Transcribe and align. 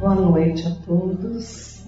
Boa 0.00 0.14
noite 0.14 0.66
a 0.66 0.70
todos. 0.86 1.84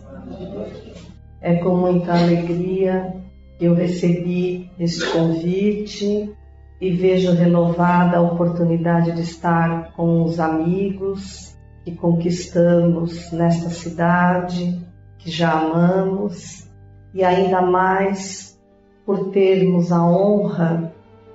É 1.41 1.55
com 1.57 1.79
muita 1.79 2.13
alegria 2.13 3.17
que 3.59 3.65
eu 3.65 3.73
recebi 3.75 4.71
este 4.79 5.11
convite 5.13 6.31
e 6.79 6.91
vejo 6.91 7.33
renovada 7.33 8.19
a 8.19 8.21
oportunidade 8.21 9.13
de 9.13 9.23
estar 9.23 9.95
com 9.95 10.25
os 10.25 10.39
amigos 10.39 11.57
que 11.87 11.93
conquistamos 11.93 13.33
nesta 13.33 13.71
cidade, 13.71 14.79
que 15.17 15.31
já 15.31 15.51
amamos, 15.51 16.69
e 17.15 17.25
ainda 17.25 17.63
mais 17.63 18.61
por 19.07 19.31
termos 19.31 19.91
a 19.91 20.05
honra 20.05 20.92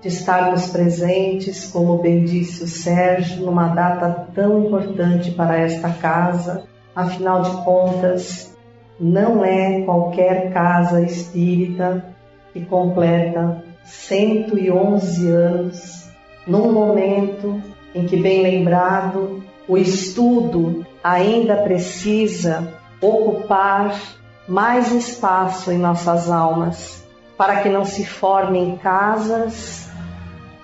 de 0.08 0.14
estarmos 0.14 0.68
presentes, 0.68 1.66
como 1.66 1.98
bem 1.98 2.24
disse 2.24 2.64
o 2.64 2.68
Sérgio, 2.68 3.46
numa 3.46 3.68
data 3.68 4.30
tão 4.34 4.66
importante 4.66 5.32
para 5.32 5.58
esta 5.58 5.90
casa. 5.90 6.64
Afinal 6.96 7.42
de 7.42 7.52
contas, 7.66 8.56
não 8.98 9.44
é 9.44 9.82
qualquer 9.82 10.54
casa 10.54 11.02
espírita 11.02 12.06
que 12.54 12.64
completa 12.64 13.62
111 13.84 15.28
anos, 15.30 16.10
num 16.48 16.72
momento 16.72 17.62
em 17.94 18.06
que, 18.06 18.16
bem 18.16 18.42
lembrado, 18.42 19.44
o 19.68 19.78
estudo 19.78 20.86
ainda 21.04 21.58
precisa 21.58 22.66
ocupar 23.02 24.00
mais 24.48 24.90
espaço 24.94 25.70
em 25.70 25.78
nossas 25.78 26.32
almas, 26.32 27.06
para 27.38 27.58
que 27.58 27.68
não 27.68 27.84
se 27.84 28.06
formem 28.06 28.78
casas 28.78 29.87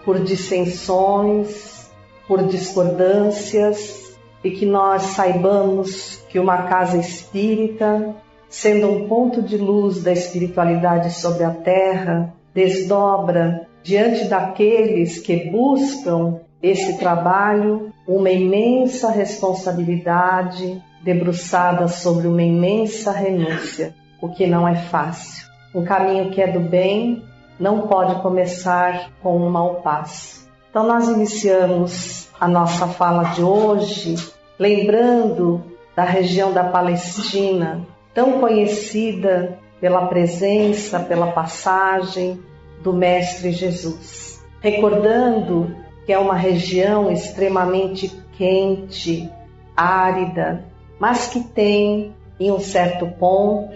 por 0.05 0.19
dissensões, 0.19 1.91
por 2.27 2.47
discordâncias 2.47 4.17
e 4.43 4.51
que 4.51 4.65
nós 4.65 5.01
saibamos 5.03 6.23
que 6.29 6.39
uma 6.39 6.63
casa 6.63 6.97
espírita, 6.97 8.15
sendo 8.49 8.89
um 8.89 9.07
ponto 9.07 9.41
de 9.41 9.57
luz 9.57 10.03
da 10.03 10.11
espiritualidade 10.11 11.11
sobre 11.13 11.43
a 11.43 11.51
terra, 11.51 12.33
desdobra 12.53 13.67
diante 13.81 14.25
daqueles 14.25 15.19
que 15.19 15.49
buscam 15.49 16.39
esse 16.61 16.97
trabalho 16.97 17.91
uma 18.07 18.29
imensa 18.29 19.11
responsabilidade 19.11 20.81
debruçada 21.03 21.87
sobre 21.87 22.27
uma 22.27 22.41
imensa 22.41 23.11
renúncia, 23.11 23.93
o 24.21 24.29
que 24.29 24.47
não 24.47 24.67
é 24.67 24.75
fácil. 24.75 25.45
Um 25.75 25.83
caminho 25.83 26.29
que 26.31 26.41
é 26.41 26.47
do 26.47 26.61
bem 26.61 27.23
não 27.59 27.87
pode 27.87 28.21
começar 28.21 29.11
com 29.21 29.37
um 29.37 29.49
mau 29.49 29.75
passo. 29.75 30.49
Então, 30.69 30.85
nós 30.85 31.07
iniciamos 31.07 32.29
a 32.39 32.47
nossa 32.47 32.87
fala 32.87 33.23
de 33.25 33.43
hoje 33.43 34.15
lembrando 34.57 35.63
da 35.95 36.03
região 36.03 36.51
da 36.51 36.63
Palestina, 36.63 37.85
tão 38.13 38.39
conhecida 38.39 39.59
pela 39.79 40.07
presença, 40.07 40.99
pela 40.99 41.31
passagem 41.31 42.39
do 42.81 42.93
Mestre 42.93 43.51
Jesus. 43.51 44.43
Recordando 44.59 45.75
que 46.05 46.13
é 46.13 46.17
uma 46.17 46.35
região 46.35 47.11
extremamente 47.11 48.09
quente, 48.37 49.29
árida, 49.75 50.65
mas 50.99 51.27
que 51.27 51.41
tem, 51.41 52.15
em 52.39 52.51
um 52.51 52.59
certo 52.59 53.07
ponto, 53.19 53.73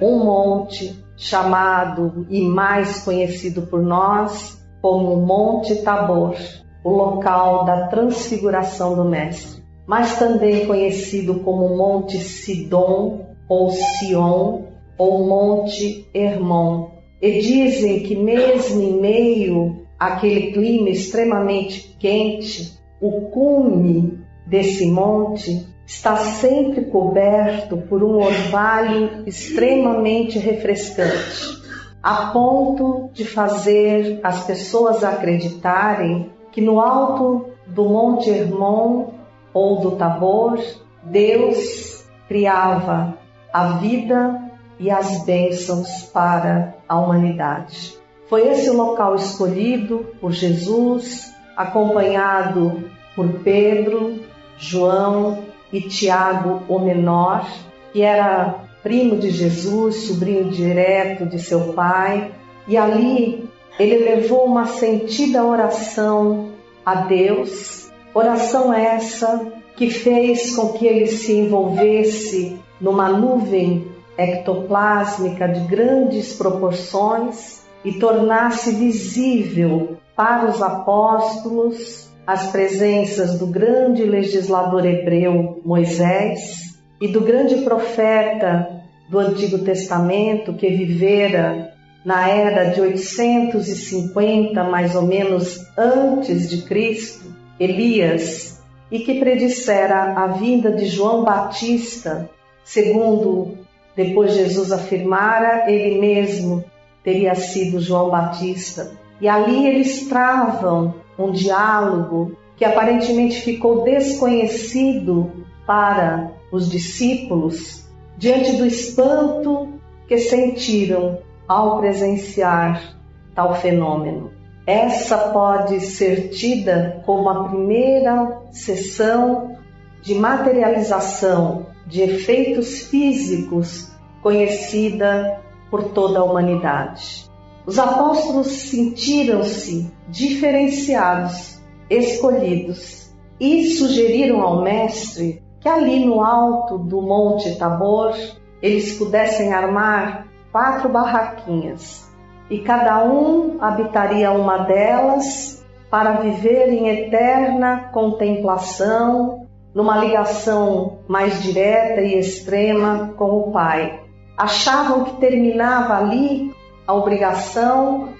um 0.00 0.24
monte 0.24 1.03
chamado 1.16 2.26
e 2.28 2.42
mais 2.42 3.04
conhecido 3.04 3.62
por 3.62 3.82
nós 3.82 4.62
como 4.80 5.16
Monte 5.16 5.76
Tabor, 5.82 6.36
o 6.84 6.90
local 6.90 7.64
da 7.64 7.86
transfiguração 7.86 8.94
do 8.94 9.04
Mestre, 9.04 9.62
mas 9.86 10.18
também 10.18 10.66
conhecido 10.66 11.40
como 11.40 11.76
Monte 11.76 12.18
Sidom 12.18 13.20
ou 13.48 13.70
Sion 13.70 14.62
ou 14.98 15.26
Monte 15.26 16.06
Hermon. 16.12 16.90
E 17.22 17.40
dizem 17.40 18.02
que 18.02 18.14
mesmo 18.14 18.82
em 18.82 19.00
meio 19.00 19.86
àquele 19.98 20.52
clima 20.52 20.90
extremamente 20.90 21.96
quente, 21.98 22.78
o 23.00 23.22
cume 23.30 24.18
desse 24.46 24.86
monte 24.90 25.66
está 25.86 26.16
sempre 26.16 26.86
coberto 26.86 27.76
por 27.76 28.02
um 28.02 28.16
orvalho 28.16 29.22
extremamente 29.26 30.38
refrescante, 30.38 31.62
a 32.02 32.26
ponto 32.26 33.10
de 33.12 33.24
fazer 33.24 34.20
as 34.22 34.44
pessoas 34.44 35.04
acreditarem 35.04 36.30
que 36.52 36.60
no 36.60 36.80
alto 36.80 37.46
do 37.66 37.84
Monte 37.84 38.30
Hermon 38.30 39.12
ou 39.52 39.80
do 39.80 39.92
Tabor, 39.92 40.58
Deus 41.02 42.04
criava 42.28 43.18
a 43.52 43.78
vida 43.78 44.40
e 44.78 44.90
as 44.90 45.24
bênçãos 45.24 46.02
para 46.12 46.74
a 46.88 46.98
humanidade. 46.98 47.96
Foi 48.28 48.48
esse 48.48 48.68
o 48.70 48.76
local 48.76 49.14
escolhido 49.14 50.06
por 50.20 50.32
Jesus, 50.32 51.32
acompanhado 51.56 52.90
por 53.14 53.28
Pedro, 53.40 54.20
João 54.58 55.44
e 55.74 55.80
Tiago, 55.80 56.62
o 56.68 56.78
menor, 56.78 57.50
que 57.92 58.00
era 58.00 58.60
primo 58.80 59.16
de 59.16 59.28
Jesus, 59.30 60.06
sobrinho 60.06 60.48
direto 60.48 61.26
de 61.26 61.40
seu 61.40 61.72
pai, 61.72 62.30
e 62.68 62.76
ali 62.76 63.50
ele 63.76 64.04
levou 64.04 64.44
uma 64.44 64.66
sentida 64.66 65.44
oração 65.44 66.50
a 66.86 66.94
Deus, 66.94 67.90
oração 68.14 68.72
essa 68.72 69.52
que 69.74 69.90
fez 69.90 70.54
com 70.54 70.74
que 70.74 70.86
ele 70.86 71.08
se 71.08 71.32
envolvesse 71.32 72.56
numa 72.80 73.08
nuvem 73.08 73.88
ectoplásmica 74.16 75.48
de 75.48 75.58
grandes 75.66 76.34
proporções 76.34 77.64
e 77.84 77.94
tornasse 77.94 78.70
visível 78.76 79.96
para 80.14 80.48
os 80.48 80.62
apóstolos 80.62 82.13
as 82.26 82.50
presenças 82.50 83.38
do 83.38 83.46
grande 83.46 84.04
legislador 84.04 84.84
hebreu 84.86 85.60
Moisés 85.64 86.78
e 87.00 87.08
do 87.08 87.20
grande 87.20 87.56
profeta 87.56 88.82
do 89.08 89.18
Antigo 89.18 89.58
Testamento 89.58 90.54
que 90.54 90.68
vivera 90.70 91.74
na 92.04 92.28
era 92.28 92.70
de 92.70 92.80
850 92.80 94.64
mais 94.64 94.94
ou 94.94 95.02
menos 95.02 95.66
antes 95.76 96.48
de 96.48 96.62
Cristo, 96.62 97.34
Elias, 97.58 98.62
e 98.90 99.00
que 99.00 99.18
predissera 99.18 100.14
a 100.14 100.26
vinda 100.28 100.70
de 100.70 100.86
João 100.86 101.24
Batista, 101.24 102.30
segundo 102.64 103.58
depois 103.96 104.34
Jesus 104.34 104.72
afirmara, 104.72 105.70
ele 105.70 106.00
mesmo 106.00 106.64
teria 107.02 107.34
sido 107.34 107.80
João 107.80 108.10
Batista. 108.10 108.92
E 109.20 109.28
ali 109.28 109.66
eles 109.66 110.08
travam 110.08 110.94
um 111.18 111.30
diálogo 111.30 112.36
que 112.56 112.64
aparentemente 112.64 113.40
ficou 113.40 113.84
desconhecido 113.84 115.30
para 115.66 116.32
os 116.52 116.68
discípulos 116.68 117.88
diante 118.16 118.56
do 118.56 118.64
espanto 118.64 119.68
que 120.06 120.18
sentiram 120.18 121.18
ao 121.48 121.78
presenciar 121.80 122.96
tal 123.34 123.54
fenômeno. 123.56 124.30
Essa 124.66 125.18
pode 125.28 125.80
ser 125.80 126.30
tida 126.30 127.02
como 127.04 127.28
a 127.28 127.48
primeira 127.48 128.40
sessão 128.50 129.58
de 130.02 130.14
materialização 130.14 131.66
de 131.86 132.02
efeitos 132.02 132.88
físicos 132.88 133.92
conhecida 134.22 135.40
por 135.70 135.84
toda 135.90 136.20
a 136.20 136.24
humanidade. 136.24 137.23
Os 137.66 137.78
apóstolos 137.78 138.48
sentiram-se 138.48 139.90
diferenciados, 140.08 141.62
escolhidos 141.88 143.10
e 143.40 143.64
sugeriram 143.66 144.42
ao 144.42 144.62
Mestre 144.62 145.42
que 145.60 145.68
ali 145.68 146.04
no 146.04 146.22
alto 146.22 146.76
do 146.76 147.00
Monte 147.00 147.56
Tabor 147.56 148.14
eles 148.60 148.98
pudessem 148.98 149.54
armar 149.54 150.26
quatro 150.52 150.90
barraquinhas 150.90 152.12
e 152.50 152.58
cada 152.58 153.02
um 153.04 153.56
habitaria 153.60 154.30
uma 154.30 154.58
delas 154.58 155.64
para 155.90 156.20
viver 156.20 156.68
em 156.68 156.88
eterna 156.88 157.88
contemplação, 157.92 159.46
numa 159.74 159.96
ligação 159.96 160.98
mais 161.08 161.42
direta 161.42 162.00
e 162.02 162.18
extrema 162.18 163.14
com 163.16 163.38
o 163.38 163.52
Pai. 163.52 164.02
Achavam 164.36 165.04
que 165.04 165.16
terminava 165.16 165.96
ali 165.96 166.52
a 166.86 166.94
obrigação 166.94 168.10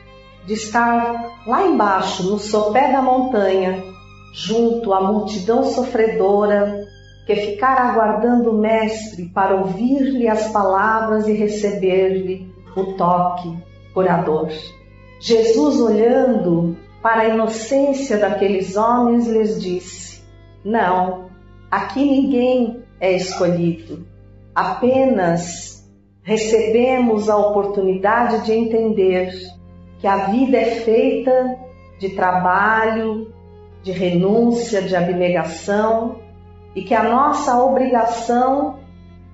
de 0.46 0.54
estar 0.54 1.42
lá 1.46 1.66
embaixo, 1.66 2.22
no 2.24 2.38
sopé 2.38 2.92
da 2.92 3.00
montanha, 3.00 3.82
junto 4.32 4.92
à 4.92 5.00
multidão 5.00 5.64
sofredora 5.64 6.86
que 7.26 7.34
ficara 7.36 7.84
aguardando 7.84 8.50
o 8.50 8.58
Mestre 8.58 9.26
para 9.26 9.54
ouvir-lhe 9.56 10.28
as 10.28 10.52
palavras 10.52 11.26
e 11.26 11.32
receber-lhe 11.32 12.52
o 12.76 12.92
toque 12.94 13.56
curador. 13.94 14.50
Jesus, 15.20 15.80
olhando 15.80 16.76
para 17.02 17.22
a 17.22 17.28
inocência 17.28 18.18
daqueles 18.18 18.76
homens, 18.76 19.26
lhes 19.26 19.60
disse: 19.60 20.22
Não, 20.62 21.30
aqui 21.70 22.04
ninguém 22.04 22.82
é 23.00 23.12
escolhido. 23.12 24.06
Apenas 24.54 25.73
recebemos 26.24 27.28
a 27.28 27.36
oportunidade 27.36 28.46
de 28.46 28.52
entender 28.52 29.30
que 30.00 30.06
a 30.06 30.26
vida 30.26 30.56
é 30.56 30.80
feita 30.80 31.58
de 31.98 32.10
trabalho, 32.10 33.32
de 33.82 33.92
renúncia, 33.92 34.82
de 34.82 34.96
abnegação 34.96 36.16
e 36.74 36.82
que 36.82 36.94
a 36.94 37.04
nossa 37.04 37.62
obrigação 37.62 38.78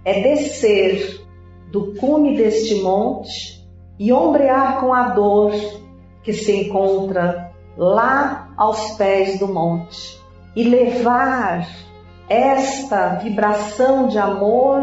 é 0.04 0.20
descer 0.20 1.24
do 1.70 1.94
cume 1.94 2.36
deste 2.36 2.82
monte 2.82 3.64
e 3.98 4.12
ombrear 4.12 4.80
com 4.80 4.92
a 4.92 5.10
dor 5.10 5.52
que 6.22 6.32
se 6.32 6.54
encontra 6.56 7.52
lá 7.76 8.52
aos 8.56 8.92
pés 8.92 9.38
do 9.38 9.46
monte 9.46 10.20
e 10.56 10.64
levar 10.64 11.66
esta 12.28 13.14
vibração 13.16 14.08
de 14.08 14.18
amor, 14.18 14.82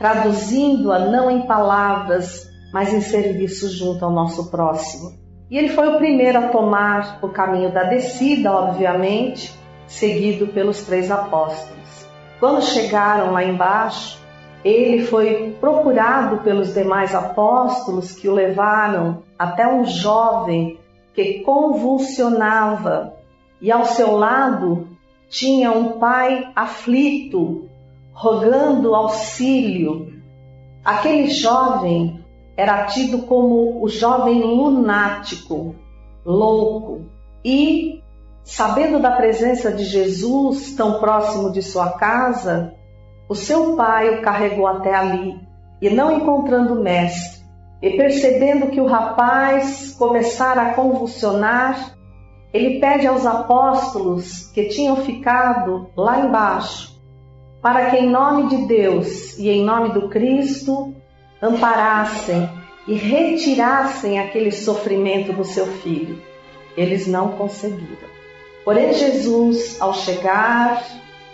traduzindo-a 0.00 0.98
não 0.98 1.30
em 1.30 1.42
palavras, 1.42 2.50
mas 2.72 2.90
em 2.92 3.02
serviço 3.02 3.68
junto 3.68 4.02
ao 4.02 4.10
nosso 4.10 4.50
próximo. 4.50 5.12
E 5.50 5.58
ele 5.58 5.68
foi 5.68 5.88
o 5.88 5.98
primeiro 5.98 6.38
a 6.38 6.48
tomar 6.48 7.18
o 7.22 7.28
caminho 7.28 7.70
da 7.70 7.84
descida, 7.84 8.50
obviamente, 8.50 9.52
seguido 9.86 10.46
pelos 10.46 10.82
três 10.84 11.10
apóstolos. 11.10 12.08
Quando 12.38 12.62
chegaram 12.62 13.32
lá 13.32 13.44
embaixo, 13.44 14.18
ele 14.64 15.04
foi 15.04 15.54
procurado 15.60 16.38
pelos 16.38 16.72
demais 16.72 17.14
apóstolos 17.14 18.12
que 18.12 18.26
o 18.26 18.32
levaram 18.32 19.22
até 19.38 19.68
um 19.68 19.84
jovem 19.84 20.78
que 21.12 21.40
convulsionava 21.40 23.16
e 23.60 23.70
ao 23.70 23.84
seu 23.84 24.16
lado 24.16 24.88
tinha 25.28 25.70
um 25.72 25.98
pai 25.98 26.50
aflito, 26.56 27.68
rogando 28.12 28.94
auxílio. 28.94 30.12
Aquele 30.84 31.28
jovem 31.28 32.24
era 32.56 32.86
tido 32.86 33.22
como 33.22 33.82
o 33.82 33.88
jovem 33.88 34.42
lunático, 34.42 35.74
louco, 36.24 37.06
e, 37.44 38.02
sabendo 38.44 39.00
da 39.00 39.12
presença 39.12 39.72
de 39.72 39.84
Jesus 39.84 40.74
tão 40.74 41.00
próximo 41.00 41.50
de 41.50 41.62
sua 41.62 41.92
casa, 41.92 42.74
o 43.28 43.34
seu 43.34 43.76
pai 43.76 44.18
o 44.18 44.22
carregou 44.22 44.66
até 44.66 44.94
ali 44.94 45.40
e, 45.80 45.88
não 45.88 46.18
encontrando 46.18 46.74
o 46.74 46.82
mestre, 46.82 47.40
e 47.80 47.96
percebendo 47.96 48.66
que 48.66 48.80
o 48.80 48.86
rapaz 48.86 49.94
começara 49.98 50.62
a 50.62 50.74
convulsionar, 50.74 51.96
ele 52.52 52.78
pede 52.78 53.06
aos 53.06 53.24
apóstolos 53.24 54.50
que 54.52 54.64
tinham 54.64 54.96
ficado 54.96 55.88
lá 55.96 56.20
embaixo, 56.20 56.89
para 57.62 57.90
que 57.90 57.96
em 57.96 58.08
nome 58.08 58.48
de 58.48 58.66
Deus 58.66 59.38
e 59.38 59.48
em 59.50 59.64
nome 59.64 59.90
do 59.90 60.08
Cristo 60.08 60.94
amparassem 61.42 62.48
e 62.86 62.94
retirassem 62.94 64.18
aquele 64.18 64.50
sofrimento 64.50 65.32
do 65.32 65.44
seu 65.44 65.66
filho. 65.66 66.20
Eles 66.76 67.06
não 67.06 67.32
conseguiram. 67.32 68.08
Porém, 68.64 68.92
Jesus, 68.94 69.80
ao 69.80 69.94
chegar 69.94 70.82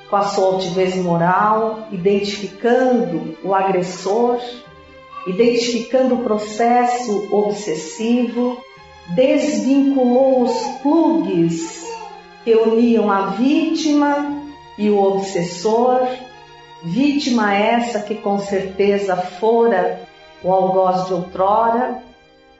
com 0.08 0.16
a 0.16 0.22
sua 0.22 0.54
altivez 0.54 0.96
moral, 0.96 1.88
identificando 1.92 3.36
o 3.42 3.54
agressor, 3.54 4.40
identificando 5.26 6.14
o 6.14 6.24
processo 6.24 7.28
obsessivo, 7.34 8.58
desvinculou 9.08 10.42
os 10.42 10.52
plugs 10.82 11.86
que 12.44 12.54
uniam 12.54 13.10
a 13.10 13.26
vítima 13.26 14.35
e 14.78 14.90
o 14.90 14.98
obsessor, 14.98 16.06
vítima 16.82 17.54
essa 17.54 18.00
que 18.00 18.14
com 18.14 18.38
certeza 18.38 19.16
fora 19.16 20.00
o 20.42 20.52
algoz 20.52 21.06
de 21.06 21.14
outrora, 21.14 22.02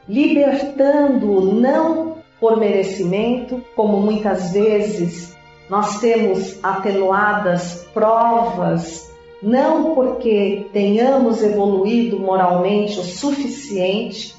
libertando-o 0.09 1.41
não 1.55 2.17
por 2.41 2.57
merecimento, 2.57 3.63
como 3.75 4.01
muitas 4.01 4.53
vezes 4.53 5.37
nós 5.69 5.99
temos 5.99 6.63
atenuadas 6.63 7.87
provas, 7.93 9.11
não 9.43 9.95
porque 9.95 10.67
tenhamos 10.73 11.43
evoluído 11.43 12.19
moralmente 12.19 12.99
o 13.01 13.03
suficiente, 13.03 14.35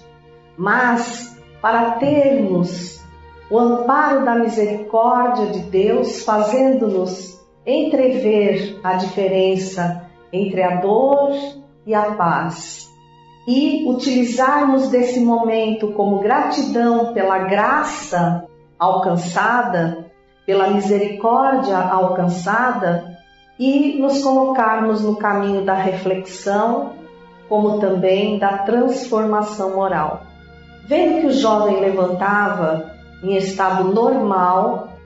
mas 0.57 1.37
para 1.61 1.91
termos 1.91 3.01
o 3.49 3.57
amparo 3.57 4.25
da 4.25 4.35
misericórdia 4.35 5.47
de 5.47 5.59
Deus, 5.59 6.23
fazendo-nos 6.23 7.36
entrever 7.67 8.79
a 8.81 8.93
diferença 8.93 10.09
entre 10.31 10.63
a 10.63 10.77
dor 10.77 11.31
e 11.85 11.93
a 11.93 12.13
paz. 12.13 12.87
E 13.45 13.85
utilizarmos 13.89 14.89
desse 14.89 15.19
momento 15.19 15.91
como 15.93 16.19
gratidão 16.19 17.13
pela 17.13 17.39
graça 17.39 18.45
alcançada, 18.79 20.05
pela 20.45 20.69
misericórdia 20.69 21.77
alcançada 21.77 23.17
e 23.59 23.97
nos 23.99 24.23
colocarmos 24.23 25.01
no 25.01 25.17
caminho 25.17 25.65
da 25.65 25.73
reflexão, 25.73 26.93
como 27.49 27.79
também 27.79 28.37
da 28.37 28.59
transformação 28.59 29.75
moral. 29.75 30.23
Vendo 30.85 31.21
que 31.21 31.27
o 31.27 31.31
jovem 31.31 31.79
levantava 31.81 32.91
em 33.23 33.35
estado 33.35 33.85
normal, 33.85 34.96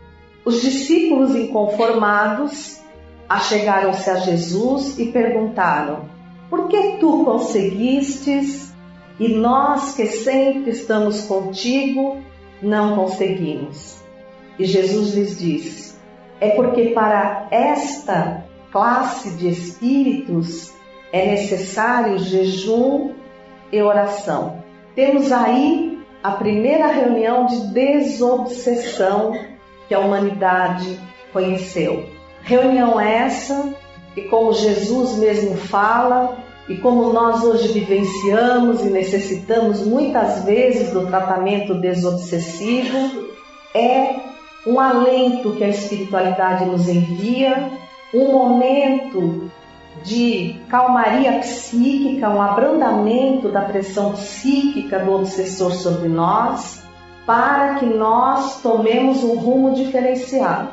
os 0.43 0.61
discípulos 0.61 1.35
inconformados 1.35 2.81
achegaram-se 3.29 4.09
a 4.09 4.15
Jesus 4.15 4.97
e 4.99 5.11
perguntaram: 5.11 6.09
Por 6.49 6.67
que 6.67 6.97
tu 6.99 7.23
conseguistes 7.23 8.73
e 9.19 9.29
nós 9.29 9.93
que 9.95 10.07
sempre 10.07 10.71
estamos 10.71 11.21
contigo 11.21 12.17
não 12.61 12.95
conseguimos? 12.95 14.01
E 14.57 14.65
Jesus 14.65 15.13
lhes 15.13 15.37
disse: 15.37 15.95
É 16.39 16.49
porque 16.49 16.89
para 16.89 17.47
esta 17.51 18.45
classe 18.71 19.37
de 19.37 19.47
espíritos 19.49 20.73
é 21.13 21.31
necessário 21.31 22.17
jejum 22.17 23.13
e 23.71 23.81
oração. 23.81 24.63
Temos 24.95 25.31
aí 25.31 25.99
a 26.23 26.31
primeira 26.31 26.87
reunião 26.87 27.45
de 27.45 27.67
desobsessão 27.73 29.50
que 29.91 29.95
a 29.95 29.99
humanidade 29.99 30.97
conheceu. 31.33 32.05
Reunião 32.43 32.97
essa 32.97 33.73
que, 34.15 34.21
como 34.21 34.53
Jesus 34.53 35.17
mesmo 35.17 35.57
fala, 35.57 36.37
e 36.69 36.77
como 36.77 37.11
nós 37.11 37.43
hoje 37.43 37.67
vivenciamos 37.67 38.79
e 38.85 38.89
necessitamos 38.89 39.85
muitas 39.85 40.45
vezes 40.45 40.93
do 40.93 41.07
tratamento 41.07 41.73
desobsessivo, 41.73 43.27
é 43.75 44.15
um 44.65 44.79
alento 44.79 45.57
que 45.57 45.63
a 45.65 45.67
espiritualidade 45.67 46.63
nos 46.63 46.87
envia, 46.87 47.69
um 48.13 48.31
momento 48.31 49.51
de 50.05 50.55
calmaria 50.69 51.33
psíquica, 51.39 52.29
um 52.29 52.41
abrandamento 52.41 53.49
da 53.49 53.63
pressão 53.63 54.13
psíquica 54.13 54.99
do 54.99 55.11
obsessor 55.11 55.73
sobre 55.73 56.07
nós, 56.07 56.80
para 57.25 57.75
que 57.75 57.85
nós 57.85 58.61
tomemos 58.61 59.23
um 59.23 59.35
rumo 59.35 59.73
diferenciado. 59.73 60.69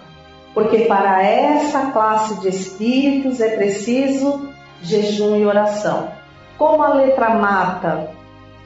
Porque 0.54 0.80
para 0.86 1.22
essa 1.22 1.90
classe 1.92 2.40
de 2.40 2.48
espíritos 2.48 3.40
é 3.40 3.56
preciso 3.56 4.48
jejum 4.82 5.36
e 5.36 5.46
oração. 5.46 6.08
Como 6.56 6.82
a 6.82 6.94
letra 6.94 7.34
mata 7.34 8.10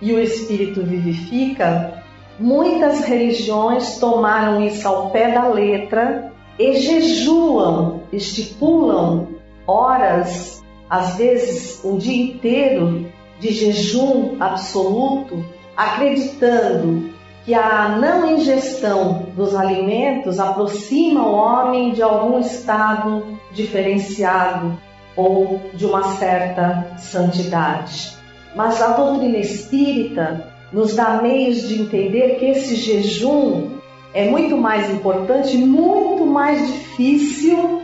e 0.00 0.12
o 0.12 0.20
espírito 0.20 0.82
vivifica, 0.82 2.02
muitas 2.38 3.04
religiões 3.04 3.98
tomaram 3.98 4.64
isso 4.64 4.86
ao 4.88 5.10
pé 5.10 5.32
da 5.32 5.48
letra 5.48 6.32
e 6.58 6.74
jejuam, 6.76 8.02
estipulam 8.12 9.28
horas, 9.66 10.62
às 10.88 11.16
vezes 11.16 11.80
um 11.84 11.96
dia 11.96 12.32
inteiro 12.32 13.06
de 13.38 13.52
jejum 13.52 14.36
absoluto, 14.40 15.44
acreditando 15.76 17.11
que 17.44 17.54
a 17.54 17.88
não 18.00 18.36
ingestão 18.36 19.26
dos 19.36 19.54
alimentos 19.54 20.38
aproxima 20.38 21.26
o 21.26 21.32
homem 21.32 21.92
de 21.92 22.02
algum 22.02 22.38
estado 22.38 23.38
diferenciado 23.52 24.78
ou 25.16 25.60
de 25.74 25.84
uma 25.84 26.16
certa 26.16 26.96
santidade. 26.98 28.16
Mas 28.54 28.80
a 28.80 28.92
doutrina 28.92 29.38
espírita 29.38 30.52
nos 30.72 30.94
dá 30.94 31.20
meios 31.20 31.68
de 31.68 31.82
entender 31.82 32.36
que 32.36 32.46
esse 32.46 32.76
jejum 32.76 33.78
é 34.14 34.28
muito 34.28 34.56
mais 34.56 34.90
importante, 34.90 35.56
muito 35.56 36.24
mais 36.24 36.66
difícil 36.66 37.82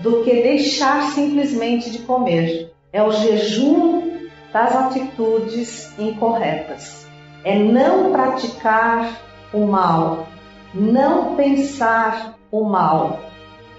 do 0.00 0.22
que 0.22 0.42
deixar 0.42 1.10
simplesmente 1.10 1.90
de 1.90 1.98
comer. 2.00 2.72
É 2.92 3.02
o 3.02 3.12
jejum 3.12 4.28
das 4.52 4.74
atitudes 4.74 5.92
incorretas. 5.98 7.03
É 7.44 7.58
não 7.58 8.10
praticar 8.10 9.20
o 9.52 9.66
mal, 9.66 10.26
não 10.72 11.36
pensar 11.36 12.34
o 12.50 12.64
mal, 12.64 13.20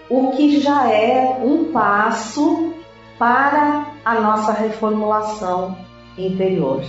o 0.09 0.31
que 0.31 0.59
já 0.61 0.89
é 0.91 1.39
um 1.43 1.71
passo 1.71 2.73
para 3.17 3.87
a 4.03 4.19
nossa 4.21 4.51
reformulação 4.51 5.75
interior. 6.17 6.83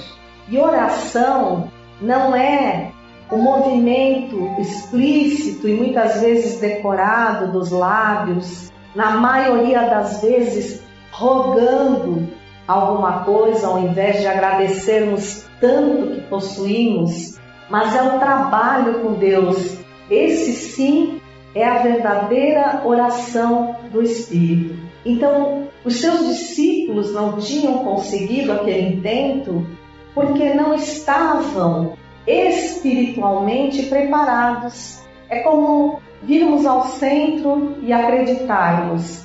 E 0.49 0.59
oração 0.59 1.71
não 2.01 2.37
é 2.37 2.93
o 3.31 3.37
movimento 3.37 4.55
explícito 4.61 5.69
e 5.69 5.75
muitas 5.75 6.21
vezes 6.21 6.61
decorado 6.61 7.51
dos 7.53 7.71
lábios, 7.71 8.71
na 8.95 9.13
maioria 9.13 9.89
das 9.89 10.21
vezes 10.21 10.83
rogando 11.11 12.29
alguma 12.69 13.25
coisa 13.25 13.67
ao 13.69 13.79
invés 13.79 14.21
de 14.21 14.27
agradecermos 14.27 15.46
tanto 15.61 16.15
que 16.15 16.21
possuímos, 16.23 17.39
mas 17.71 17.95
é 17.95 18.03
o 18.03 18.19
trabalho 18.19 19.01
com 19.01 19.15
Deus. 19.15 19.79
Esse 20.11 20.53
sim 20.53 21.21
é 21.55 21.65
a 21.65 21.83
verdadeira 21.83 22.83
oração 22.85 23.77
do 23.93 24.03
Espírito. 24.03 24.77
Então, 25.05 25.69
os 25.85 26.01
seus 26.01 26.27
discípulos 26.27 27.13
não 27.13 27.39
tinham 27.39 27.79
conseguido 27.79 28.53
aquele 28.53 28.97
intento 28.97 29.67
porque 30.15 30.53
não 30.55 30.75
estavam 30.75 31.93
espiritualmente 32.27 33.85
preparados. 33.85 35.01
É 35.29 35.41
como 35.41 36.01
virmos 36.23 36.67
ao 36.67 36.87
centro 36.87 37.77
e 37.83 37.93
acreditarmos, 37.93 39.25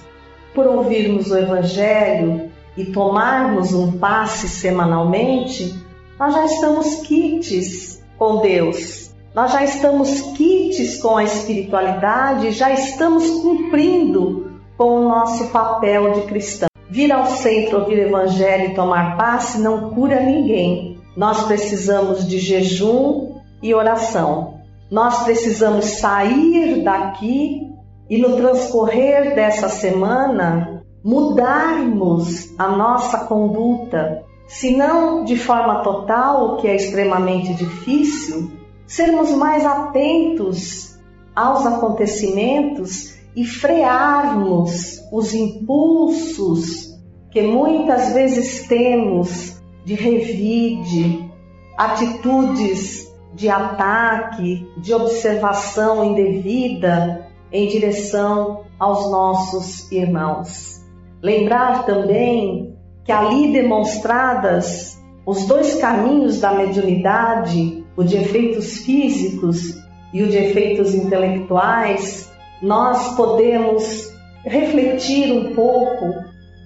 por 0.53 0.67
ouvirmos 0.67 1.31
o 1.31 1.37
Evangelho 1.37 2.51
e 2.77 2.85
tomarmos 2.85 3.73
um 3.73 3.97
passe 3.97 4.47
semanalmente, 4.47 5.80
nós 6.21 6.35
já 6.35 6.45
estamos 6.45 6.95
quites 6.97 7.99
com 8.15 8.41
Deus. 8.41 9.11
Nós 9.33 9.51
já 9.51 9.63
estamos 9.63 10.21
quites 10.37 11.01
com 11.01 11.17
a 11.17 11.23
espiritualidade, 11.23 12.51
já 12.51 12.71
estamos 12.71 13.27
cumprindo 13.41 14.51
com 14.77 14.99
o 14.99 15.09
nosso 15.09 15.47
papel 15.47 16.11
de 16.11 16.21
cristão. 16.27 16.67
Vir 16.91 17.11
ao 17.11 17.25
centro, 17.25 17.79
ouvir 17.79 17.97
evangelho 17.97 18.69
e 18.69 18.75
tomar 18.75 19.17
passe 19.17 19.59
não 19.59 19.89
cura 19.95 20.19
ninguém. 20.19 20.99
Nós 21.17 21.45
precisamos 21.45 22.27
de 22.27 22.37
jejum 22.37 23.37
e 23.59 23.73
oração. 23.73 24.59
Nós 24.91 25.23
precisamos 25.23 25.85
sair 25.85 26.83
daqui 26.83 27.67
e 28.07 28.19
no 28.19 28.35
transcorrer 28.35 29.33
dessa 29.33 29.69
semana 29.69 30.83
mudarmos 31.03 32.53
a 32.59 32.67
nossa 32.67 33.25
conduta, 33.25 34.23
se 34.51 34.75
não 34.75 35.23
de 35.23 35.37
forma 35.37 35.81
total, 35.81 36.43
o 36.43 36.57
que 36.57 36.67
é 36.67 36.75
extremamente 36.75 37.53
difícil, 37.53 38.51
sermos 38.85 39.31
mais 39.31 39.65
atentos 39.65 40.99
aos 41.33 41.65
acontecimentos 41.65 43.15
e 43.33 43.45
frearmos 43.45 44.99
os 45.09 45.33
impulsos 45.33 46.99
que 47.31 47.41
muitas 47.41 48.11
vezes 48.11 48.67
temos 48.67 49.57
de 49.85 49.93
revide, 49.93 51.31
atitudes 51.77 53.09
de 53.33 53.47
ataque, 53.47 54.67
de 54.77 54.93
observação 54.93 56.03
indevida 56.03 57.25
em 57.53 57.69
direção 57.69 58.65
aos 58.77 59.09
nossos 59.09 59.89
irmãos. 59.93 60.85
Lembrar 61.23 61.85
também 61.85 62.70
que 63.03 63.11
ali 63.11 63.51
demonstradas 63.51 64.99
os 65.25 65.45
dois 65.45 65.75
caminhos 65.75 66.39
da 66.39 66.53
mediunidade, 66.53 67.83
o 67.95 68.03
de 68.03 68.17
efeitos 68.17 68.77
físicos 68.77 69.77
e 70.13 70.23
o 70.23 70.27
de 70.27 70.37
efeitos 70.37 70.93
intelectuais, 70.93 72.31
nós 72.61 73.15
podemos 73.15 74.11
refletir 74.43 75.31
um 75.31 75.53
pouco 75.53 76.13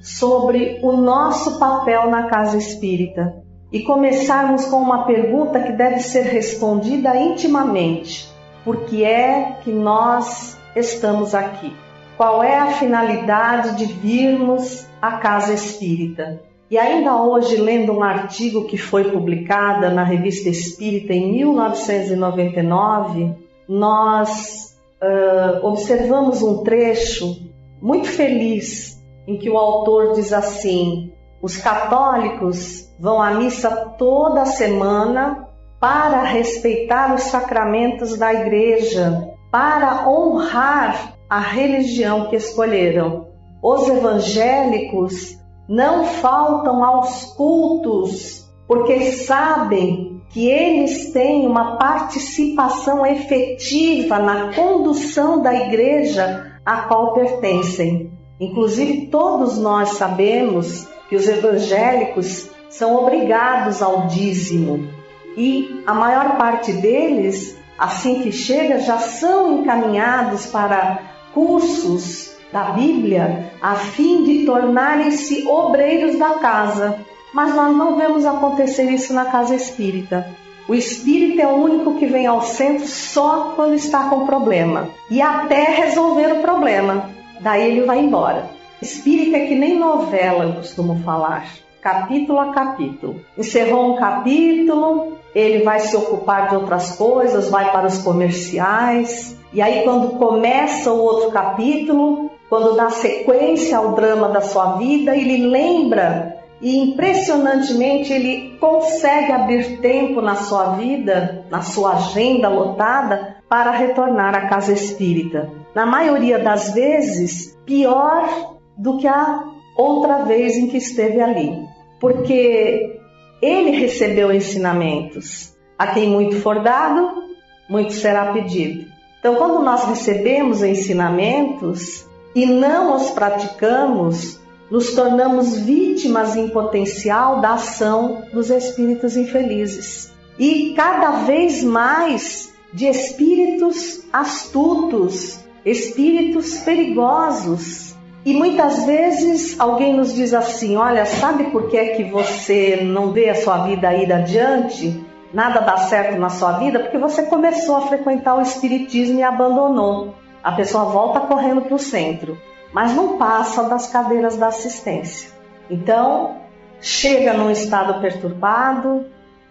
sobre 0.01 0.79
o 0.83 0.93
nosso 0.93 1.59
papel 1.59 2.09
na 2.09 2.27
casa 2.27 2.57
espírita 2.57 3.43
e 3.71 3.81
começarmos 3.81 4.65
com 4.65 4.77
uma 4.77 5.05
pergunta 5.05 5.59
que 5.59 5.73
deve 5.73 5.99
ser 5.99 6.23
respondida 6.23 7.15
intimamente: 7.17 8.29
por 8.63 8.85
que 8.85 9.03
é 9.03 9.57
que 9.63 9.71
nós 9.71 10.57
estamos 10.75 11.33
aqui? 11.33 11.84
Qual 12.17 12.41
é 12.41 12.57
a 12.57 12.71
finalidade 12.71 13.75
de 13.75 13.85
virmos 13.85 14.87
à 15.01 15.17
casa 15.17 15.53
espírita? 15.53 16.41
E 16.71 16.77
ainda 16.77 17.21
hoje, 17.21 17.57
lendo 17.57 17.91
um 17.91 18.01
artigo 18.01 18.63
que 18.65 18.77
foi 18.77 19.11
publicado 19.11 19.93
na 19.93 20.05
Revista 20.05 20.47
Espírita 20.47 21.11
em 21.11 21.33
1999, 21.33 23.35
nós 23.67 24.77
uh, 25.01 25.67
observamos 25.67 26.41
um 26.41 26.63
trecho 26.63 27.35
muito 27.81 28.07
feliz 28.07 28.97
em 29.27 29.37
que 29.37 29.49
o 29.49 29.57
autor 29.57 30.13
diz 30.13 30.31
assim: 30.31 31.11
os 31.41 31.57
católicos 31.57 32.89
vão 32.97 33.21
à 33.21 33.31
missa 33.31 33.69
toda 33.97 34.45
semana 34.45 35.49
para 35.81 36.23
respeitar 36.23 37.13
os 37.13 37.23
sacramentos 37.23 38.17
da 38.17 38.33
igreja, 38.33 39.31
para 39.51 40.09
honrar 40.09 41.14
a 41.29 41.39
religião 41.39 42.29
que 42.29 42.35
escolheram. 42.35 43.27
Os 43.61 43.87
evangélicos 43.87 45.37
não 45.67 46.05
faltam 46.05 46.83
aos 46.83 47.33
cultos 47.35 48.45
porque 48.67 49.11
sabem 49.11 50.21
que 50.29 50.47
eles 50.47 51.11
têm 51.11 51.47
uma 51.47 51.77
participação 51.77 53.05
efetiva 53.05 54.19
na 54.19 54.53
condução 54.53 55.41
da 55.41 55.53
igreja 55.53 56.59
a 56.65 56.81
qual 56.83 57.13
pertencem. 57.13 58.11
Inclusive, 58.39 59.07
todos 59.07 59.57
nós 59.57 59.89
sabemos 59.89 60.87
que 61.07 61.15
os 61.15 61.27
evangélicos 61.27 62.49
são 62.69 62.95
obrigados 62.95 63.81
ao 63.81 64.07
dízimo 64.07 64.89
e 65.37 65.83
a 65.85 65.93
maior 65.93 66.37
parte 66.37 66.71
deles, 66.73 67.57
assim 67.77 68.21
que 68.21 68.31
chega, 68.31 68.79
já 68.79 68.97
são 68.97 69.61
encaminhados 69.61 70.45
para 70.47 71.14
cursos 71.35 72.35
da 72.51 72.71
Bíblia 72.71 73.51
a 73.61 73.75
fim 73.75 74.23
de 74.23 74.45
tornarem-se 74.45 75.47
obreiros 75.47 76.17
da 76.17 76.39
casa 76.39 77.05
mas 77.35 77.53
nós 77.53 77.75
não 77.75 77.97
vemos 77.97 78.25
acontecer 78.25 78.89
isso 78.89 79.13
na 79.13 79.25
casa 79.25 79.53
espírita. 79.53 80.25
O 80.69 80.73
espírito 80.73 81.41
é 81.41 81.45
o 81.45 81.57
único 81.57 81.95
que 81.99 82.05
vem 82.05 82.25
ao 82.25 82.41
centro 82.41 82.87
só 82.87 83.51
quando 83.57 83.73
está 83.73 84.09
com 84.09 84.25
problema 84.25 84.87
e 85.11 85.21
até 85.21 85.65
resolver 85.65 86.31
o 86.31 86.41
problema. 86.41 87.09
Daí 87.41 87.71
ele 87.71 87.85
vai 87.85 87.99
embora. 87.99 88.49
Espírito 88.81 89.35
é 89.35 89.47
que 89.47 89.53
nem 89.53 89.77
novela, 89.77 90.45
eu 90.45 90.53
costumo 90.53 91.03
falar, 91.03 91.45
capítulo 91.85 92.39
a 92.39 92.51
capítulo. 92.51 93.21
Encerrou 93.37 93.93
um 93.93 93.95
capítulo, 93.97 95.19
ele 95.35 95.63
vai 95.63 95.79
se 95.81 95.95
ocupar 95.95 96.49
de 96.49 96.55
outras 96.55 96.95
coisas, 96.97 97.47
vai 97.47 97.71
para 97.71 97.85
os 97.85 97.99
comerciais, 97.99 99.37
e 99.53 99.61
aí 99.61 99.83
quando 99.83 100.17
começa 100.17 100.91
o 100.91 100.99
outro 100.99 101.29
capítulo, 101.29 102.31
quando 102.49 102.75
dá 102.75 102.89
sequência 102.89 103.77
ao 103.77 103.93
drama 103.93 104.29
da 104.29 104.41
sua 104.41 104.77
vida, 104.77 105.15
ele 105.15 105.45
lembra 105.45 106.39
e 106.59 106.75
impressionantemente 106.75 108.11
ele 108.11 108.57
consegue 108.59 109.31
abrir 109.31 109.77
tempo 109.79 110.21
na 110.21 110.33
sua 110.33 110.77
vida, 110.77 111.45
na 111.51 111.61
sua 111.61 111.97
agenda 111.97 112.49
lotada, 112.49 113.35
para 113.47 113.69
retornar 113.69 114.33
à 114.33 114.47
casa 114.47 114.73
espírita. 114.73 115.51
Na 115.75 115.85
maioria 115.85 116.39
das 116.39 116.73
vezes, 116.73 117.55
pior 117.63 118.27
do 118.75 118.97
que 118.97 119.07
a 119.07 119.43
outra 119.77 120.23
vez 120.23 120.55
em 120.55 120.67
que 120.67 120.77
esteve 120.77 121.21
ali, 121.21 121.74
porque 121.99 122.99
ele 123.41 123.71
recebeu 123.71 124.31
ensinamentos. 124.31 125.53
A 125.77 125.87
quem 125.87 126.09
muito 126.09 126.37
for 126.37 126.61
dado, 126.61 127.23
muito 127.69 127.93
será 127.93 128.31
pedido. 128.31 128.85
Então, 129.19 129.35
quando 129.35 129.63
nós 129.63 129.83
recebemos 129.85 130.63
ensinamentos 130.63 132.05
e 132.33 132.45
não 132.45 132.95
os 132.95 133.11
praticamos, 133.11 134.39
nos 134.69 134.93
tornamos 134.93 135.57
vítimas 135.57 136.35
em 136.35 136.47
potencial 136.49 137.41
da 137.41 137.53
ação 137.53 138.23
dos 138.33 138.49
espíritos 138.49 139.15
infelizes. 139.15 140.11
E 140.37 140.73
cada 140.75 141.23
vez 141.23 141.63
mais 141.63 142.53
de 142.73 142.87
espíritos 142.87 144.01
astutos, 144.11 145.39
espíritos 145.63 146.57
perigosos. 146.59 147.84
E 148.25 148.33
muitas 148.33 148.85
vezes 148.85 149.59
alguém 149.59 149.95
nos 149.95 150.13
diz 150.13 150.33
assim: 150.33 150.75
Olha, 150.75 151.05
sabe 151.05 151.45
por 151.51 151.69
que 151.69 151.77
é 151.77 151.95
que 151.95 152.03
você 152.05 152.81
não 152.83 153.11
vê 153.11 153.29
a 153.29 153.35
sua 153.35 153.65
vida 153.65 153.93
ir 153.93 154.11
adiante? 154.11 155.05
Nada 155.31 155.59
dá 155.59 155.77
certo 155.77 156.19
na 156.19 156.29
sua 156.29 156.53
vida? 156.53 156.79
Porque 156.79 156.97
você 156.97 157.23
começou 157.23 157.75
a 157.75 157.81
frequentar 157.81 158.35
o 158.35 158.41
espiritismo 158.41 159.19
e 159.19 159.23
abandonou. 159.23 160.15
A 160.43 160.51
pessoa 160.51 160.85
volta 160.85 161.21
correndo 161.21 161.61
para 161.61 161.75
o 161.75 161.79
centro 161.79 162.37
mas 162.75 162.93
não 162.93 163.17
passa 163.17 163.63
das 163.69 163.87
cadeiras 163.87 164.35
da 164.35 164.47
assistência. 164.47 165.29
Então, 165.69 166.41
chega 166.81 167.31
num 167.31 167.49
estado 167.49 168.01
perturbado, 168.01 169.05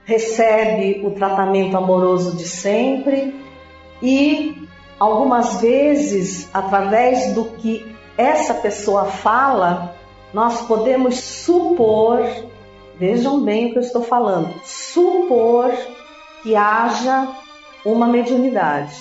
recebe 0.05 1.01
o 1.03 1.13
tratamento 1.13 1.75
amoroso 1.75 2.37
de 2.37 2.47
sempre 2.47 3.35
e 4.03 4.69
algumas 5.01 5.63
vezes, 5.63 6.51
através 6.53 7.33
do 7.33 7.47
que 7.47 7.94
essa 8.17 8.55
pessoa 8.55 9.07
fala, 9.07 9.95
nós 10.33 10.63
podemos 10.63 11.17
supor, 11.17 12.21
vejam 12.99 13.41
bem 13.41 13.67
o 13.67 13.73
que 13.73 13.79
eu 13.79 13.83
estou 13.83 14.03
falando, 14.03 14.53
supor 14.65 15.73
que 16.43 16.55
haja 16.55 17.29
uma 17.85 18.07
mediunidade. 18.07 18.95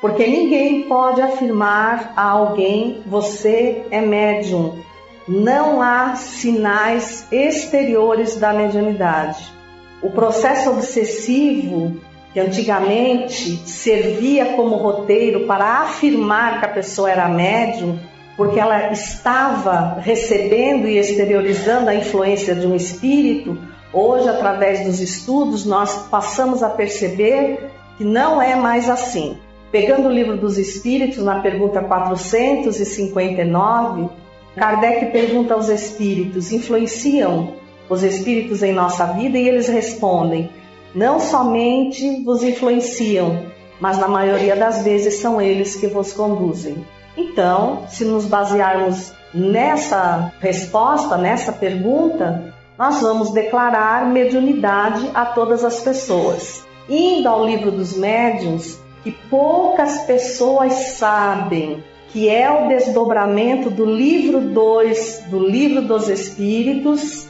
Porque 0.00 0.26
ninguém 0.26 0.82
pode 0.82 1.20
afirmar 1.20 2.12
a 2.16 2.22
alguém 2.22 3.02
você 3.04 3.84
é 3.90 4.00
médium. 4.00 4.78
Não 5.26 5.82
há 5.82 6.14
sinais 6.14 7.26
exteriores 7.32 8.36
da 8.36 8.52
mediunidade. 8.52 9.52
O 10.00 10.10
processo 10.10 10.70
obsessivo, 10.70 12.00
que 12.32 12.38
antigamente 12.38 13.56
servia 13.68 14.54
como 14.54 14.76
roteiro 14.76 15.46
para 15.46 15.80
afirmar 15.80 16.60
que 16.60 16.66
a 16.66 16.68
pessoa 16.68 17.10
era 17.10 17.28
médium, 17.28 17.98
porque 18.38 18.58
ela 18.60 18.92
estava 18.92 19.98
recebendo 20.00 20.86
e 20.86 20.96
exteriorizando 20.96 21.90
a 21.90 21.94
influência 21.96 22.54
de 22.54 22.68
um 22.68 22.76
espírito, 22.76 23.58
hoje, 23.92 24.28
através 24.28 24.86
dos 24.86 25.00
estudos, 25.00 25.66
nós 25.66 26.06
passamos 26.08 26.62
a 26.62 26.70
perceber 26.70 27.68
que 27.96 28.04
não 28.04 28.40
é 28.40 28.54
mais 28.54 28.88
assim. 28.88 29.38
Pegando 29.72 30.06
o 30.06 30.12
livro 30.12 30.36
dos 30.36 30.56
Espíritos, 30.56 31.18
na 31.18 31.40
pergunta 31.40 31.82
459, 31.82 34.08
Kardec 34.54 35.06
pergunta 35.06 35.54
aos 35.54 35.68
espíritos: 35.68 36.52
influenciam 36.52 37.54
os 37.90 38.04
espíritos 38.04 38.62
em 38.62 38.72
nossa 38.72 39.04
vida? 39.14 39.36
E 39.36 39.48
eles 39.48 39.66
respondem: 39.66 40.48
não 40.94 41.18
somente 41.18 42.22
vos 42.22 42.44
influenciam, 42.44 43.46
mas 43.80 43.98
na 43.98 44.06
maioria 44.06 44.54
das 44.54 44.84
vezes 44.84 45.14
são 45.14 45.42
eles 45.42 45.74
que 45.74 45.88
vos 45.88 46.12
conduzem. 46.12 46.86
Então, 47.18 47.82
se 47.88 48.04
nos 48.04 48.26
basearmos 48.26 49.12
nessa 49.34 50.32
resposta, 50.38 51.16
nessa 51.16 51.50
pergunta, 51.50 52.54
nós 52.78 53.00
vamos 53.00 53.32
declarar 53.32 54.06
mediunidade 54.06 55.10
a 55.12 55.26
todas 55.26 55.64
as 55.64 55.80
pessoas. 55.80 56.64
Indo 56.88 57.28
ao 57.28 57.44
livro 57.44 57.72
dos 57.72 57.96
médiuns, 57.96 58.78
que 59.02 59.10
poucas 59.10 60.02
pessoas 60.02 60.72
sabem, 60.96 61.82
que 62.12 62.28
é 62.28 62.48
o 62.48 62.68
desdobramento 62.68 63.68
do 63.68 63.84
livro 63.84 64.40
2 64.40 65.24
do 65.28 65.40
livro 65.40 65.82
dos 65.82 66.08
Espíritos, 66.08 67.26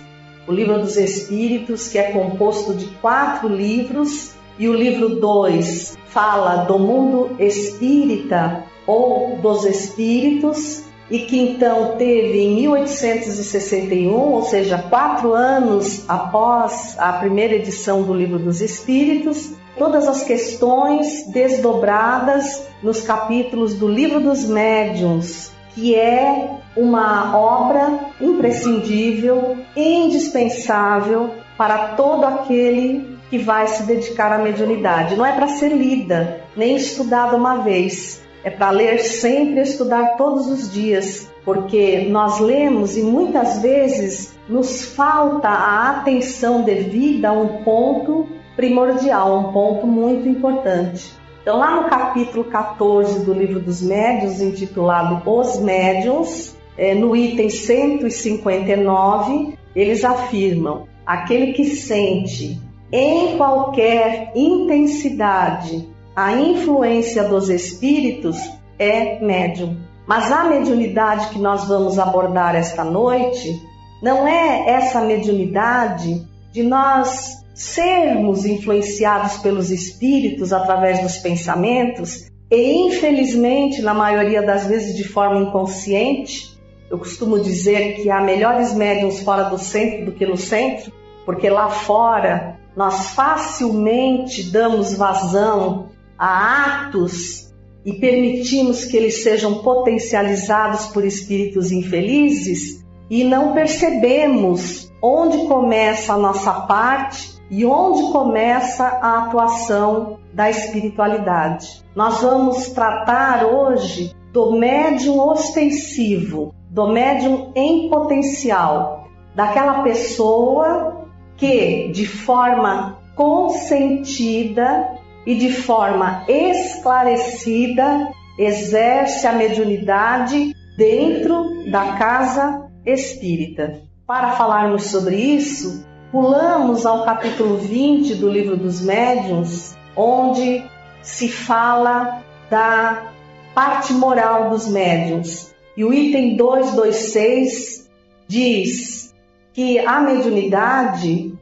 o 0.46 0.52
livro 0.52 0.80
dos 0.80 0.98
Espíritos, 0.98 1.88
que 1.88 1.96
é 1.96 2.12
composto 2.12 2.74
de 2.74 2.86
quatro 3.00 3.48
livros, 3.48 4.34
e 4.58 4.68
o 4.68 4.74
livro 4.74 5.18
2 5.18 5.96
fala 6.08 6.64
do 6.64 6.78
mundo 6.78 7.36
espírita 7.38 8.64
ou 8.88 9.36
dos 9.36 9.66
espíritos, 9.66 10.82
e 11.10 11.20
que 11.20 11.38
então 11.38 11.96
teve 11.96 12.40
em 12.40 12.54
1861, 12.56 14.12
ou 14.12 14.42
seja, 14.42 14.78
quatro 14.78 15.34
anos 15.34 16.04
após 16.08 16.96
a 16.98 17.12
primeira 17.12 17.54
edição 17.54 18.02
do 18.02 18.14
Livro 18.14 18.38
dos 18.38 18.60
Espíritos, 18.60 19.52
todas 19.76 20.08
as 20.08 20.24
questões 20.24 21.26
desdobradas 21.28 22.66
nos 22.82 23.02
capítulos 23.02 23.74
do 23.74 23.88
Livro 23.88 24.20
dos 24.20 24.44
Médiuns, 24.44 25.52
que 25.74 25.94
é 25.94 26.50
uma 26.76 27.36
obra 27.38 27.98
imprescindível, 28.20 29.56
indispensável 29.76 31.30
para 31.56 31.88
todo 31.88 32.24
aquele 32.24 33.18
que 33.30 33.38
vai 33.38 33.66
se 33.66 33.82
dedicar 33.82 34.32
à 34.32 34.38
mediunidade. 34.38 35.16
Não 35.16 35.26
é 35.26 35.32
para 35.32 35.48
ser 35.48 35.70
lida, 35.70 36.40
nem 36.56 36.76
estudada 36.76 37.36
uma 37.36 37.58
vez, 37.58 38.22
é 38.44 38.50
para 38.50 38.70
ler 38.70 38.98
sempre 38.98 39.62
estudar 39.62 40.16
todos 40.16 40.46
os 40.46 40.72
dias, 40.72 41.28
porque 41.44 42.06
nós 42.08 42.40
lemos 42.40 42.96
e 42.96 43.02
muitas 43.02 43.60
vezes 43.60 44.38
nos 44.48 44.94
falta 44.94 45.48
a 45.48 45.90
atenção 45.90 46.62
devida 46.62 47.28
a 47.28 47.32
um 47.32 47.64
ponto 47.64 48.26
primordial, 48.56 49.38
um 49.38 49.52
ponto 49.52 49.86
muito 49.86 50.28
importante. 50.28 51.12
Então, 51.42 51.58
lá 51.58 51.80
no 51.80 51.88
capítulo 51.88 52.44
14 52.44 53.24
do 53.24 53.32
livro 53.32 53.60
dos 53.60 53.80
médiuns, 53.80 54.40
intitulado 54.40 55.22
Os 55.24 55.60
Médiuns, 55.60 56.56
é, 56.76 56.94
no 56.94 57.16
item 57.16 57.48
159, 57.48 59.56
eles 59.74 60.04
afirmam: 60.04 60.86
aquele 61.06 61.52
que 61.52 61.64
sente 61.64 62.60
em 62.92 63.36
qualquer 63.36 64.32
intensidade 64.34 65.88
a 66.18 66.32
influência 66.32 67.22
dos 67.22 67.48
espíritos 67.48 68.36
é 68.76 69.20
médium. 69.24 69.76
Mas 70.04 70.32
a 70.32 70.46
mediunidade 70.46 71.28
que 71.28 71.38
nós 71.38 71.68
vamos 71.68 71.96
abordar 71.96 72.56
esta 72.56 72.82
noite 72.82 73.62
não 74.02 74.26
é 74.26 74.68
essa 74.68 75.00
mediunidade 75.00 76.26
de 76.50 76.64
nós 76.64 77.36
sermos 77.54 78.44
influenciados 78.44 79.36
pelos 79.36 79.70
espíritos 79.70 80.52
através 80.52 81.00
dos 81.00 81.18
pensamentos 81.18 82.28
e, 82.50 82.88
infelizmente, 82.88 83.80
na 83.80 83.94
maioria 83.94 84.42
das 84.42 84.66
vezes 84.66 84.96
de 84.96 85.04
forma 85.04 85.42
inconsciente. 85.42 86.58
Eu 86.90 86.98
costumo 86.98 87.38
dizer 87.38 87.94
que 87.94 88.10
há 88.10 88.20
melhores 88.20 88.74
médiums 88.74 89.20
fora 89.20 89.44
do 89.44 89.56
centro 89.56 90.06
do 90.06 90.12
que 90.12 90.26
no 90.26 90.36
centro, 90.36 90.92
porque 91.24 91.48
lá 91.48 91.68
fora 91.68 92.58
nós 92.76 93.10
facilmente 93.10 94.50
damos 94.50 94.94
vazão 94.94 95.96
a 96.18 96.86
atos 96.86 97.52
e 97.84 97.92
permitimos 97.94 98.84
que 98.84 98.96
eles 98.96 99.22
sejam 99.22 99.62
potencializados 99.62 100.86
por 100.86 101.04
espíritos 101.04 101.70
infelizes 101.70 102.84
e 103.08 103.24
não 103.24 103.54
percebemos 103.54 104.92
onde 105.00 105.46
começa 105.46 106.14
a 106.14 106.18
nossa 106.18 106.52
parte 106.52 107.38
e 107.50 107.64
onde 107.64 108.12
começa 108.12 108.84
a 108.84 109.24
atuação 109.24 110.18
da 110.34 110.50
espiritualidade. 110.50 111.82
Nós 111.94 112.20
vamos 112.20 112.68
tratar 112.68 113.46
hoje 113.46 114.14
do 114.32 114.52
médium 114.52 115.18
ostensivo, 115.20 116.54
do 116.68 116.88
médium 116.88 117.52
em 117.54 117.88
potencial, 117.88 119.08
daquela 119.34 119.82
pessoa 119.82 121.06
que 121.36 121.88
de 121.88 122.06
forma 122.06 122.98
consentida 123.16 124.97
e 125.28 125.34
de 125.34 125.52
forma 125.52 126.24
esclarecida 126.26 128.08
exerce 128.38 129.26
a 129.26 129.32
mediunidade 129.32 130.54
dentro 130.74 131.70
da 131.70 131.98
casa 131.98 132.66
espírita. 132.86 133.82
Para 134.06 134.30
falarmos 134.32 134.84
sobre 134.84 135.16
isso, 135.16 135.84
pulamos 136.10 136.86
ao 136.86 137.04
capítulo 137.04 137.58
20 137.58 138.14
do 138.14 138.30
Livro 138.30 138.56
dos 138.56 138.80
Médiuns, 138.80 139.76
onde 139.94 140.64
se 141.02 141.28
fala 141.28 142.22
da 142.48 143.12
parte 143.54 143.92
moral 143.92 144.48
dos 144.48 144.66
médiuns. 144.66 145.54
E 145.76 145.84
o 145.84 145.92
item 145.92 146.36
226 146.36 147.86
diz 148.26 149.14
que 149.52 149.78
a 149.78 150.00
mediunidade 150.00 151.34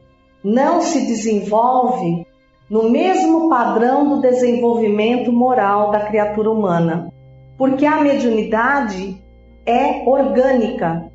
não 0.43 0.81
se 0.81 1.07
desenvolve 1.07 2.26
no 2.69 2.89
mesmo 2.89 3.49
padrão 3.49 4.09
do 4.09 4.21
desenvolvimento 4.21 5.31
moral 5.31 5.91
da 5.91 6.01
criatura 6.01 6.51
humana, 6.51 7.11
porque 7.57 7.85
a 7.85 8.01
mediunidade 8.01 9.21
é 9.65 10.03
orgânica. 10.05 11.11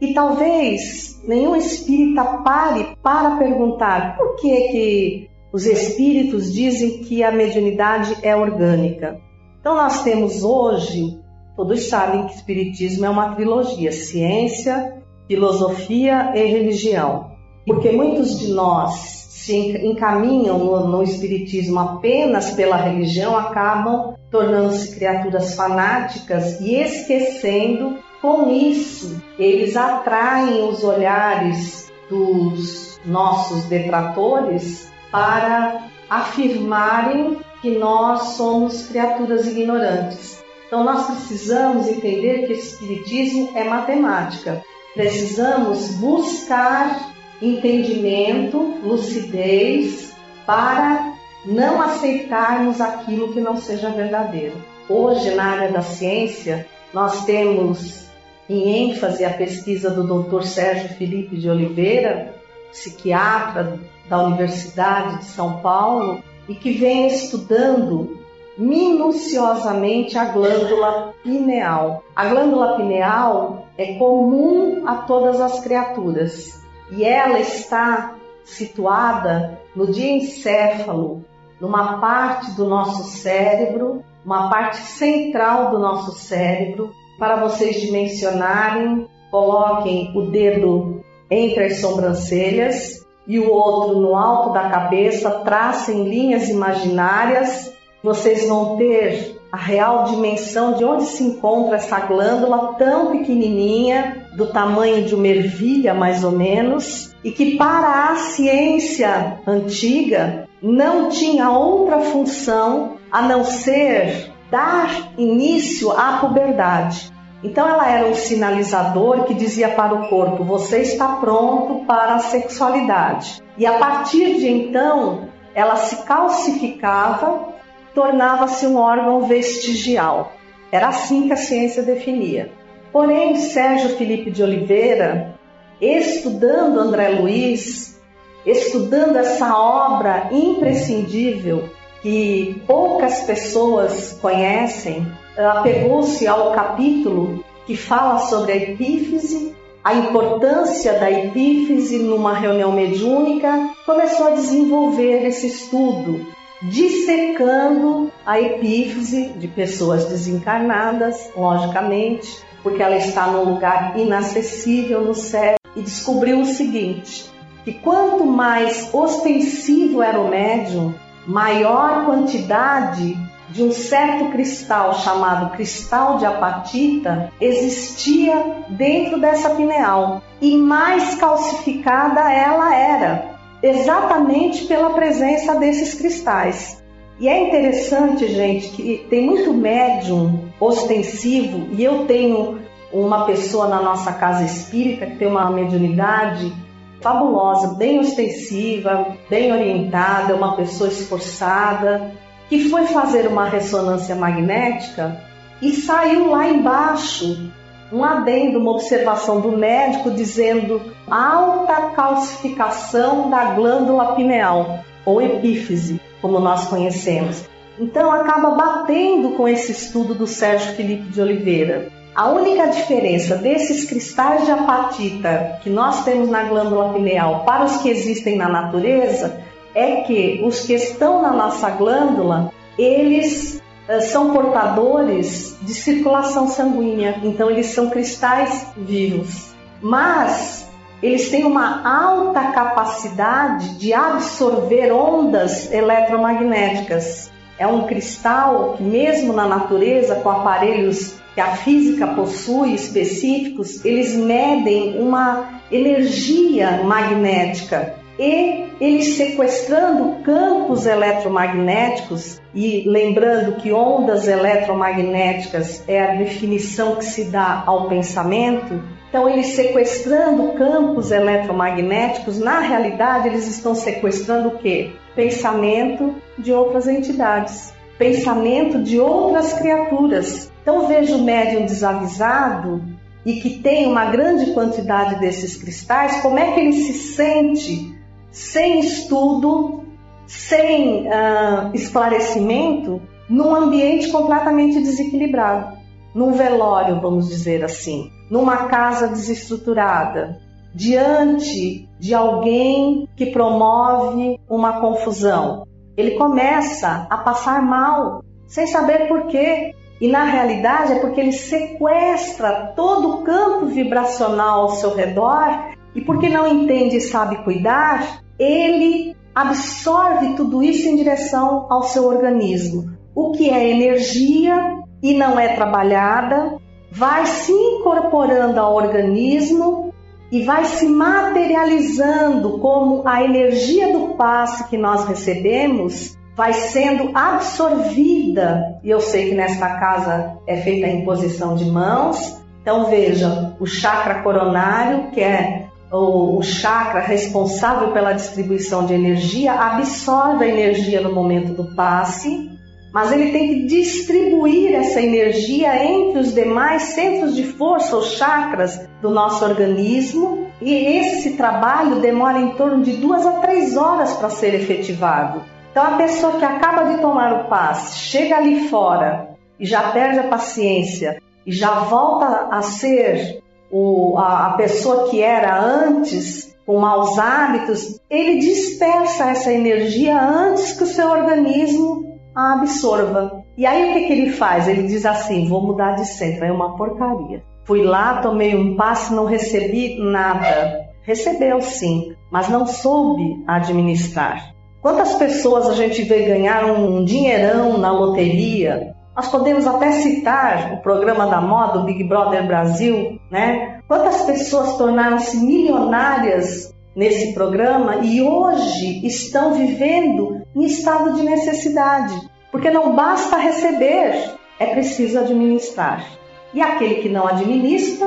E 0.00 0.12
talvez 0.12 1.22
nenhum 1.26 1.56
espírita 1.56 2.24
pare 2.44 2.96
para 3.02 3.36
perguntar 3.36 4.16
por 4.16 4.36
que 4.36 4.68
que 4.68 5.30
os 5.52 5.64
espíritos 5.64 6.52
dizem 6.52 6.98
que 6.98 7.22
a 7.22 7.32
mediunidade 7.32 8.16
é 8.22 8.36
orgânica. 8.36 9.18
Então 9.60 9.74
nós 9.74 10.02
temos 10.02 10.44
hoje, 10.44 11.18
todos 11.56 11.88
sabem 11.88 12.26
que 12.26 12.34
o 12.34 12.36
espiritismo 12.36 13.06
é 13.06 13.10
uma 13.10 13.34
trilogia: 13.34 13.90
ciência, 13.90 15.02
filosofia 15.26 16.32
e 16.34 16.44
religião. 16.46 17.30
Porque 17.66 17.90
muitos 17.90 18.38
de 18.38 18.52
nós 18.52 19.25
se 19.46 19.54
encaminham 19.86 20.58
no, 20.58 20.88
no 20.88 21.02
espiritismo 21.04 21.78
apenas 21.78 22.50
pela 22.50 22.76
religião 22.76 23.36
acabam 23.36 24.16
tornando-se 24.28 24.96
criaturas 24.96 25.54
fanáticas 25.54 26.60
e 26.60 26.74
esquecendo 26.74 27.96
com 28.20 28.50
isso 28.50 29.22
eles 29.38 29.76
atraem 29.76 30.68
os 30.68 30.82
olhares 30.82 31.92
dos 32.10 32.98
nossos 33.04 33.64
detratores 33.66 34.90
para 35.12 35.86
afirmarem 36.10 37.38
que 37.62 37.70
nós 37.70 38.34
somos 38.36 38.86
criaturas 38.86 39.46
ignorantes. 39.46 40.44
Então 40.66 40.82
nós 40.82 41.06
precisamos 41.06 41.86
entender 41.86 42.46
que 42.46 42.52
esse 42.52 42.74
espiritismo 42.74 43.50
é 43.54 43.62
matemática. 43.62 44.60
Precisamos 44.94 45.92
buscar 45.92 47.15
entendimento, 47.40 48.58
lucidez 48.82 50.14
para 50.46 51.14
não 51.44 51.80
aceitarmos 51.80 52.80
aquilo 52.80 53.32
que 53.32 53.40
não 53.40 53.56
seja 53.56 53.90
verdadeiro. 53.90 54.56
Hoje, 54.88 55.34
na 55.34 55.44
área 55.44 55.72
da 55.72 55.82
ciência, 55.82 56.66
nós 56.92 57.24
temos 57.24 58.06
em 58.48 58.90
ênfase 58.90 59.24
a 59.24 59.30
pesquisa 59.30 59.90
do 59.90 60.22
Dr. 60.22 60.42
Sérgio 60.42 60.88
Felipe 60.96 61.36
de 61.36 61.50
Oliveira, 61.50 62.34
psiquiatra 62.70 63.78
da 64.08 64.22
Universidade 64.22 65.18
de 65.18 65.24
São 65.24 65.58
Paulo, 65.58 66.22
e 66.48 66.54
que 66.54 66.72
vem 66.72 67.08
estudando 67.08 68.20
minuciosamente 68.56 70.16
a 70.16 70.26
glândula 70.26 71.12
pineal. 71.22 72.04
A 72.14 72.26
glândula 72.26 72.76
pineal 72.76 73.66
é 73.76 73.94
comum 73.94 74.84
a 74.86 74.94
todas 74.98 75.40
as 75.40 75.60
criaturas 75.60 76.65
e 76.90 77.04
ela 77.04 77.38
está 77.38 78.14
situada 78.44 79.60
no 79.74 79.90
diencéfalo, 79.90 81.24
numa 81.60 81.98
parte 81.98 82.52
do 82.52 82.66
nosso 82.66 83.04
cérebro, 83.04 84.04
uma 84.24 84.48
parte 84.48 84.76
central 84.76 85.70
do 85.70 85.78
nosso 85.78 86.12
cérebro. 86.12 86.92
Para 87.18 87.36
vocês 87.36 87.80
dimensionarem, 87.80 89.08
coloquem 89.30 90.12
o 90.14 90.30
dedo 90.30 91.02
entre 91.30 91.64
as 91.64 91.78
sobrancelhas 91.78 93.04
e 93.26 93.38
o 93.38 93.50
outro 93.50 93.98
no 93.98 94.14
alto 94.14 94.52
da 94.52 94.68
cabeça, 94.68 95.30
tracem 95.40 96.04
linhas 96.04 96.48
imaginárias 96.48 97.74
vocês 98.06 98.46
vão 98.46 98.76
ter 98.76 99.35
a 99.50 99.56
real 99.56 100.04
dimensão 100.04 100.74
de 100.74 100.84
onde 100.84 101.04
se 101.06 101.22
encontra 101.22 101.76
essa 101.76 102.00
glândula 102.00 102.74
tão 102.74 103.12
pequenininha, 103.12 104.28
do 104.34 104.46
tamanho 104.46 105.04
de 105.04 105.14
uma 105.14 105.26
ervilha 105.26 105.94
mais 105.94 106.22
ou 106.24 106.32
menos, 106.32 107.14
e 107.24 107.30
que 107.30 107.56
para 107.56 108.10
a 108.10 108.16
ciência 108.16 109.40
antiga 109.46 110.46
não 110.60 111.08
tinha 111.08 111.50
outra 111.50 112.00
função 112.00 112.96
a 113.10 113.22
não 113.22 113.44
ser 113.44 114.32
dar 114.50 115.12
início 115.16 115.90
à 115.92 116.18
puberdade. 116.18 117.12
Então 117.42 117.68
ela 117.68 117.88
era 117.88 118.08
um 118.08 118.14
sinalizador 118.14 119.24
que 119.24 119.34
dizia 119.34 119.68
para 119.68 119.94
o 119.94 120.08
corpo: 120.08 120.42
você 120.42 120.82
está 120.82 121.16
pronto 121.16 121.84
para 121.86 122.14
a 122.14 122.18
sexualidade. 122.18 123.42
E 123.56 123.64
a 123.66 123.78
partir 123.78 124.38
de 124.38 124.48
então, 124.48 125.28
ela 125.54 125.76
se 125.76 126.04
calcificava 126.04 127.55
tornava-se 127.96 128.66
um 128.66 128.76
órgão 128.76 129.22
vestigial. 129.22 130.34
Era 130.70 130.88
assim 130.88 131.26
que 131.26 131.32
a 131.32 131.36
ciência 131.36 131.82
definia. 131.82 132.52
Porém, 132.92 133.36
Sérgio 133.36 133.96
Felipe 133.96 134.30
de 134.30 134.42
Oliveira, 134.42 135.34
estudando 135.80 136.78
André 136.78 137.08
Luiz, 137.08 137.98
estudando 138.44 139.16
essa 139.16 139.56
obra 139.56 140.28
imprescindível 140.30 141.70
que 142.02 142.62
poucas 142.66 143.20
pessoas 143.22 144.12
conhecem, 144.20 145.06
apegou-se 145.38 146.26
ao 146.26 146.52
capítulo 146.52 147.42
que 147.66 147.78
fala 147.78 148.18
sobre 148.18 148.52
a 148.52 148.56
epífise, 148.56 149.56
a 149.82 149.94
importância 149.94 150.92
da 150.98 151.10
epífise 151.10 151.98
numa 151.98 152.34
reunião 152.34 152.72
mediúnica, 152.72 153.70
começou 153.86 154.26
a 154.26 154.30
desenvolver 154.32 155.24
esse 155.24 155.46
estudo 155.46 156.35
dissecando 156.62 158.10
a 158.24 158.40
epífise 158.40 159.34
de 159.36 159.48
pessoas 159.48 160.06
desencarnadas, 160.06 161.30
logicamente, 161.36 162.44
porque 162.62 162.82
ela 162.82 162.96
está 162.96 163.26
num 163.26 163.44
lugar 163.44 163.98
inacessível 163.98 165.02
no 165.02 165.14
céu, 165.14 165.56
e 165.74 165.82
descobriu 165.82 166.40
o 166.40 166.46
seguinte: 166.46 167.30
que 167.64 167.74
quanto 167.74 168.24
mais 168.24 168.92
ostensivo 168.92 170.02
era 170.02 170.18
o 170.18 170.28
médium, 170.28 170.94
maior 171.26 172.06
quantidade 172.06 173.16
de 173.48 173.62
um 173.62 173.70
certo 173.70 174.30
cristal 174.32 174.94
chamado 174.94 175.50
cristal 175.50 176.18
de 176.18 176.26
apatita 176.26 177.32
existia 177.40 178.64
dentro 178.68 179.20
dessa 179.20 179.50
pineal 179.50 180.20
e 180.40 180.56
mais 180.56 181.14
calcificada 181.14 182.32
ela 182.32 182.74
era 182.74 183.35
exatamente 183.62 184.66
pela 184.66 184.90
presença 184.90 185.54
desses 185.54 185.94
cristais. 185.94 186.82
E 187.18 187.28
é 187.28 187.48
interessante, 187.48 188.28
gente, 188.28 188.68
que 188.68 189.06
tem 189.08 189.24
muito 189.24 189.52
médium 189.54 190.50
ostensivo, 190.60 191.68
e 191.72 191.82
eu 191.82 192.04
tenho 192.06 192.58
uma 192.92 193.24
pessoa 193.24 193.68
na 193.68 193.80
nossa 193.80 194.12
casa 194.12 194.44
espírita 194.44 195.06
que 195.06 195.16
tem 195.16 195.28
uma 195.28 195.50
mediunidade 195.50 196.52
fabulosa, 197.00 197.74
bem 197.74 197.98
ostensiva, 197.98 199.16
bem 199.28 199.52
orientada, 199.52 200.34
uma 200.34 200.56
pessoa 200.56 200.88
esforçada, 200.88 202.12
que 202.48 202.68
foi 202.68 202.86
fazer 202.86 203.26
uma 203.26 203.48
ressonância 203.48 204.14
magnética 204.14 205.20
e 205.60 205.72
saiu 205.72 206.30
lá 206.30 206.48
embaixo 206.48 207.50
um 207.92 208.04
adendo, 208.04 208.58
uma 208.58 208.72
observação 208.72 209.40
do 209.40 209.56
médico 209.56 210.10
dizendo 210.10 210.80
alta 211.08 211.90
calcificação 211.94 213.30
da 213.30 213.54
glândula 213.54 214.14
pineal 214.14 214.80
ou 215.04 215.22
epífise, 215.22 216.00
como 216.20 216.40
nós 216.40 216.66
conhecemos. 216.66 217.44
Então 217.78 218.10
acaba 218.10 218.50
batendo 218.52 219.30
com 219.30 219.46
esse 219.46 219.72
estudo 219.72 220.14
do 220.14 220.26
Sérgio 220.26 220.74
Felipe 220.74 221.08
de 221.10 221.20
Oliveira. 221.20 221.88
A 222.14 222.30
única 222.30 222.68
diferença 222.68 223.36
desses 223.36 223.84
cristais 223.84 224.46
de 224.46 224.50
apatita 224.50 225.58
que 225.62 225.68
nós 225.68 226.02
temos 226.02 226.30
na 226.30 226.44
glândula 226.44 226.94
pineal 226.94 227.44
para 227.44 227.64
os 227.64 227.76
que 227.76 227.90
existem 227.90 228.36
na 228.36 228.48
natureza 228.48 229.38
é 229.74 229.96
que 229.96 230.40
os 230.42 230.60
que 230.60 230.72
estão 230.72 231.20
na 231.20 231.30
nossa 231.30 231.68
glândula, 231.68 232.50
eles 232.78 233.60
são 234.00 234.32
portadores 234.32 235.56
de 235.62 235.72
circulação 235.72 236.48
sanguínea, 236.48 237.20
então 237.22 237.50
eles 237.50 237.66
são 237.66 237.88
cristais 237.88 238.66
vivos. 238.76 239.54
Mas 239.80 240.66
eles 241.02 241.30
têm 241.30 241.44
uma 241.44 241.86
alta 241.86 242.52
capacidade 242.52 243.78
de 243.78 243.92
absorver 243.92 244.90
ondas 244.92 245.70
eletromagnéticas. 245.72 247.30
É 247.58 247.66
um 247.66 247.86
cristal 247.86 248.74
que, 248.76 248.82
mesmo 248.82 249.32
na 249.32 249.46
natureza, 249.46 250.16
com 250.16 250.30
aparelhos 250.30 251.14
que 251.34 251.40
a 251.40 251.56
física 251.56 252.06
possui 252.08 252.74
específicos, 252.74 253.84
eles 253.84 254.14
medem 254.14 254.98
uma 254.98 255.60
energia 255.70 256.82
magnética 256.82 257.94
e 258.18 258.66
eles 258.80 259.16
sequestrando 259.16 260.22
campos 260.22 260.86
eletromagnéticos 260.86 262.40
e 262.54 262.84
lembrando 262.86 263.56
que 263.56 263.72
ondas 263.72 264.26
eletromagnéticas 264.26 265.82
é 265.86 266.02
a 266.02 266.14
definição 266.14 266.96
que 266.96 267.04
se 267.04 267.24
dá 267.24 267.62
ao 267.66 267.88
pensamento, 267.88 268.82
então 269.08 269.28
eles 269.28 269.48
sequestrando 269.48 270.52
campos 270.52 271.10
eletromagnéticos, 271.10 272.38
na 272.38 272.60
realidade 272.60 273.28
eles 273.28 273.46
estão 273.46 273.74
sequestrando 273.74 274.48
o 274.48 274.58
quê? 274.58 274.92
Pensamento 275.14 276.14
de 276.38 276.52
outras 276.52 276.86
entidades, 276.86 277.72
pensamento 277.98 278.82
de 278.82 278.98
outras 278.98 279.54
criaturas. 279.54 280.50
Então 280.60 280.86
veja 280.86 281.16
o 281.16 281.22
médium 281.22 281.64
desavisado 281.64 282.82
e 283.24 283.40
que 283.40 283.58
tem 283.58 283.86
uma 283.86 284.06
grande 284.06 284.52
quantidade 284.52 285.18
desses 285.18 285.56
cristais, 285.56 286.20
como 286.20 286.38
é 286.38 286.52
que 286.52 286.60
ele 286.60 286.72
se 286.72 286.92
sente 286.92 287.95
sem 288.36 288.80
estudo, 288.80 289.82
sem 290.26 291.06
uh, 291.06 291.70
esclarecimento, 291.72 293.00
num 293.30 293.54
ambiente 293.54 294.10
completamente 294.12 294.78
desequilibrado, 294.78 295.78
num 296.14 296.32
velório, 296.32 297.00
vamos 297.00 297.30
dizer 297.30 297.64
assim, 297.64 298.10
numa 298.30 298.66
casa 298.66 299.08
desestruturada, 299.08 300.38
diante 300.74 301.88
de 301.98 302.14
alguém 302.14 303.08
que 303.16 303.24
promove 303.32 304.38
uma 304.50 304.82
confusão. 304.82 305.66
Ele 305.96 306.18
começa 306.18 307.06
a 307.08 307.16
passar 307.16 307.62
mal, 307.62 308.22
sem 308.46 308.66
saber 308.66 309.08
por 309.08 309.28
quê. 309.28 309.74
E 309.98 310.08
na 310.08 310.24
realidade 310.24 310.92
é 310.92 310.98
porque 311.00 311.22
ele 311.22 311.32
sequestra 311.32 312.74
todo 312.76 313.14
o 313.14 313.22
campo 313.22 313.64
vibracional 313.64 314.60
ao 314.60 314.70
seu 314.72 314.94
redor 314.94 315.74
e 315.94 316.02
porque 316.02 316.28
não 316.28 316.46
entende 316.46 316.98
e 316.98 317.00
sabe 317.00 317.42
cuidar, 317.42 318.25
ele 318.38 319.16
absorve 319.34 320.34
tudo 320.34 320.62
isso 320.62 320.88
em 320.88 320.96
direção 320.96 321.66
ao 321.68 321.82
seu 321.82 322.06
organismo. 322.06 322.90
O 323.14 323.32
que 323.32 323.50
é 323.50 323.70
energia 323.70 324.76
e 325.02 325.14
não 325.14 325.38
é 325.38 325.54
trabalhada, 325.54 326.58
vai 326.90 327.26
se 327.26 327.52
incorporando 327.52 328.58
ao 328.58 328.74
organismo 328.74 329.92
e 330.30 330.42
vai 330.42 330.64
se 330.64 330.86
materializando 330.86 332.58
como 332.58 333.06
a 333.06 333.22
energia 333.22 333.92
do 333.92 334.14
passe 334.14 334.68
que 334.68 334.76
nós 334.76 335.04
recebemos 335.04 336.16
vai 336.36 336.52
sendo 336.52 337.16
absorvida. 337.16 338.78
E 338.84 338.90
eu 338.90 339.00
sei 339.00 339.30
que 339.30 339.34
nesta 339.34 339.78
casa 339.78 340.38
é 340.46 340.56
feita 340.58 340.86
a 340.86 340.90
imposição 340.90 341.54
de 341.54 341.64
mãos. 341.64 342.38
Então 342.60 342.86
veja, 342.90 343.56
o 343.58 343.66
chakra 343.66 344.22
coronário, 344.22 345.10
que 345.12 345.20
é 345.20 345.65
o, 345.90 346.38
o 346.38 346.42
chakra 346.42 347.00
responsável 347.00 347.92
pela 347.92 348.12
distribuição 348.12 348.86
de 348.86 348.94
energia 348.94 349.52
absorve 349.52 350.44
a 350.44 350.48
energia 350.48 351.00
no 351.00 351.14
momento 351.14 351.52
do 351.52 351.74
passe, 351.74 352.50
mas 352.92 353.12
ele 353.12 353.30
tem 353.30 353.48
que 353.48 353.66
distribuir 353.66 354.74
essa 354.74 355.00
energia 355.00 355.84
entre 355.84 356.18
os 356.20 356.34
demais 356.34 356.82
centros 356.82 357.36
de 357.36 357.44
força, 357.44 357.96
os 357.96 358.12
chakras 358.12 358.88
do 359.02 359.10
nosso 359.10 359.44
organismo, 359.44 360.46
e 360.62 360.72
esse 360.72 361.36
trabalho 361.36 362.00
demora 362.00 362.38
em 362.38 362.50
torno 362.52 362.82
de 362.82 362.92
duas 362.92 363.26
a 363.26 363.32
três 363.32 363.76
horas 363.76 364.14
para 364.14 364.30
ser 364.30 364.54
efetivado. 364.54 365.42
Então, 365.70 365.84
a 365.84 365.96
pessoa 365.98 366.38
que 366.38 366.44
acaba 366.44 366.84
de 366.84 367.02
tomar 367.02 367.34
o 367.34 367.48
passe, 367.48 367.98
chega 367.98 368.36
ali 368.36 368.68
fora 368.70 369.36
e 369.60 369.66
já 369.66 369.90
perde 369.90 370.20
a 370.20 370.28
paciência 370.28 371.20
e 371.46 371.52
já 371.52 371.80
volta 371.80 372.48
a 372.50 372.62
ser 372.62 373.42
o, 373.76 374.18
a, 374.18 374.46
a 374.46 374.50
pessoa 374.52 375.08
que 375.10 375.22
era 375.22 375.60
antes, 375.60 376.56
com 376.64 376.78
maus 376.78 377.18
hábitos, 377.18 378.00
ele 378.08 378.38
dispersa 378.38 379.30
essa 379.30 379.52
energia 379.52 380.18
antes 380.20 380.72
que 380.72 380.84
o 380.84 380.86
seu 380.86 381.10
organismo 381.10 382.16
a 382.34 382.54
absorva. 382.54 383.44
E 383.56 383.64
aí 383.66 383.90
o 383.90 383.92
que, 383.94 384.06
que 384.06 384.12
ele 384.12 384.30
faz? 384.32 384.66
Ele 384.66 384.84
diz 384.84 385.04
assim: 385.04 385.48
vou 385.48 385.62
mudar 385.62 385.92
de 385.92 386.06
centro, 386.06 386.44
é 386.44 386.52
uma 386.52 386.76
porcaria. 386.76 387.42
Fui 387.64 387.82
lá, 387.82 388.20
tomei 388.20 388.54
um 388.54 388.76
passe, 388.76 389.12
não 389.12 389.26
recebi 389.26 389.98
nada. 389.98 390.86
Recebeu 391.02 391.60
sim, 391.60 392.14
mas 392.30 392.48
não 392.48 392.66
soube 392.66 393.42
administrar. 393.46 394.54
Quantas 394.80 395.14
pessoas 395.14 395.68
a 395.68 395.74
gente 395.74 396.02
vê 396.02 396.22
ganhar 396.22 396.64
um 396.64 397.04
dinheirão 397.04 397.78
na 397.78 397.92
loteria 397.92 398.94
nós 399.16 399.28
podemos 399.28 399.66
até 399.66 399.92
citar 399.92 400.74
o 400.74 400.82
programa 400.82 401.26
da 401.26 401.40
moda, 401.40 401.78
o 401.78 401.84
Big 401.84 402.04
Brother 402.04 402.46
Brasil, 402.46 403.18
né? 403.30 403.80
Quantas 403.88 404.22
pessoas 404.22 404.76
tornaram-se 404.76 405.38
milionárias 405.38 406.74
nesse 406.94 407.32
programa 407.32 407.96
e 408.02 408.20
hoje 408.20 409.06
estão 409.06 409.54
vivendo 409.54 410.42
em 410.54 410.64
estado 410.64 411.14
de 411.14 411.22
necessidade, 411.22 412.14
porque 412.52 412.70
não 412.70 412.94
basta 412.94 413.38
receber, 413.38 414.34
é 414.60 414.66
preciso 414.66 415.18
administrar. 415.18 416.04
E 416.52 416.60
aquele 416.60 416.96
que 416.96 417.08
não 417.08 417.26
administra 417.26 418.06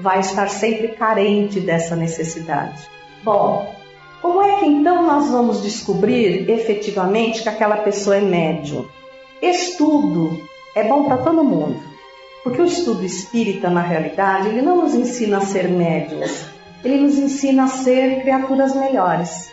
vai 0.00 0.20
estar 0.20 0.48
sempre 0.48 0.88
carente 0.88 1.60
dessa 1.60 1.94
necessidade. 1.94 2.88
Bom, 3.22 3.74
como 4.20 4.42
é 4.42 4.58
que 4.58 4.66
então 4.66 5.04
nós 5.06 5.30
vamos 5.30 5.62
descobrir 5.62 6.50
efetivamente 6.50 7.42
que 7.42 7.48
aquela 7.48 7.76
pessoa 7.78 8.16
é 8.16 8.20
médium? 8.20 8.84
Estudo 9.40 10.42
é 10.74 10.82
bom 10.82 11.04
para 11.04 11.18
todo 11.18 11.44
mundo, 11.44 11.80
porque 12.42 12.60
o 12.60 12.64
estudo 12.64 13.04
espírita, 13.04 13.70
na 13.70 13.80
realidade, 13.80 14.48
ele 14.48 14.62
não 14.62 14.82
nos 14.82 14.94
ensina 14.94 15.38
a 15.38 15.42
ser 15.42 15.68
médios, 15.68 16.46
ele 16.84 16.98
nos 16.98 17.16
ensina 17.16 17.64
a 17.64 17.68
ser 17.68 18.22
criaturas 18.22 18.74
melhores. 18.74 19.52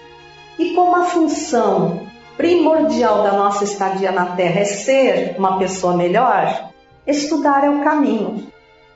E 0.58 0.74
como 0.74 0.96
a 0.96 1.04
função 1.04 2.08
primordial 2.36 3.22
da 3.22 3.34
nossa 3.34 3.64
estadia 3.64 4.12
na 4.12 4.36
Terra 4.36 4.62
é 4.62 4.66
ser 4.66 5.36
uma 5.38 5.60
pessoa 5.60 5.96
melhor, 5.96 6.72
estudar 7.06 7.64
é 7.64 7.70
o 7.70 7.84
caminho. 7.84 8.48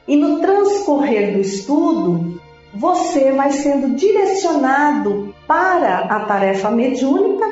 E 0.08 0.15
no 0.15 0.39
transcorrer 0.39 1.34
do 1.34 1.39
estudo, 1.39 2.41
você 2.73 3.32
vai 3.32 3.52
sendo 3.52 3.95
direcionado 3.95 5.36
para 5.45 5.99
a 5.99 6.21
tarefa 6.21 6.71
mediúnica 6.71 7.45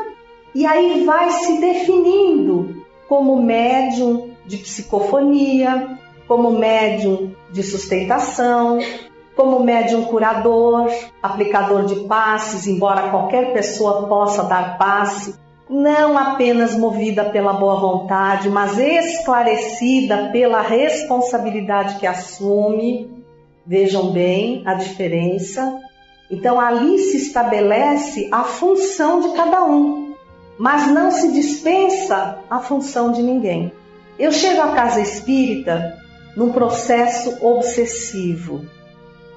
e 0.55 0.65
aí 0.65 1.03
vai 1.05 1.29
se 1.29 1.59
definindo 1.59 2.76
como 3.07 3.41
médium 3.41 4.31
de 4.45 4.57
psicofonia, 4.57 5.97
como 6.27 6.51
médium 6.51 7.33
de 7.51 7.63
sustentação, 7.63 8.79
como 9.35 9.59
médium 9.59 10.05
curador, 10.05 10.91
aplicador 11.21 11.85
de 11.85 11.95
passes, 12.07 12.67
embora 12.67 13.09
qualquer 13.09 13.53
pessoa 13.53 14.07
possa 14.07 14.43
dar 14.43 14.77
passe, 14.77 15.35
não 15.69 16.17
apenas 16.17 16.75
movida 16.75 17.25
pela 17.25 17.53
boa 17.53 17.79
vontade, 17.79 18.49
mas 18.49 18.77
esclarecida 18.77 20.29
pela 20.31 20.61
responsabilidade 20.61 21.99
que 21.99 22.07
assume. 22.07 23.15
Vejam 23.65 24.11
bem 24.11 24.63
a 24.65 24.75
diferença. 24.75 25.77
Então 26.31 26.59
ali 26.59 26.97
se 26.99 27.17
estabelece 27.17 28.29
a 28.31 28.43
função 28.43 29.19
de 29.19 29.35
cada 29.35 29.65
um 29.65 30.06
mas 30.57 30.87
não 30.87 31.11
se 31.11 31.31
dispensa 31.31 32.39
a 32.49 32.59
função 32.59 33.11
de 33.11 33.21
ninguém. 33.21 33.71
Eu 34.17 34.31
chego 34.31 34.61
à 34.61 34.73
casa 34.73 34.99
espírita 34.99 35.97
num 36.35 36.51
processo 36.51 37.45
obsessivo. 37.45 38.65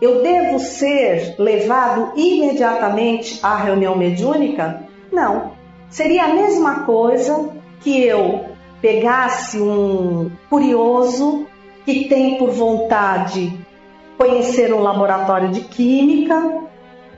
Eu 0.01 0.23
devo 0.23 0.59
ser 0.59 1.35
levado 1.39 2.13
imediatamente 2.17 3.39
à 3.43 3.57
reunião 3.57 3.97
mediúnica? 3.97 4.83
Não. 5.13 5.53
Seria 5.91 6.25
a 6.25 6.35
mesma 6.35 6.85
coisa 6.85 7.51
que 7.81 8.03
eu 8.03 8.47
pegasse 8.81 9.61
um 9.61 10.31
curioso 10.49 11.47
que 11.85 12.09
tem 12.09 12.39
por 12.39 12.51
vontade 12.51 13.59
conhecer 14.17 14.73
um 14.73 14.81
laboratório 14.81 15.49
de 15.49 15.63
química, 15.63 16.61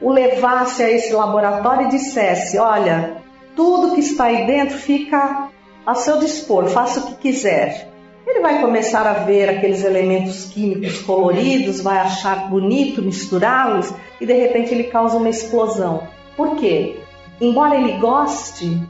o 0.01 0.11
levasse 0.11 0.85
a 0.85 0.91
esse 0.91 1.13
laboratório 1.13 1.87
e 1.87 1.91
dissesse: 1.91 2.59
Olha, 2.59 3.22
tudo 3.57 3.95
que 3.95 4.01
está 4.01 4.25
aí 4.25 4.47
dentro 4.47 4.77
fica 4.77 5.49
a 5.85 5.95
seu 5.95 6.19
dispor, 6.19 6.69
faça 6.69 7.01
o 7.01 7.07
que 7.07 7.15
quiser. 7.15 7.91
Ele 8.27 8.41
vai 8.41 8.61
começar 8.61 9.07
a 9.07 9.25
ver 9.25 9.49
aqueles 9.49 9.85
elementos 9.85 10.45
químicos 10.45 11.01
coloridos, 11.03 11.81
vai 11.81 11.99
achar 11.99 12.49
bonito 12.49 13.03
misturá-los 13.03 13.93
e 14.21 14.27
de 14.27 14.33
repente 14.33 14.73
ele 14.73 14.85
causa 14.85 15.17
uma 15.17 15.29
explosão. 15.29 16.07
Por 16.37 16.57
quê? 16.57 17.01
Embora 17.41 17.77
ele 17.77 17.99
goste, 17.99 18.81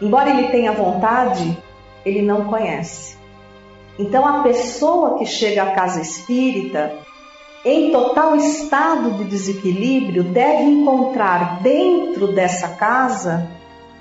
embora 0.00 0.30
ele 0.30 0.48
tenha 0.48 0.72
vontade, 0.72 1.58
ele 2.06 2.22
não 2.22 2.44
conhece. 2.44 3.16
Então 3.98 4.26
a 4.26 4.42
pessoa 4.42 5.18
que 5.18 5.26
chega 5.26 5.64
à 5.64 5.72
casa 5.72 6.00
espírita 6.00 6.94
em 7.64 7.92
total 7.92 8.36
estado 8.36 9.18
de 9.18 9.24
desequilíbrio 9.24 10.24
deve 10.24 10.64
encontrar 10.64 11.60
dentro 11.60 12.32
dessa 12.32 12.68
casa 12.68 13.48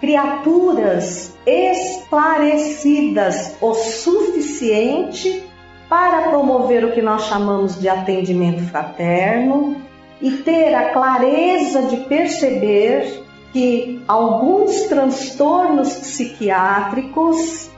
criaturas 0.02 1.34
esclarecidas 1.46 3.56
o 3.62 3.76
suficiente 3.76 5.48
para 5.88 6.30
promover 6.30 6.84
o 6.84 6.92
que 6.92 7.04
nós 7.04 7.26
chamamos 7.26 7.80
de 7.80 7.88
atendimento 7.88 8.64
fraterno 8.64 9.76
e 10.20 10.32
ter 10.38 10.74
a 10.74 10.92
clareza 10.92 11.84
de 11.84 11.98
perceber 11.98 13.24
que 13.54 14.02
alguns 14.08 14.82
transtornos 14.84 15.94
psiquiátricos 15.94 17.70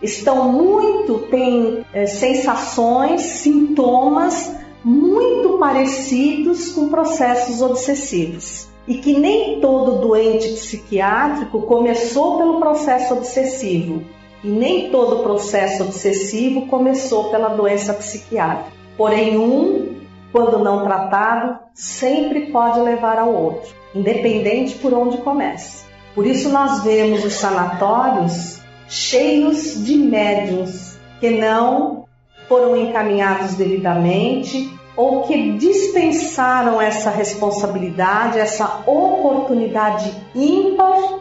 estão 0.00 0.50
muito, 0.50 1.18
têm 1.30 1.84
é, 1.92 2.06
sensações, 2.06 3.20
sintomas 3.20 4.56
muito 4.82 5.58
parecidos 5.58 6.70
com 6.70 6.88
processos 6.88 7.60
obsessivos 7.60 8.68
e 8.88 8.94
que 8.94 9.12
nem 9.12 9.60
todo 9.60 10.00
doente 10.00 10.48
psiquiátrico 10.54 11.60
começou 11.62 12.38
pelo 12.38 12.58
processo 12.58 13.12
obsessivo 13.14 14.02
e 14.42 14.48
nem 14.48 14.90
todo 14.90 15.22
processo 15.22 15.82
obsessivo 15.82 16.66
começou 16.66 17.24
pela 17.24 17.50
doença 17.50 17.92
psiquiátrica. 17.92 18.72
Porém, 18.96 19.36
um, 19.36 19.94
quando 20.32 20.58
não 20.58 20.84
tratado, 20.84 21.58
sempre 21.74 22.46
pode 22.50 22.80
levar 22.80 23.18
ao 23.18 23.32
outro, 23.32 23.74
independente 23.94 24.76
por 24.76 24.94
onde 24.94 25.18
comece. 25.18 25.84
Por 26.14 26.26
isso 26.26 26.48
nós 26.48 26.82
vemos 26.82 27.24
os 27.24 27.34
sanatórios 27.34 28.58
cheios 28.88 29.84
de 29.84 29.96
médiums 29.96 30.98
que 31.20 31.30
não 31.30 32.04
foram 32.48 32.76
encaminhados 32.76 33.54
devidamente 33.54 34.77
ou 34.98 35.22
que 35.22 35.52
dispensaram 35.52 36.82
essa 36.82 37.08
responsabilidade, 37.08 38.40
essa 38.40 38.82
oportunidade 38.84 40.12
ímpar 40.34 41.20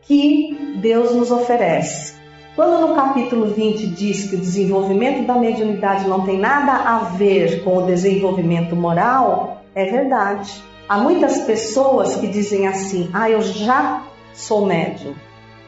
que 0.00 0.78
Deus 0.80 1.14
nos 1.14 1.30
oferece. 1.30 2.14
Quando 2.56 2.88
no 2.88 2.94
capítulo 2.94 3.48
20 3.48 3.86
diz 3.88 4.30
que 4.30 4.36
o 4.36 4.40
desenvolvimento 4.40 5.26
da 5.26 5.34
mediunidade 5.34 6.08
não 6.08 6.24
tem 6.24 6.38
nada 6.38 6.72
a 6.72 7.00
ver 7.00 7.62
com 7.62 7.76
o 7.76 7.86
desenvolvimento 7.86 8.74
moral, 8.74 9.62
é 9.74 9.84
verdade. 9.84 10.50
Há 10.88 10.96
muitas 10.96 11.42
pessoas 11.42 12.16
que 12.16 12.28
dizem 12.28 12.66
assim: 12.66 13.10
ah, 13.12 13.28
eu 13.28 13.42
já 13.42 14.04
sou 14.32 14.64
médium. 14.64 15.12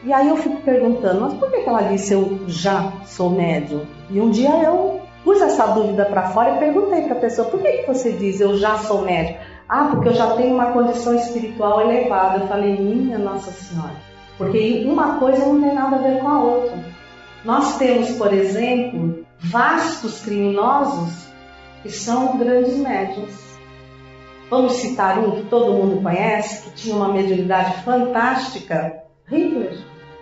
E 0.03 0.11
aí 0.11 0.29
eu 0.29 0.37
fico 0.37 0.57
perguntando, 0.63 1.21
mas 1.21 1.35
por 1.35 1.51
que 1.51 1.57
ela 1.57 1.83
disse 1.83 2.13
eu 2.13 2.39
já 2.47 2.91
sou 3.05 3.29
médium? 3.29 3.81
E 4.09 4.19
um 4.19 4.31
dia 4.31 4.49
eu 4.49 4.99
pus 5.23 5.41
essa 5.41 5.67
dúvida 5.67 6.05
para 6.05 6.29
fora 6.29 6.55
e 6.55 6.59
perguntei 6.59 7.03
para 7.03 7.13
a 7.13 7.19
pessoa: 7.19 7.47
por 7.47 7.61
que, 7.61 7.71
que 7.71 7.87
você 7.87 8.11
diz 8.11 8.39
eu 8.39 8.57
já 8.57 8.77
sou 8.77 9.01
médico? 9.01 9.39
Ah, 9.67 9.85
porque 9.85 10.09
eu 10.09 10.13
já 10.13 10.35
tenho 10.35 10.53
uma 10.53 10.73
condição 10.73 11.15
espiritual 11.15 11.81
elevada. 11.81 12.43
Eu 12.43 12.47
falei: 12.47 12.77
minha 12.77 13.17
Nossa 13.17 13.51
Senhora. 13.51 13.95
Porque 14.37 14.83
uma 14.85 15.19
coisa 15.19 15.45
não 15.45 15.61
tem 15.61 15.73
nada 15.73 15.97
a 15.97 15.99
ver 15.99 16.19
com 16.19 16.27
a 16.27 16.41
outra. 16.41 16.77
Nós 17.45 17.77
temos, 17.77 18.11
por 18.17 18.33
exemplo, 18.33 19.25
vastos 19.39 20.21
criminosos 20.21 21.27
que 21.83 21.89
são 21.89 22.37
grandes 22.37 22.75
médios. 22.77 23.51
Vamos 24.49 24.73
citar 24.73 25.17
um 25.19 25.31
que 25.31 25.43
todo 25.43 25.73
mundo 25.73 26.01
conhece, 26.01 26.63
que 26.63 26.75
tinha 26.75 26.95
uma 26.95 27.13
mediunidade 27.13 27.83
fantástica: 27.83 29.03
Hitler. 29.27 29.77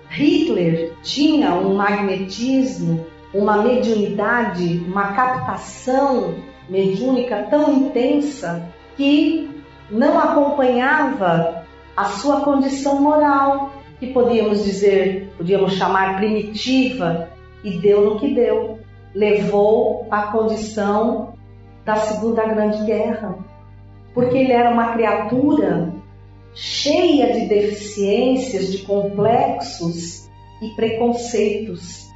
Hitler 0.09 0.93
tinha 1.03 1.53
um 1.53 1.75
magnetismo, 1.75 3.05
uma 3.33 3.61
mediunidade, 3.61 4.83
uma 4.87 5.13
captação 5.13 6.35
mediúnica 6.67 7.47
tão 7.49 7.71
intensa 7.71 8.67
que 8.95 9.49
não 9.89 10.19
acompanhava 10.19 11.63
a 11.95 12.05
sua 12.05 12.41
condição 12.41 13.01
moral, 13.01 13.71
que 13.99 14.07
podíamos 14.13 14.63
dizer, 14.63 15.31
podíamos 15.37 15.73
chamar 15.73 16.17
primitiva, 16.17 17.29
e 17.63 17.77
deu 17.79 18.05
no 18.05 18.19
que 18.19 18.33
deu. 18.33 18.79
Levou 19.13 20.07
à 20.09 20.23
condição 20.27 21.33
da 21.83 21.95
Segunda 21.95 22.45
Grande 22.45 22.83
Guerra, 22.85 23.37
porque 24.13 24.37
ele 24.37 24.51
era 24.51 24.69
uma 24.69 24.93
criatura 24.93 25.93
cheia 26.53 27.33
de 27.33 27.47
deficiências, 27.47 28.71
de 28.71 28.79
complexos 28.79 30.29
e 30.61 30.69
preconceitos, 30.75 32.08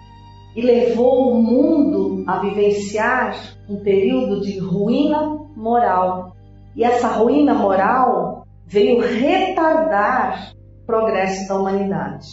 e 0.55 0.61
levou 0.61 1.31
o 1.31 1.41
mundo 1.41 2.23
a 2.27 2.39
vivenciar 2.39 3.35
um 3.69 3.77
período 3.77 4.41
de 4.41 4.59
ruína 4.59 5.39
moral. 5.55 6.35
E 6.75 6.83
essa 6.83 7.07
ruína 7.07 7.53
moral 7.53 8.45
veio 8.67 8.99
retardar 8.99 10.53
o 10.81 10.85
progresso 10.85 11.47
da 11.47 11.55
humanidade. 11.55 12.27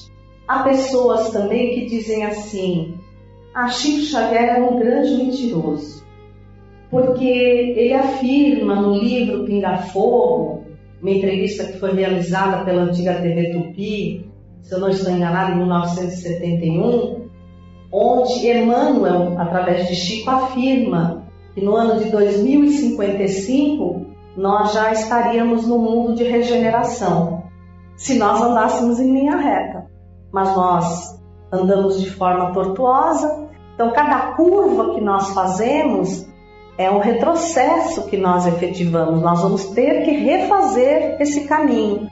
Há 0.47 0.63
pessoas 0.63 1.31
também 1.31 1.75
que 1.75 1.87
dizem 1.87 2.25
assim: 2.25 2.95
a 3.55 3.65
ah, 3.65 3.69
Chico 3.69 4.01
Xavier 4.01 4.57
era 4.57 4.65
um 4.65 4.79
grande 4.79 5.17
mentiroso, 5.17 6.05
porque 6.91 7.25
ele 7.25 7.93
afirma 7.93 8.77
no 8.77 8.97
livro 8.97 9.45
Pinga 9.45 9.77
Fogo, 9.77 10.65
uma 11.01 11.11
entrevista 11.11 11.65
que 11.65 11.79
foi 11.79 11.93
realizada 11.93 12.65
pela 12.65 12.83
antiga 12.83 13.15
TV 13.15 13.53
Tupi, 13.53 14.31
se 14.63 14.75
eu 14.75 14.81
não 14.81 14.89
estou 14.89 15.13
enganado, 15.13 15.53
em 15.53 15.59
1971, 15.59 17.20
onde 17.93 18.47
Emmanuel, 18.49 19.39
através 19.39 19.89
de 19.89 19.95
Chico, 19.95 20.31
afirma 20.31 21.25
que 21.55 21.61
no 21.61 21.75
ano 21.77 22.03
de 22.03 22.11
2055 22.11 24.07
nós 24.37 24.73
já 24.73 24.93
estaríamos 24.93 25.67
no 25.67 25.79
mundo 25.79 26.15
de 26.15 26.25
regeneração, 26.25 27.45
se 27.97 28.19
nós 28.19 28.41
andássemos 28.41 29.01
em 29.01 29.13
linha 29.13 29.37
reta 29.37 29.91
mas 30.33 30.55
nós 30.55 31.21
andamos 31.53 32.01
de 32.01 32.11
forma 32.11 32.53
tortuosa. 32.53 33.49
Então, 33.75 33.93
cada 33.93 34.35
curva 34.35 34.95
que 34.95 35.01
nós 35.01 35.31
fazemos 35.31 36.29
é 36.79 36.91
um 36.91 36.99
retrocesso 36.99 38.07
que 38.07 38.17
nós 38.17 38.47
efetivamos. 38.47 39.21
Nós 39.21 39.41
vamos 39.43 39.67
ter 39.67 40.05
que 40.05 40.13
refazer 40.13 41.21
esse 41.21 41.47
caminho. 41.47 42.09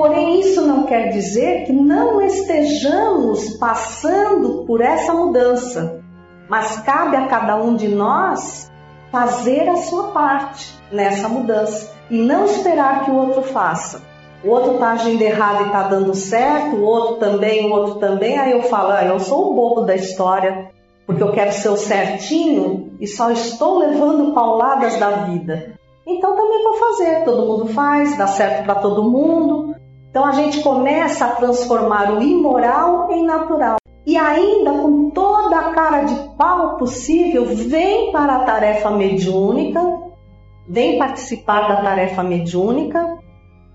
Porém, 0.00 0.40
isso 0.40 0.62
não 0.62 0.84
quer 0.84 1.10
dizer 1.10 1.66
que 1.66 1.74
não 1.74 2.22
estejamos 2.22 3.58
passando 3.58 4.64
por 4.64 4.80
essa 4.80 5.12
mudança, 5.12 6.00
mas 6.48 6.80
cabe 6.80 7.16
a 7.16 7.26
cada 7.26 7.56
um 7.56 7.76
de 7.76 7.86
nós 7.86 8.72
fazer 9.12 9.68
a 9.68 9.76
sua 9.76 10.04
parte 10.04 10.74
nessa 10.90 11.28
mudança 11.28 11.92
e 12.10 12.16
não 12.16 12.46
esperar 12.46 13.04
que 13.04 13.10
o 13.10 13.14
outro 13.14 13.42
faça 13.42 14.00
o 14.42 14.48
outro 14.48 14.72
está 14.72 14.92
agindo 14.92 15.20
errado 15.20 15.64
e 15.64 15.66
está 15.66 15.82
dando 15.82 16.14
certo, 16.14 16.76
o 16.76 16.82
outro 16.82 17.16
também, 17.16 17.66
o 17.66 17.74
outro 17.74 17.96
também. 17.96 18.38
Aí 18.38 18.52
eu 18.52 18.62
falo, 18.62 18.92
ah, 18.92 19.04
eu 19.04 19.20
sou 19.20 19.50
o 19.50 19.54
bobo 19.54 19.82
da 19.82 19.94
história, 19.94 20.70
porque 21.06 21.22
eu 21.22 21.30
quero 21.32 21.52
ser 21.52 21.68
o 21.68 21.76
certinho 21.76 22.94
e 22.98 23.06
só 23.06 23.30
estou 23.30 23.80
levando 23.80 24.32
pauladas 24.32 24.96
da 24.96 25.10
vida. 25.10 25.74
Então 26.06 26.34
também 26.34 26.64
vou 26.64 26.72
fazer, 26.72 27.22
todo 27.26 27.46
mundo 27.46 27.66
faz, 27.66 28.16
dá 28.16 28.26
certo 28.26 28.64
para 28.64 28.76
todo 28.76 29.10
mundo. 29.10 29.69
Então 30.10 30.24
a 30.24 30.32
gente 30.32 30.60
começa 30.62 31.24
a 31.24 31.30
transformar 31.36 32.12
o 32.12 32.22
imoral 32.22 33.10
em 33.12 33.24
natural. 33.24 33.76
E 34.04 34.16
ainda 34.16 34.72
com 34.72 35.10
toda 35.10 35.56
a 35.56 35.70
cara 35.72 36.02
de 36.02 36.14
pau 36.36 36.76
possível, 36.76 37.46
vem 37.46 38.10
para 38.10 38.36
a 38.36 38.44
tarefa 38.44 38.90
mediúnica, 38.90 39.80
vem 40.68 40.98
participar 40.98 41.68
da 41.68 41.82
tarefa 41.82 42.22
mediúnica 42.22 43.18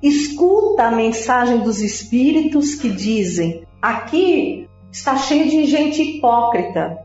escuta 0.02 0.84
a 0.84 0.92
mensagem 0.92 1.60
dos 1.60 1.82
espíritos 1.82 2.76
que 2.76 2.90
dizem: 2.90 3.66
aqui 3.82 4.70
está 4.92 5.18
cheio 5.18 5.50
de 5.50 5.66
gente 5.66 6.02
hipócrita. 6.02 7.00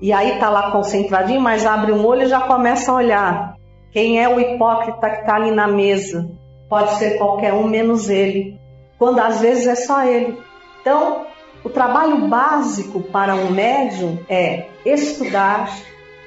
E 0.00 0.12
aí 0.12 0.32
está 0.32 0.50
lá 0.50 0.70
concentradinho, 0.70 1.40
mas 1.40 1.64
abre 1.64 1.92
um 1.92 2.04
olho 2.04 2.22
e 2.22 2.26
já 2.26 2.40
começa 2.40 2.90
a 2.90 2.96
olhar. 2.96 3.56
Quem 3.92 4.20
é 4.20 4.28
o 4.28 4.40
hipócrita 4.40 5.08
que 5.08 5.20
está 5.20 5.36
ali 5.36 5.50
na 5.50 5.68
mesa? 5.68 6.28
Pode 6.74 6.98
ser 6.98 7.18
qualquer 7.18 7.52
um 7.52 7.68
menos 7.68 8.10
ele, 8.10 8.58
quando 8.98 9.20
às 9.20 9.40
vezes 9.40 9.64
é 9.64 9.76
só 9.76 10.02
ele. 10.02 10.36
Então, 10.80 11.24
o 11.62 11.70
trabalho 11.70 12.26
básico 12.26 13.00
para 13.00 13.36
um 13.36 13.52
médium 13.52 14.18
é 14.28 14.66
estudar 14.84 15.72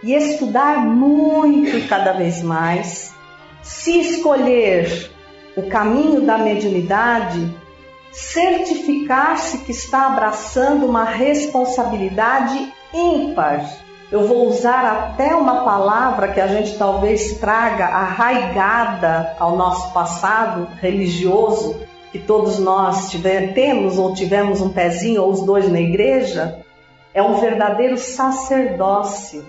e 0.01 0.13
estudar 0.13 0.85
muito 0.85 1.85
cada 1.89 2.13
vez 2.13 2.41
mais, 2.41 3.13
se 3.61 3.99
escolher 3.99 5.11
o 5.57 5.63
caminho 5.63 6.21
da 6.21 6.37
mediunidade, 6.37 7.53
certificar-se 8.13 9.65
que 9.65 9.73
está 9.73 10.07
abraçando 10.07 10.85
uma 10.85 11.03
responsabilidade 11.03 12.71
ímpar. 12.93 13.69
Eu 14.09 14.25
vou 14.25 14.47
usar 14.47 14.85
até 14.85 15.35
uma 15.35 15.65
palavra 15.65 16.29
que 16.29 16.39
a 16.39 16.47
gente 16.47 16.77
talvez 16.77 17.37
traga 17.39 17.85
arraigada 17.87 19.35
ao 19.37 19.57
nosso 19.57 19.91
passado 19.91 20.69
religioso, 20.79 21.75
que 22.09 22.19
todos 22.19 22.57
nós 22.57 23.09
tiver, 23.11 23.53
temos 23.53 23.97
ou 23.97 24.13
tivemos 24.13 24.61
um 24.61 24.69
pezinho 24.69 25.23
ou 25.23 25.31
os 25.31 25.43
dois 25.43 25.69
na 25.69 25.81
igreja, 25.81 26.59
é 27.13 27.21
um 27.21 27.33
verdadeiro 27.35 27.97
sacerdócio. 27.97 29.43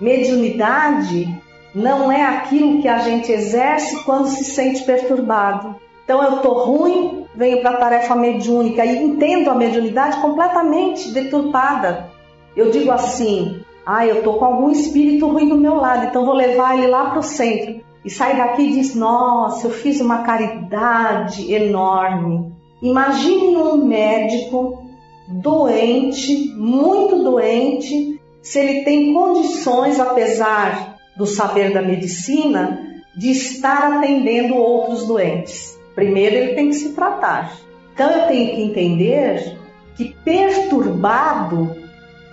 Mediunidade 0.00 1.36
não 1.74 2.12
é 2.12 2.22
aquilo 2.22 2.80
que 2.80 2.86
a 2.86 2.98
gente 2.98 3.32
exerce 3.32 4.04
quando 4.04 4.28
se 4.28 4.44
sente 4.44 4.84
perturbado. 4.84 5.74
Então 6.04 6.22
eu 6.22 6.36
estou 6.36 6.64
ruim, 6.66 7.26
venho 7.34 7.62
para 7.62 7.70
a 7.70 7.78
tarefa 7.78 8.14
mediúnica 8.14 8.84
e 8.84 8.96
entendo 9.02 9.50
a 9.50 9.56
mediunidade 9.56 10.20
completamente 10.20 11.10
deturpada. 11.10 12.10
Eu 12.54 12.70
digo 12.70 12.92
assim: 12.92 13.63
ah, 13.86 14.06
eu 14.06 14.18
estou 14.18 14.38
com 14.38 14.44
algum 14.44 14.70
espírito 14.70 15.26
ruim 15.28 15.48
do 15.48 15.58
meu 15.58 15.74
lado, 15.74 16.06
então 16.06 16.24
vou 16.24 16.34
levar 16.34 16.76
ele 16.76 16.86
lá 16.86 17.10
para 17.10 17.18
o 17.18 17.22
centro. 17.22 17.82
E 18.04 18.10
sai 18.10 18.36
daqui 18.36 18.62
e 18.62 18.72
diz: 18.72 18.94
nossa, 18.94 19.66
eu 19.66 19.70
fiz 19.70 20.00
uma 20.00 20.22
caridade 20.22 21.52
enorme. 21.52 22.52
Imagine 22.82 23.56
um 23.56 23.84
médico 23.84 24.82
doente, 25.28 26.52
muito 26.56 27.22
doente, 27.22 28.20
se 28.42 28.58
ele 28.58 28.84
tem 28.84 29.14
condições, 29.14 29.98
apesar 29.98 30.96
do 31.16 31.26
saber 31.26 31.72
da 31.72 31.80
medicina 31.80 32.78
de 33.16 33.30
estar 33.30 33.92
atendendo 33.92 34.56
outros 34.56 35.06
doentes. 35.06 35.78
Primeiro 35.94 36.34
ele 36.34 36.54
tem 36.54 36.68
que 36.68 36.74
se 36.74 36.92
tratar. 36.92 37.56
Então 37.94 38.10
eu 38.10 38.26
tenho 38.26 38.54
que 38.54 38.62
entender 38.62 39.56
que 39.96 40.14
perturbado 40.24 41.83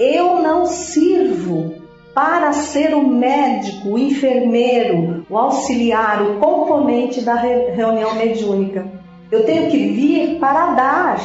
eu 0.01 0.41
não 0.41 0.65
sirvo 0.65 1.75
para 2.13 2.51
ser 2.53 2.93
o 2.93 3.07
médico, 3.07 3.89
o 3.89 3.99
enfermeiro, 3.99 5.25
o 5.29 5.37
auxiliar, 5.37 6.23
o 6.23 6.39
componente 6.39 7.21
da 7.21 7.35
reunião 7.35 8.15
mediúnica. 8.15 8.85
Eu 9.31 9.45
tenho 9.45 9.69
que 9.69 9.77
vir 9.77 10.39
para 10.39 10.73
dar, 10.73 11.21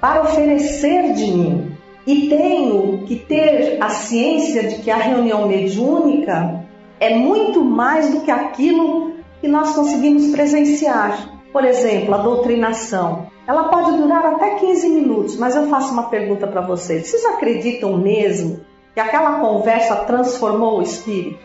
para 0.00 0.22
oferecer 0.22 1.14
de 1.14 1.30
mim. 1.30 1.72
E 2.06 2.28
tenho 2.28 3.04
que 3.06 3.16
ter 3.16 3.78
a 3.80 3.88
ciência 3.88 4.68
de 4.68 4.76
que 4.76 4.90
a 4.90 4.96
reunião 4.96 5.48
mediúnica 5.48 6.64
é 7.00 7.14
muito 7.14 7.64
mais 7.64 8.10
do 8.10 8.20
que 8.20 8.30
aquilo 8.30 9.12
que 9.40 9.48
nós 9.48 9.74
conseguimos 9.74 10.28
presenciar. 10.28 11.30
Por 11.52 11.64
exemplo, 11.64 12.14
a 12.14 12.18
doutrinação. 12.18 13.25
Ela 13.46 13.68
pode 13.68 13.96
durar 13.96 14.26
até 14.26 14.56
15 14.56 14.88
minutos, 14.88 15.36
mas 15.36 15.54
eu 15.54 15.68
faço 15.68 15.92
uma 15.92 16.04
pergunta 16.04 16.46
para 16.46 16.60
vocês. 16.60 17.06
Vocês 17.06 17.24
acreditam 17.24 17.96
mesmo 17.96 18.60
que 18.92 18.98
aquela 18.98 19.38
conversa 19.38 19.94
transformou 20.04 20.78
o 20.78 20.82
espírito? 20.82 21.38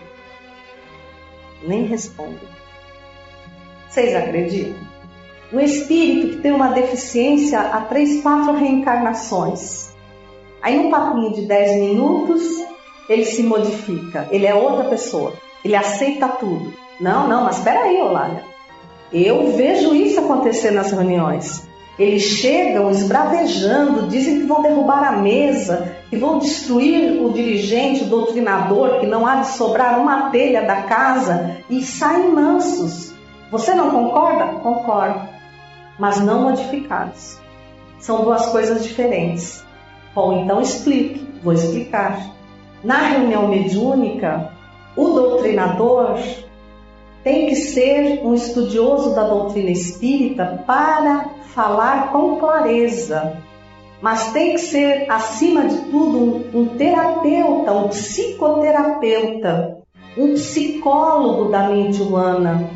Nem 1.61 1.83
respondem. 1.85 2.49
Vocês 3.87 4.15
acreditam? 4.15 4.81
No 5.51 5.59
espírito 5.59 6.29
que 6.29 6.41
tem 6.41 6.53
uma 6.53 6.69
deficiência 6.69 7.59
há 7.59 7.81
três, 7.81 8.23
quatro 8.23 8.53
reencarnações. 8.53 9.93
Aí, 10.61 10.77
num 10.77 10.89
papinho 10.89 11.33
de 11.33 11.41
10 11.41 11.81
minutos, 11.81 12.41
ele 13.09 13.25
se 13.25 13.43
modifica, 13.43 14.27
ele 14.31 14.47
é 14.47 14.55
outra 14.55 14.85
pessoa, 14.85 15.33
ele 15.63 15.75
aceita 15.75 16.27
tudo. 16.29 16.73
Não, 16.99 17.27
não, 17.27 17.43
mas 17.43 17.57
espera 17.57 17.81
aí, 17.81 18.01
Olália. 18.01 18.43
Eu 19.11 19.51
vejo 19.51 19.93
isso 19.93 20.19
acontecer 20.19 20.71
nas 20.71 20.91
reuniões. 20.91 21.69
Eles 22.01 22.23
chegam 22.23 22.89
esbravejando, 22.89 24.07
dizem 24.07 24.39
que 24.39 24.47
vão 24.47 24.63
derrubar 24.63 25.03
a 25.03 25.17
mesa, 25.17 25.97
que 26.09 26.17
vão 26.17 26.39
destruir 26.39 27.21
o 27.21 27.31
dirigente, 27.31 28.05
o 28.05 28.07
doutrinador, 28.07 28.99
que 28.99 29.05
não 29.05 29.23
há 29.23 29.35
de 29.35 29.49
sobrar 29.49 29.99
uma 29.99 30.31
telha 30.31 30.65
da 30.65 30.81
casa 30.81 31.57
e 31.69 31.83
saem 31.83 32.31
mansos. 32.31 33.13
Você 33.51 33.75
não 33.75 33.91
concorda? 33.91 34.47
Concordo, 34.61 35.29
mas 35.99 36.19
não 36.19 36.41
modificados. 36.41 37.37
São 37.99 38.23
duas 38.23 38.47
coisas 38.47 38.83
diferentes. 38.83 39.63
Bom, 40.15 40.41
então 40.41 40.59
explique, 40.59 41.23
vou 41.43 41.53
explicar. 41.53 42.19
Na 42.83 42.97
reunião 42.97 43.47
mediúnica, 43.47 44.49
o 44.95 45.09
doutrinador 45.09 46.17
tem 47.23 47.47
que 47.47 47.55
ser 47.55 48.21
um 48.23 48.33
estudioso 48.33 49.13
da 49.13 49.27
doutrina 49.27 49.69
espírita 49.69 50.63
para 50.65 51.29
falar 51.53 52.11
com 52.11 52.37
clareza, 52.37 53.37
mas 54.01 54.31
tem 54.31 54.53
que 54.53 54.59
ser, 54.59 55.05
acima 55.09 55.65
de 55.65 55.77
tudo, 55.91 56.45
um, 56.57 56.65
terapeuta, 56.77 57.71
um 57.71 57.89
psicoterapeuta, 57.89 59.77
um 60.17 60.33
psicólogo 60.33 61.51
da 61.51 61.69
mente 61.69 62.01
humana, 62.01 62.67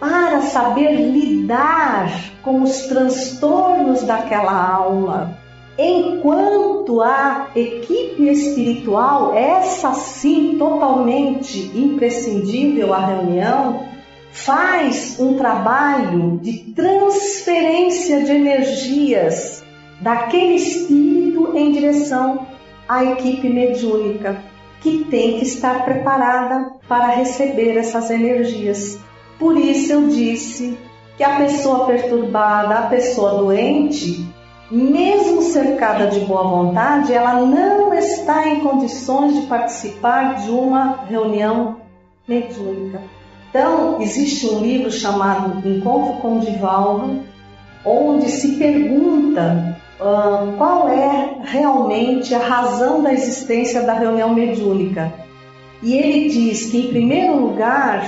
para 0.00 0.40
saber 0.42 0.92
lidar 0.92 2.10
com 2.42 2.62
os 2.62 2.86
transtornos 2.86 4.02
daquela 4.02 4.74
alma. 4.74 5.43
Enquanto 5.76 7.02
a 7.02 7.48
equipe 7.56 8.28
espiritual, 8.28 9.34
essa 9.34 9.92
sim 9.92 10.56
totalmente 10.56 11.72
imprescindível 11.74 12.94
à 12.94 13.06
reunião, 13.06 13.84
faz 14.30 15.18
um 15.18 15.36
trabalho 15.36 16.38
de 16.40 16.72
transferência 16.72 18.22
de 18.22 18.32
energias 18.32 19.64
daquele 20.00 20.54
espírito 20.54 21.56
em 21.56 21.72
direção 21.72 22.46
à 22.88 23.04
equipe 23.04 23.48
mediúnica, 23.48 24.42
que 24.80 25.04
tem 25.04 25.38
que 25.38 25.44
estar 25.44 25.84
preparada 25.84 26.72
para 26.86 27.14
receber 27.16 27.76
essas 27.76 28.10
energias. 28.10 28.98
Por 29.38 29.56
isso 29.56 29.92
eu 29.92 30.08
disse 30.08 30.78
que 31.16 31.24
a 31.24 31.36
pessoa 31.36 31.86
perturbada, 31.86 32.74
a 32.74 32.82
pessoa 32.82 33.38
doente, 33.38 34.26
mesmo 34.74 35.42
cercada 35.42 36.08
de 36.08 36.20
boa 36.20 36.42
vontade, 36.42 37.12
ela 37.12 37.34
não 37.34 37.94
está 37.94 38.48
em 38.48 38.60
condições 38.60 39.40
de 39.40 39.46
participar 39.46 40.42
de 40.42 40.50
uma 40.50 41.04
reunião 41.08 41.76
mediúnica. 42.26 43.00
Então, 43.50 44.00
existe 44.00 44.46
um 44.46 44.60
livro 44.60 44.90
chamado 44.90 45.66
Encontro 45.68 46.14
com 46.20 46.40
Divaldo, 46.40 47.20
onde 47.84 48.28
se 48.28 48.56
pergunta 48.56 49.78
uh, 50.00 50.56
qual 50.56 50.88
é 50.88 51.36
realmente 51.44 52.34
a 52.34 52.38
razão 52.38 53.02
da 53.02 53.12
existência 53.12 53.82
da 53.82 53.92
reunião 53.92 54.34
mediúnica. 54.34 55.12
E 55.82 55.94
ele 55.94 56.28
diz 56.30 56.70
que, 56.70 56.78
em 56.78 56.88
primeiro 56.88 57.36
lugar, 57.36 58.04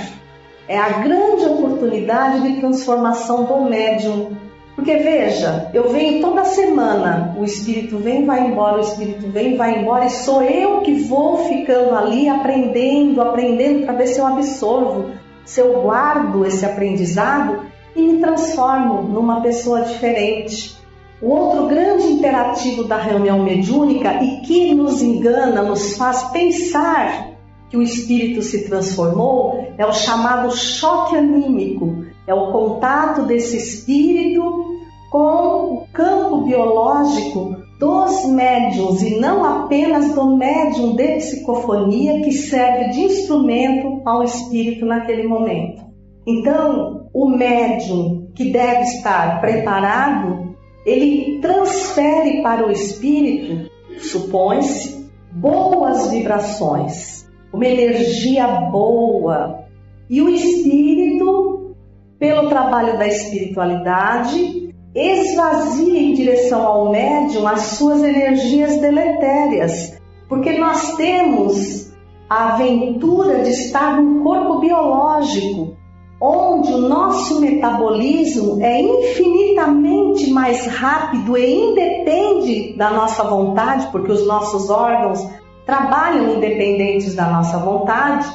é 0.66 0.78
a 0.78 0.88
grande 0.88 1.44
oportunidade 1.44 2.40
de 2.40 2.58
transformação 2.58 3.44
do 3.44 3.70
médium. 3.70 4.34
Porque 4.76 4.94
veja, 4.98 5.70
eu 5.72 5.88
venho 5.88 6.20
toda 6.20 6.44
semana, 6.44 7.34
o 7.38 7.44
espírito 7.44 7.96
vem 7.96 8.26
vai 8.26 8.46
embora, 8.46 8.76
o 8.76 8.82
espírito 8.82 9.26
vem 9.28 9.56
vai 9.56 9.80
embora, 9.80 10.04
e 10.04 10.10
sou 10.10 10.42
eu 10.42 10.82
que 10.82 10.92
vou 11.04 11.38
ficando 11.48 11.94
ali 11.94 12.28
aprendendo, 12.28 13.22
aprendendo 13.22 13.86
para 13.86 13.94
ver 13.94 14.06
se 14.06 14.20
eu 14.20 14.26
absorvo, 14.26 15.12
se 15.46 15.62
eu 15.62 15.80
guardo 15.80 16.44
esse 16.44 16.66
aprendizado 16.66 17.62
e 17.96 18.02
me 18.02 18.20
transformo 18.20 19.02
numa 19.02 19.40
pessoa 19.40 19.80
diferente. 19.80 20.76
O 21.22 21.30
outro 21.30 21.66
grande 21.68 22.08
imperativo 22.08 22.84
da 22.84 22.98
reunião 22.98 23.42
mediúnica 23.42 24.22
e 24.22 24.42
que 24.42 24.74
nos 24.74 25.00
engana, 25.00 25.62
nos 25.62 25.96
faz 25.96 26.24
pensar 26.24 27.30
que 27.70 27.78
o 27.78 27.82
espírito 27.82 28.42
se 28.42 28.68
transformou 28.68 29.72
é 29.78 29.86
o 29.86 29.92
chamado 29.92 30.54
choque 30.54 31.16
anímico, 31.16 32.04
é 32.26 32.34
o 32.34 32.52
contato 32.52 33.22
desse 33.22 33.56
espírito 33.56 34.65
com 35.10 35.74
o 35.74 35.86
campo 35.92 36.42
biológico 36.42 37.56
dos 37.78 38.26
médiums 38.26 39.02
e 39.02 39.18
não 39.18 39.44
apenas 39.44 40.14
do 40.14 40.36
médium 40.36 40.96
de 40.96 41.16
psicofonia 41.16 42.22
que 42.22 42.32
serve 42.32 42.90
de 42.90 43.00
instrumento 43.02 44.00
ao 44.04 44.22
espírito 44.22 44.86
naquele 44.86 45.26
momento. 45.26 45.84
Então, 46.26 47.08
o 47.12 47.28
médium 47.28 48.28
que 48.34 48.50
deve 48.50 48.82
estar 48.82 49.40
preparado 49.40 50.56
ele 50.86 51.40
transfere 51.40 52.42
para 52.42 52.64
o 52.64 52.70
espírito, 52.70 53.68
supõe-se, 53.98 55.10
boas 55.32 56.10
vibrações, 56.10 57.28
uma 57.52 57.66
energia 57.66 58.46
boa. 58.70 59.64
E 60.08 60.22
o 60.22 60.28
espírito, 60.28 61.74
pelo 62.20 62.48
trabalho 62.48 62.96
da 62.96 63.08
espiritualidade, 63.08 64.65
esvazia 64.96 66.00
em 66.00 66.14
direção 66.14 66.66
ao 66.66 66.90
médium 66.90 67.46
as 67.46 67.60
suas 67.76 68.02
energias 68.02 68.78
deletérias, 68.78 70.00
porque 70.28 70.52
nós 70.58 70.94
temos 70.94 71.92
a 72.28 72.54
aventura 72.54 73.42
de 73.42 73.50
estar 73.50 74.00
num 74.00 74.24
corpo 74.24 74.58
biológico 74.58 75.76
onde 76.20 76.72
o 76.72 76.78
nosso 76.78 77.40
metabolismo 77.40 78.58
é 78.62 78.80
infinitamente 78.80 80.30
mais 80.30 80.66
rápido 80.66 81.36
e 81.36 81.70
independe 81.70 82.74
da 82.76 82.90
nossa 82.90 83.22
vontade, 83.24 83.88
porque 83.92 84.10
os 84.10 84.26
nossos 84.26 84.70
órgãos 84.70 85.28
trabalham 85.66 86.36
independentes 86.36 87.14
da 87.14 87.28
nossa 87.28 87.58
vontade, 87.58 88.26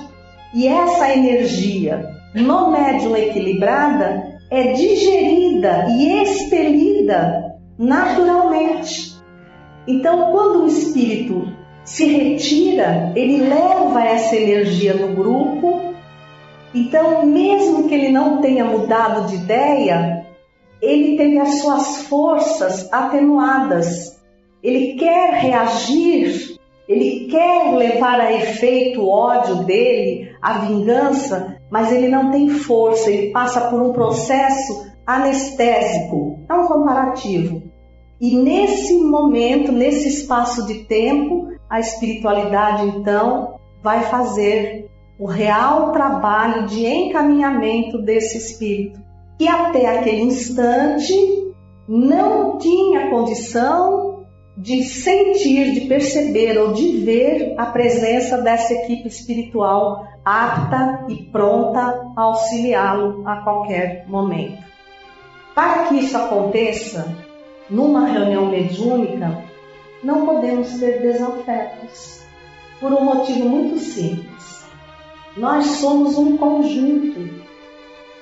e 0.53 0.67
essa 0.67 1.11
energia 1.11 2.07
no 2.35 2.71
médium 2.71 3.15
equilibrada 3.15 4.30
é 4.51 4.73
digerida 4.73 5.87
e 5.89 6.21
expelida 6.21 7.55
naturalmente. 7.79 9.15
Então, 9.87 10.31
quando 10.31 10.63
o 10.63 10.67
espírito 10.67 11.47
se 11.83 12.05
retira, 12.05 13.11
ele 13.15 13.37
leva 13.37 14.03
essa 14.03 14.35
energia 14.35 14.93
no 14.93 15.15
grupo 15.15 15.91
então, 16.73 17.25
mesmo 17.25 17.87
que 17.87 17.93
ele 17.93 18.09
não 18.09 18.39
tenha 18.39 18.63
mudado 18.63 19.27
de 19.27 19.35
ideia, 19.35 20.25
ele 20.81 21.17
teve 21.17 21.37
as 21.37 21.59
suas 21.59 22.03
forças 22.03 22.91
atenuadas. 22.93 24.19
Ele 24.63 24.95
quer 24.95 25.33
reagir, 25.33 26.57
ele 26.87 27.27
quer 27.29 27.75
levar 27.75 28.21
a 28.21 28.31
efeito 28.31 29.01
o 29.01 29.09
ódio 29.09 29.63
dele, 29.65 30.33
a 30.41 30.59
vingança, 30.59 31.57
mas 31.71 31.91
ele 31.91 32.09
não 32.09 32.29
tem 32.29 32.49
força, 32.49 33.09
ele 33.09 33.31
passa 33.31 33.69
por 33.69 33.81
um 33.81 33.93
processo 33.93 34.91
anestésico, 35.07 36.39
é 36.49 36.53
um 36.53 36.67
comparativo. 36.67 37.63
E 38.19 38.35
nesse 38.35 38.93
momento, 39.01 39.71
nesse 39.71 40.09
espaço 40.09 40.67
de 40.67 40.83
tempo, 40.83 41.47
a 41.69 41.79
espiritualidade 41.79 42.85
então 42.87 43.55
vai 43.81 44.03
fazer 44.03 44.91
o 45.17 45.25
real 45.25 45.91
trabalho 45.91 46.67
de 46.67 46.85
encaminhamento 46.85 47.99
desse 48.01 48.37
espírito, 48.37 48.99
que 49.39 49.47
até 49.47 49.97
aquele 49.97 50.23
instante 50.23 51.13
não 51.87 52.57
tinha 52.57 53.09
condição 53.09 54.20
de 54.61 54.83
sentir, 54.83 55.73
de 55.73 55.81
perceber 55.87 56.55
ou 56.59 56.71
de 56.71 56.99
ver 56.99 57.55
a 57.57 57.65
presença 57.65 58.37
dessa 58.37 58.71
equipe 58.75 59.07
espiritual 59.07 60.05
apta 60.23 61.07
e 61.09 61.15
pronta 61.15 62.11
a 62.15 62.21
auxiliá-lo 62.21 63.27
a 63.27 63.37
qualquer 63.37 64.05
momento. 64.07 64.61
Para 65.55 65.85
que 65.85 65.95
isso 65.95 66.15
aconteça, 66.15 67.11
numa 67.71 68.05
reunião 68.05 68.45
mediúnica, 68.45 69.35
não 70.03 70.27
podemos 70.27 70.79
ter 70.79 71.01
desafetos, 71.01 72.23
por 72.79 72.93
um 72.93 73.03
motivo 73.03 73.49
muito 73.49 73.79
simples. 73.79 74.63
Nós 75.35 75.65
somos 75.77 76.19
um 76.19 76.37
conjunto. 76.37 77.41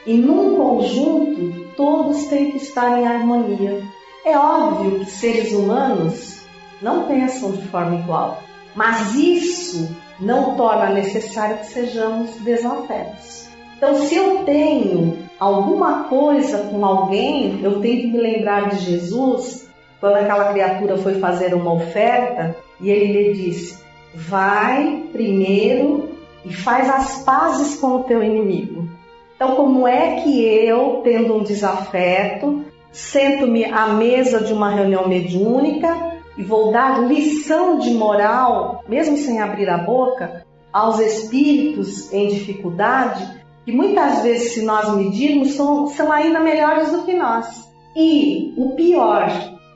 E 0.06 0.14
num 0.14 0.56
conjunto, 0.56 1.74
todos 1.76 2.28
têm 2.28 2.52
que 2.52 2.58
estar 2.58 2.98
em 2.98 3.06
harmonia. 3.06 3.84
É 4.26 4.38
óbvio 4.38 5.00
que 5.00 5.12
seres 5.12 5.54
humanos 5.54 6.42
não 6.82 7.08
pensam 7.08 7.52
de 7.52 7.68
forma 7.68 7.96
igual, 7.96 8.44
mas 8.76 9.16
isso 9.16 9.96
não 10.20 10.56
torna 10.56 10.90
necessário 10.90 11.60
que 11.60 11.68
sejamos 11.68 12.32
desafetos. 12.42 13.48
Então, 13.78 13.96
se 13.96 14.16
eu 14.16 14.44
tenho 14.44 15.18
alguma 15.40 16.04
coisa 16.04 16.58
com 16.70 16.86
alguém, 16.86 17.62
eu 17.64 17.80
tenho 17.80 18.02
que 18.02 18.08
me 18.08 18.18
lembrar 18.18 18.70
de 18.70 18.80
Jesus, 18.80 19.70
quando 20.00 20.16
aquela 20.16 20.52
criatura 20.52 20.98
foi 20.98 21.16
fazer 21.16 21.54
uma 21.54 21.74
oferta 21.74 22.56
e 22.82 22.90
ele 22.90 23.14
lhe 23.14 23.34
disse: 23.34 23.82
Vai 24.14 25.04
primeiro 25.14 26.10
e 26.46 26.54
faz 26.54 26.90
as 26.90 27.24
pazes 27.24 27.80
com 27.80 27.96
o 27.96 28.04
teu 28.04 28.22
inimigo. 28.22 28.88
Então, 29.36 29.56
como 29.56 29.88
é 29.88 30.22
que 30.22 30.46
eu, 30.46 31.00
tendo 31.02 31.36
um 31.36 31.44
desafeto, 31.44 32.66
sento-me 32.92 33.66
à 33.66 33.88
mesa 33.88 34.42
de 34.42 34.54
uma 34.54 34.70
reunião 34.70 35.08
mediúnica 35.08 36.20
e 36.38 36.44
vou 36.44 36.72
dar 36.72 37.08
lição 37.08 37.80
de 37.80 37.92
moral, 37.92 38.84
mesmo 38.88 39.18
sem 39.18 39.42
abrir 39.42 39.70
a 39.70 39.78
boca, 39.78 40.46
aos 40.72 41.00
espíritos 41.00 42.12
em 42.14 42.28
dificuldade, 42.28 43.28
que 43.66 43.72
muitas 43.72 44.22
vezes, 44.22 44.54
se 44.54 44.62
nós 44.64 44.96
medirmos, 44.96 45.54
são, 45.54 45.88
são 45.88 46.12
ainda 46.12 46.40
melhores 46.40 46.92
do 46.92 47.04
que 47.04 47.14
nós. 47.14 47.70
E 47.96 48.54
o 48.58 48.72
pior, 48.72 49.30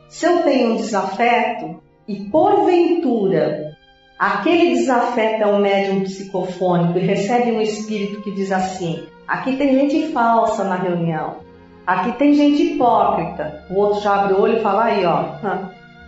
se 0.07 0.25
eu 0.25 0.43
tenho 0.43 0.73
um 0.73 0.75
desafeto, 0.77 1.81
e 2.07 2.25
porventura 2.25 3.73
aquele 4.17 4.75
desafeta 4.75 5.47
um 5.47 5.59
médium 5.59 6.01
psicofônico 6.01 6.97
e 6.97 7.01
recebe 7.01 7.51
um 7.51 7.61
espírito 7.61 8.21
que 8.21 8.31
diz 8.31 8.51
assim: 8.51 9.03
aqui 9.27 9.55
tem 9.57 9.73
gente 9.73 10.11
falsa 10.11 10.63
na 10.63 10.75
reunião, 10.75 11.37
aqui 11.85 12.11
tem 12.17 12.33
gente 12.33 12.63
hipócrita. 12.63 13.65
O 13.69 13.75
outro 13.75 14.01
já 14.01 14.21
abre 14.21 14.33
o 14.33 14.41
olho 14.41 14.57
e 14.57 14.61
fala: 14.61 14.85
aí, 14.85 15.05
ó, 15.05 15.25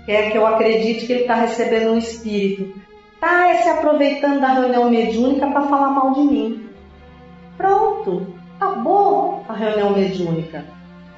quer 0.06 0.32
que 0.32 0.38
eu 0.38 0.46
acredite 0.46 1.06
que 1.06 1.14
ele 1.14 1.22
está 1.22 1.36
recebendo 1.36 1.92
um 1.92 1.98
espírito. 1.98 2.80
Está 3.14 3.56
se 3.56 3.70
aproveitando 3.70 4.40
da 4.40 4.54
reunião 4.54 4.90
mediúnica 4.90 5.48
para 5.48 5.64
falar 5.64 5.90
mal 5.90 6.12
de 6.12 6.22
mim. 6.22 6.70
Pronto, 7.58 8.28
acabou 8.60 9.44
a 9.48 9.54
reunião 9.54 9.92
mediúnica. 9.92 10.66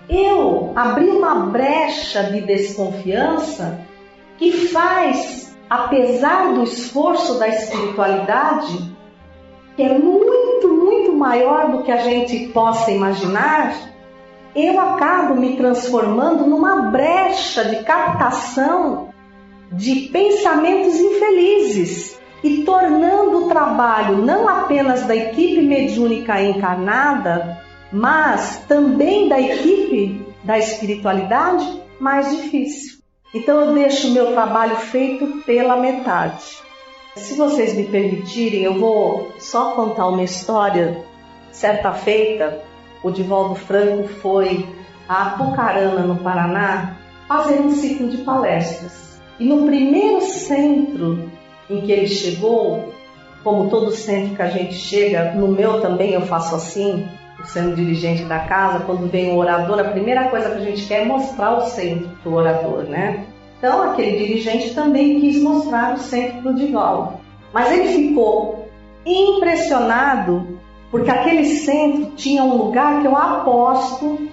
Eu 0.08 0.72
abri 0.76 1.10
uma 1.10 1.48
brecha 1.48 2.24
de 2.24 2.42
desconfiança 2.42 3.82
que 4.38 4.52
faz, 4.70 5.58
apesar 5.70 6.54
do 6.54 6.64
esforço 6.64 7.38
da 7.40 7.48
espiritualidade, 7.50 8.96
que 9.76 9.84
é 9.84 9.98
muito, 9.98 10.70
muito 10.70 11.14
maior 11.14 11.72
do 11.72 11.84
que 11.84 11.92
a 11.92 11.98
gente 11.98 12.48
possa 12.50 12.92
imaginar, 12.92 13.74
eu 14.66 14.80
acabo 14.80 15.36
me 15.36 15.56
transformando 15.56 16.48
numa 16.48 16.90
brecha 16.90 17.66
de 17.66 17.84
captação 17.84 19.10
de 19.72 20.10
pensamentos 20.12 20.96
infelizes 20.96 22.18
e 22.44 22.64
tornando 22.64 23.46
o 23.46 23.50
trabalho 23.50 24.18
não 24.18 24.48
apenas 24.48 25.04
da 25.04 25.16
equipe 25.16 25.62
mediúnica 25.62 26.42
encarnada, 26.42 27.62
mas 27.92 28.64
também 28.68 29.28
da 29.28 29.40
equipe 29.40 30.26
da 30.44 30.58
espiritualidade 30.58 31.82
mais 32.00 32.36
difícil. 32.36 32.98
Então 33.34 33.60
eu 33.60 33.74
deixo 33.74 34.08
o 34.08 34.12
meu 34.12 34.32
trabalho 34.32 34.78
feito 34.78 35.44
pela 35.46 35.78
metade. 35.78 36.44
Se 37.16 37.36
vocês 37.36 37.76
me 37.76 37.86
permitirem, 37.86 38.64
eu 38.64 38.80
vou 38.80 39.34
só 39.40 39.72
contar 39.72 40.08
uma 40.08 40.24
história. 40.24 41.04
Certa 41.52 41.92
feita, 41.92 42.62
o 43.04 43.12
Divaldo 43.12 43.56
Franco 43.56 44.08
foi 44.08 44.68
a 45.08 45.28
Apucarana, 45.28 46.02
no 46.02 46.18
Paraná, 46.18 46.98
fazer 47.28 47.60
um 47.60 47.72
ciclo 47.72 48.10
de 48.10 48.18
palestras. 48.18 49.20
E 49.40 49.46
no 49.46 49.66
primeiro 49.66 50.22
centro 50.22 51.30
em 51.70 51.82
que 51.82 51.92
ele 51.92 52.08
chegou, 52.08 52.94
como 53.44 53.70
todo 53.70 53.92
centro 53.92 54.36
que 54.36 54.42
a 54.42 54.50
gente 54.50 54.74
chega, 54.74 55.32
no 55.34 55.48
meu 55.48 55.82
também 55.82 56.14
eu 56.14 56.22
faço 56.22 56.56
assim, 56.56 57.08
sendo 57.46 57.76
dirigente 57.76 58.24
da 58.24 58.40
casa, 58.40 58.84
quando 58.86 59.10
vem 59.10 59.32
um 59.32 59.38
orador, 59.38 59.80
a 59.80 59.86
primeira 59.86 60.30
coisa 60.30 60.50
que 60.50 60.58
a 60.58 60.66
gente 60.66 60.86
quer 60.88 61.04
é 61.04 61.06
mostrar 61.06 61.58
o 61.58 61.62
centro 61.68 62.10
para 62.22 62.32
o 62.32 62.36
orador, 62.36 62.84
né? 62.84 63.26
Então, 63.58 63.92
aquele 63.92 64.18
dirigente 64.18 64.74
também 64.74 65.20
quis 65.20 65.42
mostrar 65.42 65.94
o 65.94 65.98
centro 65.98 66.42
para 66.42 66.52
o 66.52 66.56
Divaldo. 66.56 67.14
Mas 67.54 67.72
ele 67.72 67.88
ficou 67.88 68.68
impressionado 69.06 70.60
porque 70.90 71.10
aquele 71.10 71.46
centro 71.46 72.12
tinha 72.16 72.44
um 72.44 72.58
lugar 72.58 73.02
que 73.02 73.08
eu 73.08 73.16
aposto, 73.16 74.28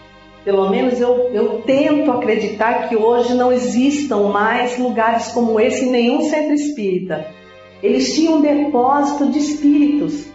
pelo 0.45 0.71
menos 0.71 1.01
eu, 1.01 1.31
eu 1.33 1.63
tento 1.63 2.11
acreditar 2.11 2.89
que 2.89 2.97
hoje 2.97 3.35
não 3.35 3.53
existam 3.53 4.29
mais 4.29 4.79
lugares 4.79 5.29
como 5.29 5.59
esse 5.59 5.87
em 5.87 5.91
nenhum 5.91 6.23
centro 6.23 6.55
espírita. 6.55 7.27
Eles 7.83 8.15
tinham 8.15 8.37
um 8.37 8.41
depósito 8.41 9.31
de 9.31 9.39
espíritos 9.39 10.27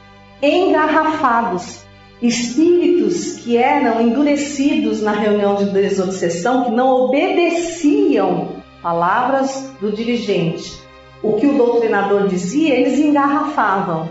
engarrafados 0.42 1.88
espíritos 2.22 3.38
que 3.38 3.58
eram 3.58 4.02
endurecidos 4.02 5.02
na 5.02 5.12
reunião 5.12 5.56
de 5.56 5.66
desobsessão, 5.66 6.66
que 6.66 6.72
não 6.72 7.06
obedeciam 7.06 8.50
palavras 8.82 9.72
do 9.80 9.92
dirigente. 9.92 10.80
O 11.24 11.34
que 11.34 11.48
o 11.48 11.58
doutrinador 11.58 12.28
dizia, 12.28 12.76
eles 12.76 13.00
engarrafavam 13.00 14.10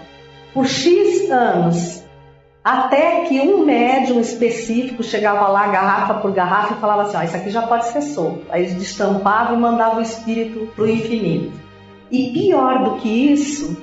por 0.52 0.66
X 0.66 1.30
anos, 1.30 1.97
até 2.68 3.22
que 3.22 3.40
um 3.40 3.64
médium 3.64 4.20
específico 4.20 5.02
chegava 5.02 5.48
lá, 5.48 5.68
garrafa 5.68 6.12
por 6.20 6.32
garrafa, 6.32 6.74
e 6.74 6.76
falava 6.76 7.04
assim: 7.04 7.16
ah, 7.16 7.24
Isso 7.24 7.34
aqui 7.34 7.48
já 7.48 7.62
pode 7.62 7.86
ser 7.86 8.02
solto. 8.02 8.42
Aí 8.50 8.60
eles 8.60 8.74
destampavam 8.74 9.56
e 9.56 9.58
mandavam 9.58 10.00
o 10.00 10.02
espírito 10.02 10.68
para 10.76 10.84
o 10.84 10.90
infinito. 10.90 11.50
E 12.10 12.30
pior 12.30 12.84
do 12.84 12.96
que 12.96 13.08
isso, 13.08 13.74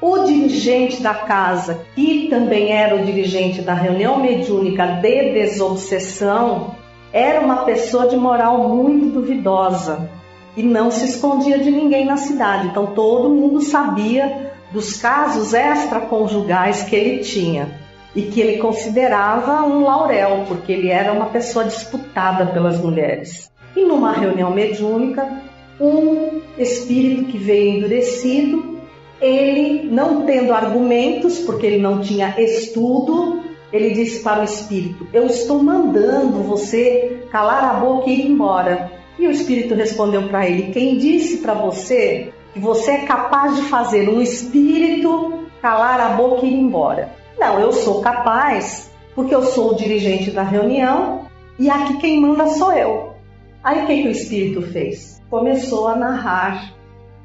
o 0.00 0.24
dirigente 0.24 1.00
da 1.00 1.14
casa, 1.14 1.82
que 1.94 2.26
também 2.28 2.72
era 2.72 2.96
o 2.96 3.04
dirigente 3.04 3.62
da 3.62 3.72
reunião 3.72 4.18
mediúnica 4.18 4.84
de 4.84 5.32
desobsessão, 5.32 6.74
era 7.12 7.38
uma 7.40 7.58
pessoa 7.64 8.08
de 8.08 8.16
moral 8.16 8.68
muito 8.68 9.14
duvidosa 9.14 10.10
e 10.56 10.62
não 10.64 10.90
se 10.90 11.04
escondia 11.04 11.60
de 11.60 11.70
ninguém 11.70 12.04
na 12.04 12.16
cidade. 12.16 12.66
Então 12.66 12.86
todo 12.86 13.30
mundo 13.30 13.60
sabia 13.60 14.52
dos 14.72 14.96
casos 14.96 15.54
extraconjugais 15.54 16.82
que 16.82 16.96
ele 16.96 17.18
tinha 17.18 17.83
e 18.14 18.22
que 18.22 18.40
ele 18.40 18.58
considerava 18.58 19.62
um 19.66 19.84
laurel, 19.84 20.44
porque 20.46 20.72
ele 20.72 20.88
era 20.88 21.12
uma 21.12 21.26
pessoa 21.26 21.64
disputada 21.64 22.46
pelas 22.46 22.78
mulheres. 22.78 23.50
E 23.74 23.84
numa 23.84 24.12
reunião 24.12 24.50
mediúnica, 24.50 25.42
um 25.80 26.40
espírito 26.56 27.24
que 27.24 27.38
veio 27.38 27.78
endurecido 27.78 28.74
ele, 29.20 29.88
não 29.90 30.26
tendo 30.26 30.52
argumentos, 30.52 31.38
porque 31.38 31.66
ele 31.66 31.78
não 31.78 32.00
tinha 32.00 32.34
estudo, 32.38 33.42
ele 33.72 33.90
disse 33.90 34.22
para 34.22 34.40
o 34.40 34.44
espírito: 34.44 35.06
Eu 35.12 35.26
estou 35.26 35.62
mandando 35.62 36.42
você 36.42 37.22
calar 37.30 37.64
a 37.64 37.74
boca 37.80 38.08
e 38.10 38.20
ir 38.20 38.30
embora. 38.30 38.92
E 39.18 39.26
o 39.26 39.30
espírito 39.30 39.74
respondeu 39.74 40.28
para 40.28 40.48
ele: 40.48 40.72
Quem 40.72 40.98
disse 40.98 41.38
para 41.38 41.54
você 41.54 42.32
que 42.52 42.60
você 42.60 42.92
é 42.92 43.06
capaz 43.06 43.56
de 43.56 43.62
fazer 43.62 44.08
um 44.08 44.20
espírito 44.20 45.44
calar 45.60 46.00
a 46.00 46.10
boca 46.10 46.44
e 46.44 46.50
ir 46.50 46.58
embora? 46.58 47.23
Não, 47.38 47.58
eu 47.58 47.72
sou 47.72 48.00
capaz, 48.00 48.90
porque 49.14 49.34
eu 49.34 49.42
sou 49.42 49.72
o 49.72 49.76
dirigente 49.76 50.30
da 50.30 50.42
reunião 50.42 51.26
e 51.58 51.70
aqui 51.70 51.98
quem 51.98 52.20
manda 52.20 52.46
sou 52.48 52.72
eu. 52.72 53.14
Aí 53.62 53.82
o 53.82 53.86
que, 53.86 54.02
que 54.02 54.08
o 54.08 54.10
espírito 54.10 54.62
fez? 54.62 55.22
Começou 55.30 55.88
a 55.88 55.96
narrar 55.96 56.74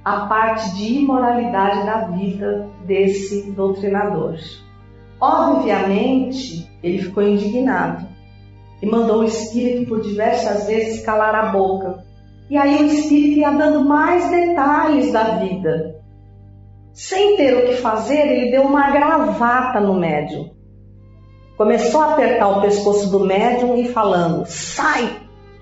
a 0.04 0.28
parte 0.28 0.74
de 0.76 1.00
imoralidade 1.00 1.86
da 1.86 2.06
vida 2.08 2.68
desse 2.86 3.52
doutrinador. 3.52 4.38
Obviamente, 5.20 6.70
ele 6.82 7.00
ficou 7.00 7.22
indignado 7.22 8.08
e 8.82 8.86
mandou 8.86 9.20
o 9.20 9.26
espírito 9.26 9.90
por 9.90 10.02
diversas 10.02 10.66
vezes 10.68 11.06
calar 11.06 11.36
a 11.36 11.52
boca. 11.52 12.04
E 12.50 12.58
aí 12.58 12.84
o 12.84 12.88
espírito 12.88 13.40
ia 13.40 13.52
dando 13.52 13.84
mais 13.84 14.30
detalhes 14.32 15.12
da 15.12 15.36
vida. 15.36 15.99
Sem 17.00 17.38
ter 17.38 17.56
o 17.56 17.66
que 17.66 17.76
fazer, 17.76 18.28
ele 18.28 18.52
deu 18.52 18.64
uma 18.64 18.92
gravata 18.92 19.80
no 19.80 19.94
médium. 19.94 20.50
Começou 21.56 22.02
a 22.02 22.12
apertar 22.12 22.50
o 22.50 22.62
pescoço 22.62 23.10
do 23.10 23.22
médium 23.22 23.78
e 23.78 23.88
falando: 23.88 24.44
Sai! 24.46 25.10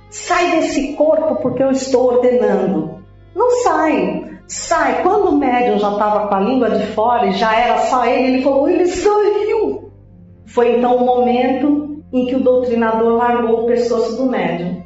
Sai 0.10 0.50
desse 0.56 0.94
corpo 0.94 1.36
porque 1.36 1.62
eu 1.62 1.70
estou 1.70 2.08
ordenando. 2.08 3.04
Não 3.36 3.52
sai, 3.62 4.40
sai. 4.48 5.04
Quando 5.04 5.30
o 5.30 5.38
médium 5.38 5.78
já 5.78 5.92
estava 5.92 6.28
com 6.28 6.34
a 6.34 6.40
língua 6.40 6.72
de 6.72 6.88
fora 6.88 7.28
e 7.28 7.34
já 7.34 7.56
era 7.56 7.78
só 7.82 8.04
ele, 8.04 8.34
ele 8.34 8.44
falou: 8.44 8.68
ele 8.68 8.88
saiu. 8.88 9.92
Foi 10.48 10.78
então 10.78 10.96
o 10.96 11.06
momento 11.06 12.02
em 12.12 12.26
que 12.26 12.36
o 12.36 12.44
doutrinador 12.44 13.14
largou 13.14 13.62
o 13.62 13.66
pescoço 13.68 14.18
do 14.18 14.26
médium. 14.26 14.82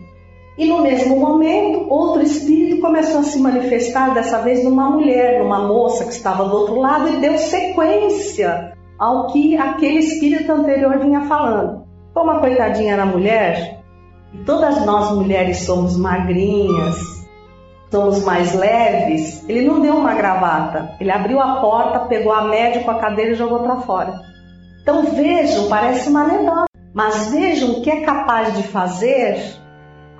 E 0.62 0.68
no 0.68 0.84
mesmo 0.84 1.20
momento, 1.20 1.91
outro 1.91 2.22
espírito 2.22 2.82
começou 2.82 3.22
a 3.22 3.24
se 3.24 3.39
manifestar, 3.39 4.14
dessa 4.14 4.43
vez 4.43 4.64
numa 4.64 4.91
mulher, 4.91 5.41
numa 5.41 5.68
moça 5.68 6.03
que 6.05 6.12
estava 6.12 6.45
do 6.45 6.55
outro 6.55 6.80
lado, 6.80 7.09
e 7.09 7.18
deu 7.18 7.36
sequência 7.36 8.72
ao 8.99 9.26
que 9.26 9.57
aquele 9.57 9.97
espírito 9.97 10.51
anterior 10.51 10.99
vinha 10.99 11.22
falando. 11.22 11.84
Como 12.14 12.30
a 12.30 12.39
coitadinha 12.39 12.93
era 12.93 13.07
mulher, 13.07 13.82
e 14.36 14.38
todas 14.43 14.86
nós 14.86 15.09
mulheres 15.16 15.66
somos 15.66 15.97
magrinhas, 15.97 16.95
somos 17.89 18.24
mais 18.24 18.53
leves, 18.53 19.43
ele 19.49 19.66
não 19.66 19.80
deu 19.80 19.95
uma 19.95 20.14
gravata, 20.14 20.91
ele 20.99 21.09
abriu 21.09 21.39
a 21.39 21.55
porta, 21.55 22.01
pegou 22.01 22.32
a 22.32 22.43
média 22.43 22.84
com 22.84 22.91
a 22.91 22.99
cadeira 22.99 23.32
e 23.32 23.36
jogou 23.36 23.62
para 23.62 23.78
fora. 23.78 24.14
Então 24.84 25.01
vejam, 25.05 25.68
parece 25.68 26.07
uma 26.07 26.22
anedota, 26.22 26.66
mas 26.93 27.32
vejam 27.32 27.72
o 27.72 27.82
que 27.82 27.89
é 27.89 28.01
capaz 28.01 28.55
de 28.55 28.62
fazer 28.62 29.59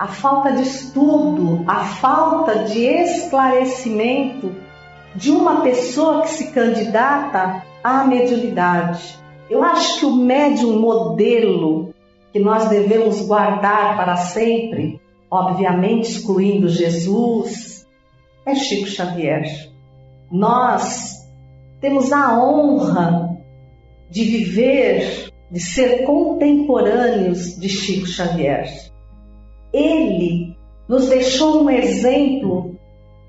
a 0.02 0.08
falta 0.08 0.54
de 0.54 0.64
estudo, 0.64 1.64
a 1.68 1.86
falta 1.86 2.64
de 2.66 2.84
esclarecimento 2.84 4.52
de 5.14 5.30
uma 5.30 5.62
pessoa 5.62 6.24
que 6.24 6.30
se 6.30 6.52
candidata 6.52 7.62
à 7.84 8.04
mediunidade. 8.06 9.20
Eu 9.48 9.64
acho 9.64 10.00
que 10.00 10.06
o 10.08 10.16
médium 10.16 10.80
modelo 10.80 11.94
que 12.34 12.40
nós 12.40 12.68
devemos 12.68 13.22
guardar 13.22 13.96
para 13.96 14.16
sempre 14.16 15.00
obviamente 15.30 16.10
excluindo 16.10 16.68
Jesus, 16.68 17.88
é 18.44 18.56
Chico 18.56 18.88
Xavier. 18.88 19.44
Nós 20.32 21.26
temos 21.80 22.12
a 22.12 22.44
honra 22.44 23.38
de 24.10 24.24
viver, 24.24 25.32
de 25.52 25.60
ser 25.60 26.06
contemporâneos 26.06 27.56
de 27.56 27.70
Chico 27.70 28.08
Xavier. 28.08 28.91
Ele 29.74 30.56
nos 30.88 31.08
deixou 31.10 31.64
um 31.64 31.70
exemplo 31.70 32.76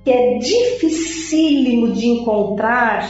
que 0.05 0.11
é 0.11 0.39
dificílimo 0.39 1.93
de 1.93 2.07
encontrar, 2.09 3.09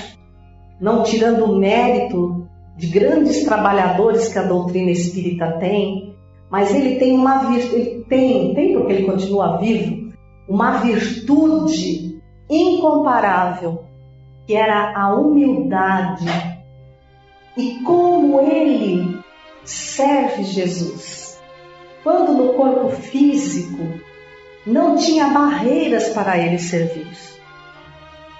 não 0.80 1.02
tirando 1.02 1.44
o 1.44 1.58
mérito 1.58 2.46
de 2.76 2.86
grandes 2.86 3.44
trabalhadores 3.44 4.28
que 4.28 4.38
a 4.38 4.42
doutrina 4.42 4.90
espírita 4.90 5.58
tem, 5.58 6.14
mas 6.50 6.74
ele 6.74 6.96
tem 6.96 7.14
uma 7.14 7.50
virtude, 7.50 8.04
tem, 8.08 8.54
tem 8.54 8.74
porque 8.74 8.92
ele 8.92 9.06
continua 9.06 9.56
vivo, 9.56 10.12
uma 10.48 10.78
virtude 10.78 12.20
incomparável, 12.50 13.84
que 14.46 14.54
era 14.54 14.92
a 14.94 15.14
humildade. 15.14 16.26
E 17.56 17.80
como 17.84 18.40
ele 18.40 19.18
serve 19.64 20.44
Jesus. 20.44 21.21
Quando 22.02 22.32
no 22.32 22.54
corpo 22.54 22.90
físico 22.90 24.00
não 24.66 24.96
tinha 24.96 25.28
barreiras 25.28 26.08
para 26.08 26.38
ele 26.38 26.58
servir. 26.58 27.06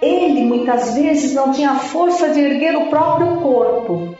Ele 0.01 0.45
muitas 0.45 0.95
vezes 0.95 1.33
não 1.33 1.53
tinha 1.53 1.77
força 1.77 2.31
de 2.31 2.41
erguer 2.41 2.77
o 2.77 2.89
próprio 2.89 3.37
corpo, 3.37 4.17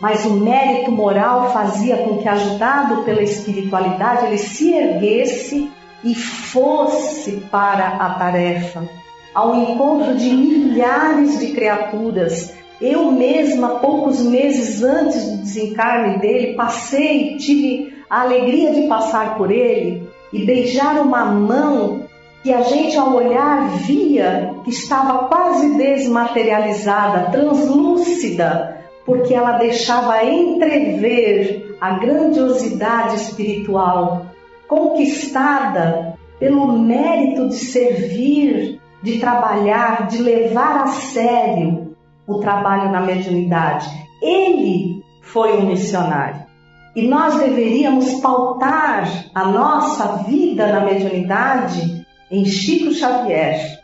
mas 0.00 0.24
o 0.24 0.32
mérito 0.32 0.90
moral 0.90 1.52
fazia 1.52 1.98
com 1.98 2.18
que, 2.18 2.28
ajudado 2.28 3.04
pela 3.04 3.22
espiritualidade, 3.22 4.26
ele 4.26 4.38
se 4.38 4.74
erguesse 4.74 5.70
e 6.02 6.14
fosse 6.14 7.32
para 7.50 7.86
a 7.86 8.14
tarefa, 8.14 8.82
ao 9.32 9.54
encontro 9.54 10.16
de 10.16 10.30
milhares 10.30 11.38
de 11.38 11.52
criaturas. 11.52 12.52
Eu 12.80 13.12
mesma, 13.12 13.78
poucos 13.78 14.20
meses 14.20 14.82
antes 14.82 15.24
do 15.24 15.36
desencarne 15.38 16.18
dele, 16.18 16.54
passei, 16.54 17.36
tive 17.36 17.93
a 18.08 18.22
alegria 18.22 18.72
de 18.72 18.86
passar 18.88 19.36
por 19.36 19.50
ele 19.50 20.08
e 20.32 20.44
beijar 20.44 21.00
uma 21.00 21.24
mão 21.24 22.04
que 22.42 22.52
a 22.52 22.62
gente 22.62 22.96
ao 22.96 23.14
olhar 23.14 23.70
via 23.78 24.54
que 24.64 24.70
estava 24.70 25.28
quase 25.28 25.76
desmaterializada, 25.76 27.30
translúcida, 27.30 28.84
porque 29.06 29.34
ela 29.34 29.58
deixava 29.58 30.22
entrever 30.22 31.76
a 31.80 31.98
grandiosidade 31.98 33.16
espiritual 33.16 34.26
conquistada 34.68 36.18
pelo 36.38 36.78
mérito 36.78 37.48
de 37.48 37.54
servir, 37.54 38.80
de 39.02 39.18
trabalhar, 39.18 40.06
de 40.08 40.22
levar 40.22 40.82
a 40.82 40.86
sério 40.88 41.94
o 42.26 42.38
trabalho 42.38 42.90
na 42.90 43.00
mediunidade. 43.00 43.88
Ele 44.20 45.02
foi 45.22 45.56
um 45.58 45.66
missionário. 45.66 46.43
E 46.94 47.08
nós 47.08 47.40
deveríamos 47.40 48.20
pautar 48.20 49.26
a 49.34 49.48
nossa 49.48 50.22
vida 50.28 50.68
na 50.68 50.80
mediunidade 50.80 52.06
em 52.30 52.44
Chico 52.44 52.92
Xavier, 52.92 53.80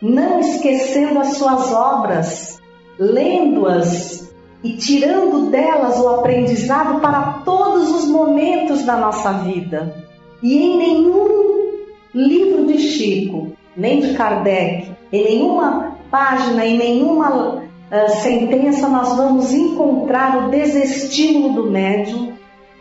não 0.00 0.40
esquecendo 0.40 1.18
as 1.20 1.36
suas 1.36 1.70
obras, 1.72 2.58
lendo-as 2.98 4.32
e 4.64 4.72
tirando 4.76 5.50
delas 5.50 5.98
o 5.98 6.08
aprendizado 6.08 7.00
para 7.00 7.42
todos 7.44 7.90
os 7.90 8.08
momentos 8.08 8.84
da 8.84 8.96
nossa 8.96 9.32
vida. 9.32 9.94
E 10.42 10.56
em 10.56 10.76
nenhum 10.78 11.84
livro 12.14 12.66
de 12.66 12.78
Chico, 12.78 13.52
nem 13.76 14.00
de 14.00 14.14
Kardec, 14.14 14.90
em 15.12 15.24
nenhuma 15.24 15.96
página, 16.10 16.64
em 16.64 16.78
nenhuma 16.78 17.62
uh, 17.90 18.10
sentença, 18.22 18.88
nós 18.88 19.16
vamos 19.16 19.52
encontrar 19.52 20.36
o 20.36 20.50
desestímulo 20.50 21.54
do 21.54 21.70
médium 21.70 22.32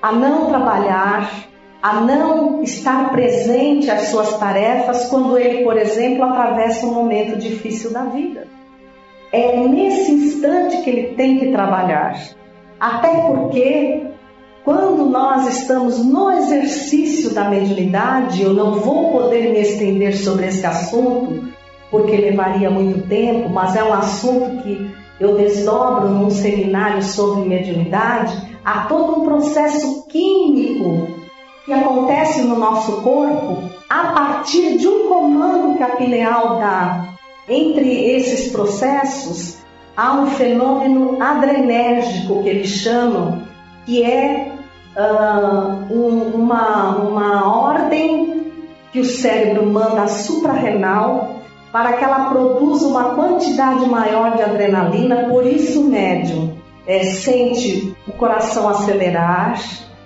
a 0.01 0.12
não 0.12 0.45
trabalhar, 0.45 1.47
a 1.82 2.01
não 2.01 2.62
estar 2.62 3.12
presente 3.12 3.89
às 3.89 4.10
suas 4.10 4.38
tarefas 4.38 5.10
quando 5.10 5.38
ele, 5.38 5.64
por 5.64 5.78
exemplo, 5.78 6.24
atravessa 6.24 6.86
um 6.86 6.93
momento 6.93 7.38
difícil 7.38 7.91
da 7.91 8.03
vida. 8.03 8.47
É 9.32 9.57
nesse 9.57 10.12
instante 10.12 10.82
que 10.82 10.89
ele 10.89 11.16
tem 11.16 11.38
que 11.38 11.51
trabalhar. 11.51 12.20
Até 12.80 13.28
porque, 13.28 14.07
quando 14.64 15.05
nós 15.05 15.47
estamos 15.47 16.03
no 16.03 16.32
exercício 16.32 17.34
da 17.34 17.49
mediunidade, 17.49 18.41
eu 18.41 18.53
não 18.53 18.74
vou 18.74 19.12
poder 19.12 19.51
me 19.51 19.60
estender 19.60 20.18
sobre 20.18 20.47
esse 20.47 20.66
assunto, 20.66 21.49
porque 21.92 22.16
levaria 22.16 22.70
muito 22.70 23.08
tempo, 23.08 23.50
mas 23.50 23.76
é 23.76 23.84
um 23.84 23.94
assunto 23.94 24.62
que 24.64 24.92
eu 25.20 25.36
desdobro 25.36 26.08
num 26.10 26.30
seminário 26.30 27.04
sobre 27.04 27.48
mediunidade 27.48 28.50
há 28.64 28.86
todo 28.86 29.22
um 29.22 29.26
processo 29.26 30.06
químico 30.08 31.08
que 31.66 31.74
acontece 31.74 32.42
no 32.42 32.58
nosso 32.58 33.02
corpo 33.02 33.64
a 33.90 34.12
partir 34.12 34.78
de 34.78 34.88
um 34.88 35.08
comando 35.08 35.76
que 35.78 35.84
a 35.84 35.96
pineal 35.96 36.58
dá. 36.60 37.06
Entre 37.48 38.16
esses 38.16 38.52
processos, 38.52 39.58
há 39.98 40.14
um 40.14 40.28
fenômeno 40.28 41.22
adrenérgico 41.22 42.44
que 42.44 42.50
eles 42.50 42.70
chamam, 42.70 43.42
que 43.86 44.04
é 44.04 44.52
uh, 44.96 45.92
um, 45.92 46.36
uma, 46.36 46.96
uma 46.98 47.58
ordem 47.58 48.52
que 48.92 49.00
o 49.00 49.06
cérebro 49.06 49.66
manda 49.66 50.08
suprarrenal 50.08 51.39
para 51.72 51.94
que 51.94 52.04
ela 52.04 52.30
produza 52.30 52.88
uma 52.88 53.16
quantidade 53.16 53.86
maior 53.86 54.36
de 54.36 54.42
adrenalina, 54.42 55.28
por 55.30 55.46
isso 55.46 55.82
o 55.82 55.90
médium 55.90 56.54
é, 56.88 57.04
sente 57.04 57.96
o 58.08 58.12
coração 58.14 58.68
acelerar, 58.68 59.62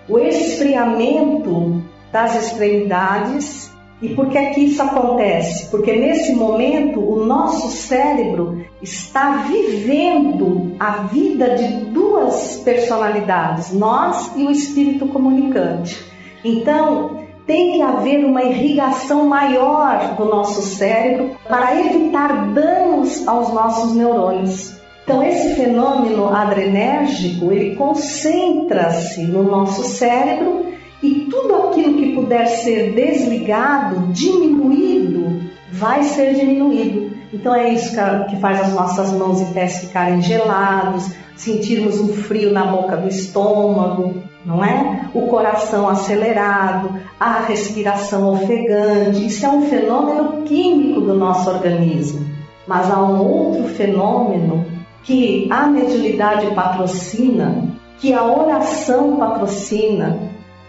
o 0.10 0.20
esfriamento 0.20 1.82
das 2.12 2.36
extremidades. 2.36 3.72
E 4.02 4.10
por 4.10 4.28
que 4.28 4.38
é 4.38 4.50
que 4.50 4.60
isso 4.60 4.82
acontece? 4.82 5.72
Porque 5.72 5.94
nesse 5.94 6.34
momento 6.34 7.00
o 7.00 7.24
nosso 7.24 7.70
cérebro 7.70 8.66
está 8.82 9.46
vivendo 9.48 10.76
a 10.78 11.04
vida 11.04 11.56
de 11.56 11.86
duas 11.86 12.58
personalidades, 12.66 13.72
nós 13.72 14.34
e 14.36 14.44
o 14.44 14.52
espírito 14.52 15.08
comunicante. 15.08 16.04
Então, 16.44 17.23
tem 17.46 17.74
que 17.74 17.82
haver 17.82 18.24
uma 18.26 18.44
irrigação 18.44 19.28
maior 19.28 20.16
do 20.16 20.26
nosso 20.26 20.62
cérebro 20.62 21.32
para 21.48 21.80
evitar 21.80 22.54
danos 22.54 23.28
aos 23.28 23.54
nossos 23.54 23.94
neurônios. 23.94 24.74
Então 25.04 25.22
esse 25.22 25.56
fenômeno 25.56 26.34
adrenérgico, 26.34 27.52
ele 27.52 27.76
concentra-se 27.76 29.24
no 29.24 29.44
nosso 29.44 29.84
cérebro 29.84 30.74
e 31.02 31.28
tudo 31.30 31.56
aquilo 31.56 31.96
que 31.96 32.14
puder 32.14 32.48
ser 32.48 32.94
desligado, 32.94 34.08
diminuído, 34.14 35.42
vai 35.70 36.04
ser 36.04 36.34
diminuído. 36.36 37.12
Então 37.34 37.54
é 37.54 37.74
isso 37.74 37.94
que 38.30 38.38
faz 38.38 38.62
as 38.62 38.74
nossas 38.74 39.12
mãos 39.12 39.42
e 39.42 39.46
pés 39.54 39.80
ficarem 39.80 40.22
gelados, 40.22 41.12
sentirmos 41.36 42.00
um 42.00 42.14
frio 42.14 42.54
na 42.54 42.66
boca 42.66 42.96
do 42.96 43.10
estômago, 43.10 44.24
não 44.46 44.64
é? 44.64 45.10
O 45.14 45.28
coração 45.28 45.88
acelerado, 45.88 47.00
a 47.20 47.40
respiração 47.40 48.32
ofegante. 48.34 49.26
Isso 49.26 49.46
é 49.46 49.50
um 49.50 49.68
fenômeno 49.70 50.44
químico 50.44 51.02
do 51.02 51.14
nosso 51.14 51.50
organismo. 51.50 52.26
Mas 52.68 52.90
há 52.92 53.02
um 53.02 53.22
outro 53.22 53.68
fenômeno 53.70 54.66
que 55.04 55.48
a 55.52 55.68
mediunidade 55.68 56.48
patrocina, 56.56 57.70
que 57.98 58.14
a 58.14 58.24
oração 58.24 59.18
patrocina, 59.18 60.20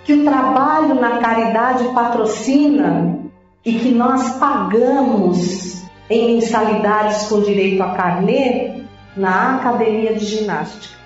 que 0.04 0.12
o 0.12 0.24
trabalho 0.24 0.94
na 0.94 1.18
caridade 1.18 1.84
patrocina 1.94 3.18
e 3.64 3.72
que 3.74 3.90
nós 3.90 4.36
pagamos 4.38 5.82
em 6.10 6.34
mensalidades 6.34 7.28
com 7.28 7.40
direito 7.40 7.82
a 7.82 7.94
carnê 7.94 8.82
na 9.16 9.56
academia 9.56 10.14
de 10.14 10.24
ginástica. 10.24 11.03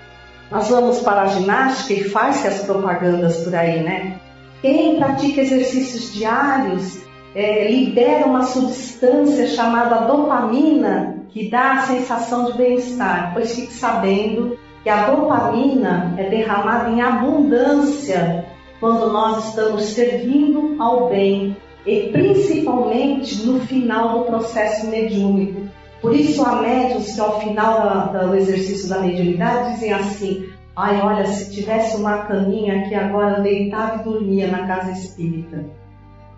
Nós 0.51 0.69
vamos 0.69 0.99
para 0.99 1.23
a 1.23 1.27
ginástica 1.27 1.93
e 1.93 2.09
faz-se 2.09 2.47
as 2.47 2.63
propagandas 2.63 3.43
por 3.43 3.53
aí, 3.53 3.83
né? 3.83 4.19
Quem 4.61 4.97
pratica 4.97 5.41
exercícios 5.41 6.11
diários 6.13 6.99
é, 7.35 7.71
libera 7.71 8.25
uma 8.25 8.43
substância 8.43 9.47
chamada 9.47 10.07
dopamina 10.07 11.17
que 11.29 11.49
dá 11.49 11.73
a 11.73 11.81
sensação 11.83 12.45
de 12.45 12.57
bem-estar, 12.57 13.31
pois 13.33 13.53
fique 13.53 13.71
sabendo 13.71 14.57
que 14.83 14.89
a 14.89 15.05
dopamina 15.05 16.15
é 16.17 16.23
derramada 16.29 16.89
em 16.89 17.01
abundância 17.01 18.45
quando 18.79 19.11
nós 19.11 19.49
estamos 19.49 19.83
servindo 19.83 20.81
ao 20.81 21.09
bem 21.09 21.55
e 21.85 22.09
principalmente 22.11 23.45
no 23.45 23.59
final 23.61 24.19
do 24.19 24.25
processo 24.25 24.87
mediúnico. 24.87 25.68
Por 26.01 26.15
isso 26.15 26.45
há 26.45 26.61
médios 26.61 27.13
que 27.13 27.19
ao 27.19 27.41
final 27.41 27.81
da, 27.81 28.23
do 28.23 28.35
exercício 28.35 28.87
da 28.87 28.99
mediunidade 28.99 29.73
dizem 29.73 29.91
assim, 29.91 30.49
ai 30.75 31.01
olha, 31.01 31.25
se 31.25 31.53
tivesse 31.53 31.97
uma 31.97 32.19
caminha 32.19 32.79
aqui 32.79 32.95
agora 32.95 33.41
deitava 33.41 34.01
e 34.01 34.03
dormia 34.03 34.47
na 34.47 34.65
casa 34.65 34.91
espírita. 34.91 35.65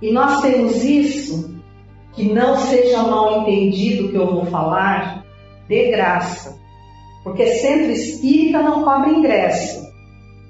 E 0.02 0.12
nós 0.12 0.42
temos 0.42 0.84
isso 0.84 1.56
que 2.14 2.34
não 2.34 2.58
seja 2.58 3.04
mal 3.04 3.42
entendido 3.42 4.10
que 4.10 4.16
eu 4.16 4.26
vou 4.26 4.46
falar, 4.46 5.24
de 5.68 5.92
graça. 5.92 6.60
Porque 7.24 7.46
centro 7.46 7.92
espírita 7.92 8.62
não 8.64 8.84
cobra 8.84 9.10
ingresso, 9.10 9.88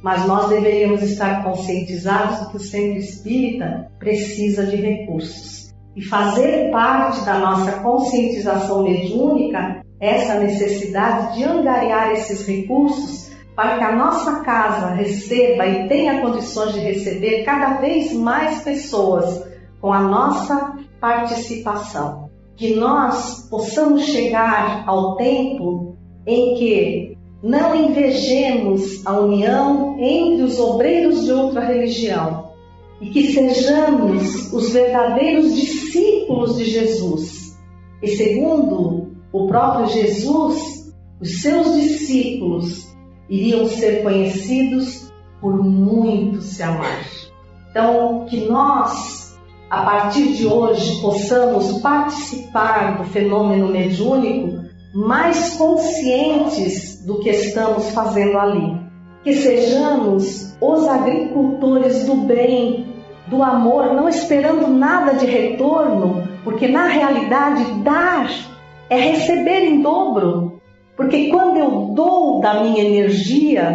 mas 0.02 0.26
nós 0.26 0.50
deveríamos 0.50 1.04
estar 1.04 1.44
conscientizados 1.44 2.48
que 2.48 2.58
o 2.58 2.60
centro 2.60 2.98
espírita 2.98 3.92
precisa 4.00 4.66
de 4.66 4.78
recursos. 4.78 5.61
E 5.96 6.02
fazer 6.02 6.72
parte 6.72 7.26
da 7.26 7.40
nossa 7.40 7.74
conscientização 7.80 8.84
mediúnica 8.84 9.82
essa 10.00 10.40
necessidade 10.40 11.38
de 11.38 11.44
angariar 11.44 12.12
esses 12.12 12.46
recursos 12.48 13.32
para 13.56 13.78
que 13.78 13.84
a 13.84 13.96
nossa 13.96 14.40
casa 14.40 14.88
receba 14.88 15.68
e 15.68 15.88
tenha 15.88 16.22
condições 16.22 16.74
de 16.74 16.80
receber 16.80 17.44
cada 17.44 17.76
vez 17.76 18.14
mais 18.14 18.64
pessoas 18.64 19.46
com 19.80 19.94
a 19.94 20.02
nossa 20.02 20.76
participação. 21.00 22.30
Que 22.56 22.76
nós 22.76 23.48
possamos 23.50 24.04
chegar 24.06 24.84
ao 24.88 25.16
tempo 25.18 25.96
em 26.26 26.56
que 26.56 27.18
não 27.44 27.76
invejemos 27.76 29.06
a 29.06 29.20
união 29.20 29.98
entre 30.00 30.44
os 30.44 30.60
obreiros 30.60 31.24
de 31.26 31.32
outra 31.32 31.62
religião 31.62 32.52
e 33.00 33.10
que 33.10 33.34
sejamos 33.34 34.54
os 34.54 34.72
verdadeiros 34.72 35.56
discípulos 35.56 35.81
de 36.58 36.66
Jesus. 36.66 37.58
E 38.02 38.08
segundo 38.10 39.12
o 39.32 39.48
próprio 39.48 39.88
Jesus, 39.88 40.94
os 41.20 41.42
seus 41.42 41.74
discípulos 41.80 42.96
iriam 43.30 43.68
ser 43.68 44.04
conhecidos 44.04 45.12
por 45.40 45.64
muito 45.64 46.42
se 46.42 46.62
amar. 46.62 47.06
Então, 47.70 48.26
que 48.30 48.50
nós, 48.50 49.40
a 49.70 49.84
partir 49.84 50.34
de 50.34 50.46
hoje, 50.46 51.00
possamos 51.02 51.80
participar 51.82 52.98
do 52.98 53.06
fenômeno 53.06 53.68
mediúnico 53.68 54.66
mais 54.94 55.56
conscientes 55.56 57.06
do 57.06 57.20
que 57.20 57.30
estamos 57.30 57.92
fazendo 57.92 58.38
ali. 58.38 58.82
Que 59.24 59.34
sejamos 59.34 60.56
os 60.60 60.88
agricultores 60.88 62.06
do 62.06 62.16
bem, 62.16 62.91
do 63.32 63.42
amor, 63.42 63.94
não 63.94 64.10
esperando 64.10 64.68
nada 64.68 65.14
de 65.14 65.26
retorno, 65.26 66.28
porque 66.44 66.68
na 66.68 66.86
realidade 66.86 67.64
dar 67.82 68.30
é 68.90 68.98
receber 69.00 69.64
em 69.64 69.82
dobro. 69.82 70.62
Porque 70.98 71.30
quando 71.30 71.58
eu 71.58 71.94
dou 71.96 72.42
da 72.42 72.62
minha 72.62 72.84
energia, 72.84 73.74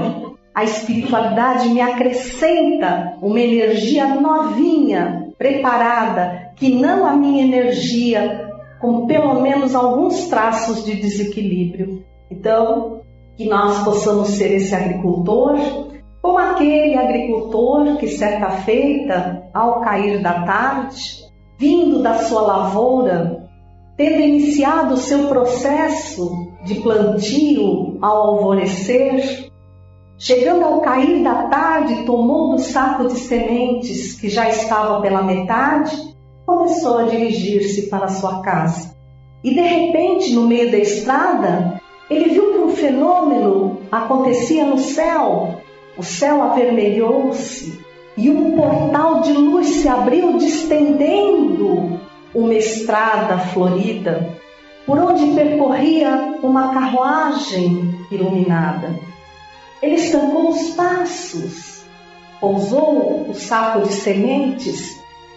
a 0.54 0.62
espiritualidade 0.62 1.70
me 1.70 1.80
acrescenta 1.80 3.16
uma 3.22 3.40
energia 3.40 4.06
novinha, 4.20 5.32
preparada, 5.38 6.52
que 6.54 6.74
não 6.74 7.06
a 7.06 7.16
minha 7.16 7.42
energia 7.42 8.50
com 8.78 9.06
pelo 9.06 9.40
menos 9.40 9.74
alguns 9.74 10.28
traços 10.28 10.84
de 10.84 10.96
desequilíbrio. 10.96 12.04
Então, 12.30 13.00
que 13.36 13.48
nós 13.48 13.82
possamos 13.84 14.28
ser 14.28 14.54
esse 14.54 14.74
agricultor, 14.74 15.58
como 16.22 16.38
aquele 16.38 16.96
agricultor 16.96 17.96
que 17.98 18.08
certa 18.08 18.50
feita, 18.50 19.48
ao 19.54 19.80
cair 19.80 20.22
da 20.22 20.44
tarde, 20.44 21.24
vindo 21.58 22.02
da 22.02 22.18
sua 22.18 22.42
lavoura, 22.42 23.48
tendo 23.96 24.20
iniciado 24.20 24.94
o 24.94 24.98
seu 24.98 25.28
processo 25.28 26.48
de 26.64 26.76
plantio 26.76 27.98
ao 28.02 28.34
alvorecer, 28.34 29.50
chegando 30.18 30.64
ao 30.64 30.80
cair 30.80 31.22
da 31.22 31.44
tarde, 31.44 32.04
tomou 32.04 32.50
do 32.50 32.58
saco 32.58 33.06
de 33.06 33.18
sementes 33.18 34.20
que 34.20 34.28
já 34.28 34.48
estava 34.48 35.00
pela 35.00 35.22
metade 35.22 36.16
começou 36.46 36.98
a 36.98 37.02
dirigir-se 37.02 37.88
para 37.88 38.08
sua 38.08 38.40
casa. 38.40 38.94
E 39.42 39.52
de 39.52 39.60
repente, 39.60 40.32
no 40.32 40.46
meio 40.46 40.70
da 40.70 40.78
estrada, 40.78 41.80
ele 42.08 42.30
viu 42.30 42.52
que 42.52 42.58
um 42.58 42.68
fenômeno 42.68 43.80
acontecia 43.90 44.64
no 44.64 44.78
céu. 44.78 45.56
O 45.96 46.02
céu 46.02 46.42
avermelhou-se 46.42 47.80
e 48.16 48.30
um 48.30 48.56
portal 48.56 49.20
de 49.20 49.32
luz 49.32 49.66
se 49.68 49.88
abriu, 49.88 50.38
distendendo 50.38 52.00
uma 52.34 52.54
estrada 52.54 53.38
florida, 53.38 54.34
por 54.86 54.98
onde 54.98 55.34
percorria 55.34 56.38
uma 56.42 56.72
carruagem 56.72 57.94
iluminada. 58.10 58.94
Ele 59.82 59.96
estancou 59.96 60.50
os 60.50 60.70
passos, 60.70 61.84
pousou 62.40 63.28
o 63.28 63.34
saco 63.34 63.82
de 63.82 63.92
sementes 63.92 64.96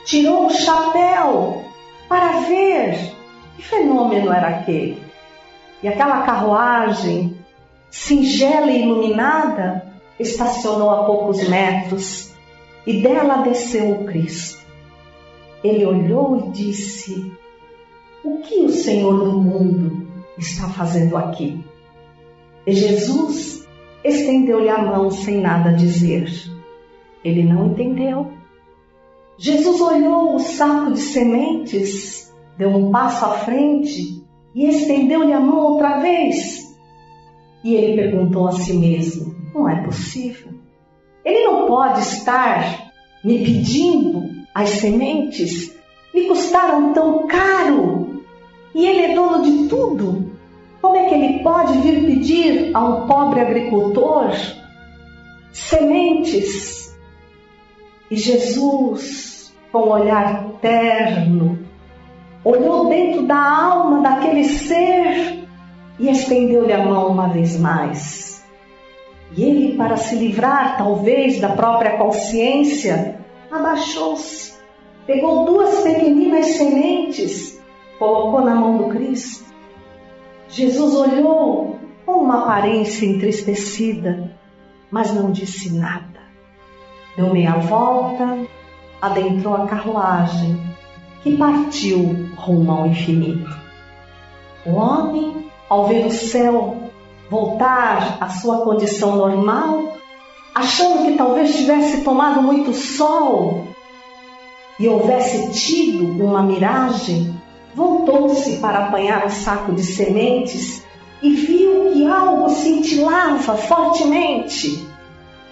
tirou 0.10 0.47
o 0.47 0.49
chapéu 0.49 1.64
para 2.07 2.41
ver 2.41 3.14
que 3.55 3.62
fenômeno 3.62 4.34
era 4.34 4.47
aquele. 4.47 5.01
E 5.84 5.88
aquela 5.88 6.24
carruagem, 6.24 7.38
singela 7.91 8.72
e 8.72 8.82
iluminada, 8.82 9.89
estacionou 10.20 10.89
a 10.89 11.05
poucos 11.05 11.47
metros 11.47 12.34
e 12.86 13.01
dela 13.01 13.43
desceu 13.43 13.91
o 13.91 14.05
Cristo. 14.05 14.59
Ele 15.63 15.86
olhou 15.86 16.38
e 16.38 16.51
disse: 16.51 17.32
O 18.24 18.38
que 18.38 18.61
o 18.61 18.70
Senhor 18.70 19.24
do 19.24 19.39
mundo 19.39 20.07
está 20.38 20.67
fazendo 20.70 21.17
aqui? 21.17 21.63
E 22.65 22.74
Jesus 22.74 23.67
estendeu-lhe 24.03 24.70
a 24.70 24.78
mão 24.78 25.09
sem 25.11 25.41
nada 25.41 25.74
dizer. 25.74 26.30
Ele 27.24 27.43
não 27.43 27.67
entendeu 27.67 28.39
Jesus 29.39 29.80
olhou 29.80 30.36
o 30.36 30.39
saco 30.39 30.91
de 30.91 30.99
sementes, 30.99 32.30
deu 32.57 32.72
um 32.72 32.91
passo 32.91 33.24
à 33.24 33.38
frente 33.38 34.22
e 34.53 34.65
estendeu-lhe 34.65 35.32
a 35.32 35.39
mão 35.39 35.76
outra 35.76 35.99
vez. 35.99 36.76
E 37.63 37.74
ele 37.74 37.95
perguntou 37.95 38.49
a 38.49 38.51
si 38.51 38.74
mesmo: 38.74 39.34
Não 39.54 39.68
é 39.68 39.84
possível. 39.84 40.54
Ele 41.24 41.43
não 41.43 41.68
pode 41.68 42.02
estar 42.02 42.91
me 43.24 43.39
pedindo 43.39 44.30
as 44.54 44.70
sementes, 44.70 45.76
me 46.14 46.28
custaram 46.28 46.93
tão 46.93 47.28
caro 47.28 48.24
e 48.74 48.86
ele 48.86 49.12
é 49.12 49.16
dono 49.16 49.43
de 49.43 49.68
tudo. 49.68 50.32
Como 50.82 50.95
é 50.95 51.10
que 51.10 51.14
ele 51.16 51.43
pode 51.43 51.78
vir 51.80 52.06
pedir 52.06 52.72
a 52.74 52.84
um 52.84 53.08
pobre 53.08 53.41
agricultor 53.41 54.32
sementes? 55.52 56.97
E 58.10 58.16
Jesus 58.16 59.30
com 59.72 59.80
um 59.80 59.91
olhar 59.91 60.45
terno, 60.62 61.60
olhou 62.43 62.89
dentro 62.89 63.24
da 63.24 63.38
alma 63.38 64.02
daquele 64.02 64.43
ser 64.45 65.47
e 66.00 66.10
estendeu-lhe 66.10 66.74
a 66.74 66.86
mão 66.86 67.12
uma 67.12 67.30
vez 67.30 67.60
mais. 67.60 68.28
E 69.36 69.43
ele, 69.43 69.77
para 69.77 69.95
se 69.95 70.15
livrar 70.15 70.77
talvez 70.77 71.39
da 71.39 71.49
própria 71.49 71.97
consciência, 71.97 73.19
abaixou-se, 73.51 74.53
pegou 75.05 75.45
duas 75.45 75.82
pequeninas 75.82 76.45
sementes, 76.57 77.59
colocou 77.97 78.41
na 78.41 78.55
mão 78.55 78.77
do 78.77 78.89
Cristo. 78.89 79.45
Jesus 80.47 80.95
olhou 80.95 81.77
com 82.05 82.13
uma 82.13 82.43
aparência 82.43 83.05
entristecida, 83.05 84.36
mas 84.89 85.13
não 85.13 85.32
disse 85.32 85.75
nada. 85.77 86.19
Deu 87.15 87.32
meia 87.32 87.57
volta, 87.57 88.39
adentrou 88.99 89.53
a 89.53 89.67
carruagem 89.67 90.59
que 91.21 91.38
partiu 91.38 92.30
rumo 92.36 92.71
ao 92.71 92.88
infinito. 92.88 93.49
O 94.65 94.71
homem, 94.71 95.49
ao 95.69 95.86
ver 95.88 96.05
o 96.05 96.11
céu 96.11 96.89
voltar 97.30 98.17
à 98.19 98.30
sua 98.30 98.61
condição 98.61 99.15
normal, 99.15 99.97
achando 100.53 101.05
que 101.05 101.17
talvez 101.17 101.55
tivesse 101.55 102.03
tomado 102.03 102.41
muito 102.41 102.73
sol 102.73 103.67
e 104.80 104.88
houvesse 104.88 105.51
tido 105.51 106.23
uma 106.23 106.41
miragem, 106.41 107.36
voltou-se 107.75 108.57
para 108.57 108.88
apanhar 108.88 109.25
o 109.25 109.30
saco 109.30 109.73
de 109.73 109.84
sementes 109.84 110.84
e 111.21 111.32
viu 111.32 111.91
que 111.93 112.07
algo 112.07 112.49
cintilava 112.49 113.57
fortemente. 113.57 114.88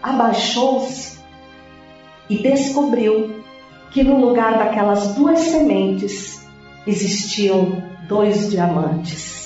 Abaixou-se 0.01 1.19
e 2.29 2.37
descobriu 2.37 3.43
que 3.91 4.03
no 4.03 4.19
lugar 4.19 4.57
daquelas 4.57 5.15
duas 5.15 5.39
sementes 5.39 6.45
existiam 6.85 7.83
dois 8.07 8.49
diamantes. 8.49 9.36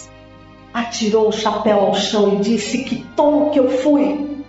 Atirou 0.74 1.30
o 1.30 1.32
chapéu 1.32 1.80
ao 1.80 1.94
chão 1.94 2.36
e 2.36 2.42
disse: 2.42 2.84
Que 2.84 3.04
tolo 3.16 3.52
que 3.52 3.60
eu 3.60 3.70
fui! 3.70 4.44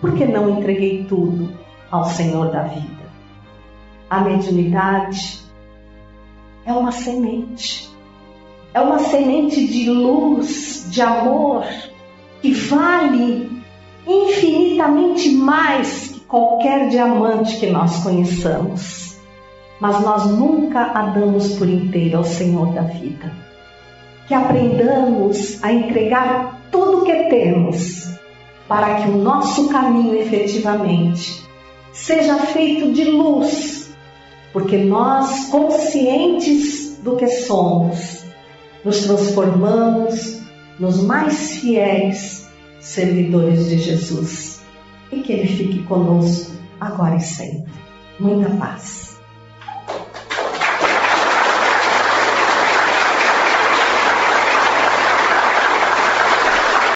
Por 0.00 0.14
que 0.14 0.24
não 0.24 0.58
entreguei 0.58 1.04
tudo 1.04 1.52
ao 1.90 2.04
Senhor 2.04 2.50
da 2.50 2.64
vida? 2.64 3.06
A 4.08 4.20
mediunidade 4.20 5.40
é 6.64 6.72
uma 6.72 6.92
semente, 6.92 7.90
é 8.72 8.80
uma 8.80 8.98
semente 8.98 9.66
de 9.66 9.90
luz, 9.90 10.86
de 10.90 11.00
amor, 11.02 11.64
que 12.40 12.52
vale 12.52 13.62
infinitamente 14.06 15.30
mais 15.30 16.08
que 16.08 16.20
qualquer 16.20 16.88
diamante 16.88 17.58
que 17.58 17.66
nós 17.66 18.02
conheçamos 18.02 19.06
mas 19.80 20.00
nós 20.02 20.26
nunca 20.26 20.92
a 20.92 21.02
damos 21.06 21.54
por 21.56 21.68
inteiro 21.68 22.18
ao 22.18 22.24
Senhor 22.24 22.72
da 22.72 22.82
vida. 22.82 23.30
Que 24.26 24.34
aprendamos 24.34 25.62
a 25.62 25.72
entregar 25.72 26.60
tudo 26.70 27.02
o 27.02 27.04
que 27.04 27.24
temos 27.30 28.10
para 28.68 29.02
que 29.02 29.08
o 29.08 29.18
nosso 29.18 29.68
caminho 29.68 30.16
efetivamente 30.16 31.42
seja 31.92 32.36
feito 32.38 32.92
de 32.92 33.04
luz, 33.04 33.94
porque 34.52 34.76
nós, 34.76 35.46
conscientes 35.48 36.98
do 37.02 37.16
que 37.16 37.28
somos, 37.28 38.24
nos 38.84 39.04
transformamos 39.04 40.36
nos 40.78 41.02
mais 41.02 41.56
fiéis 41.56 42.48
servidores 42.80 43.68
de 43.68 43.78
Jesus. 43.78 44.60
E 45.10 45.20
que 45.20 45.32
Ele 45.32 45.48
fique 45.48 45.82
conosco 45.84 46.52
agora 46.80 47.16
e 47.16 47.20
sempre. 47.20 47.72
Muita 48.18 48.50
paz. 48.50 49.05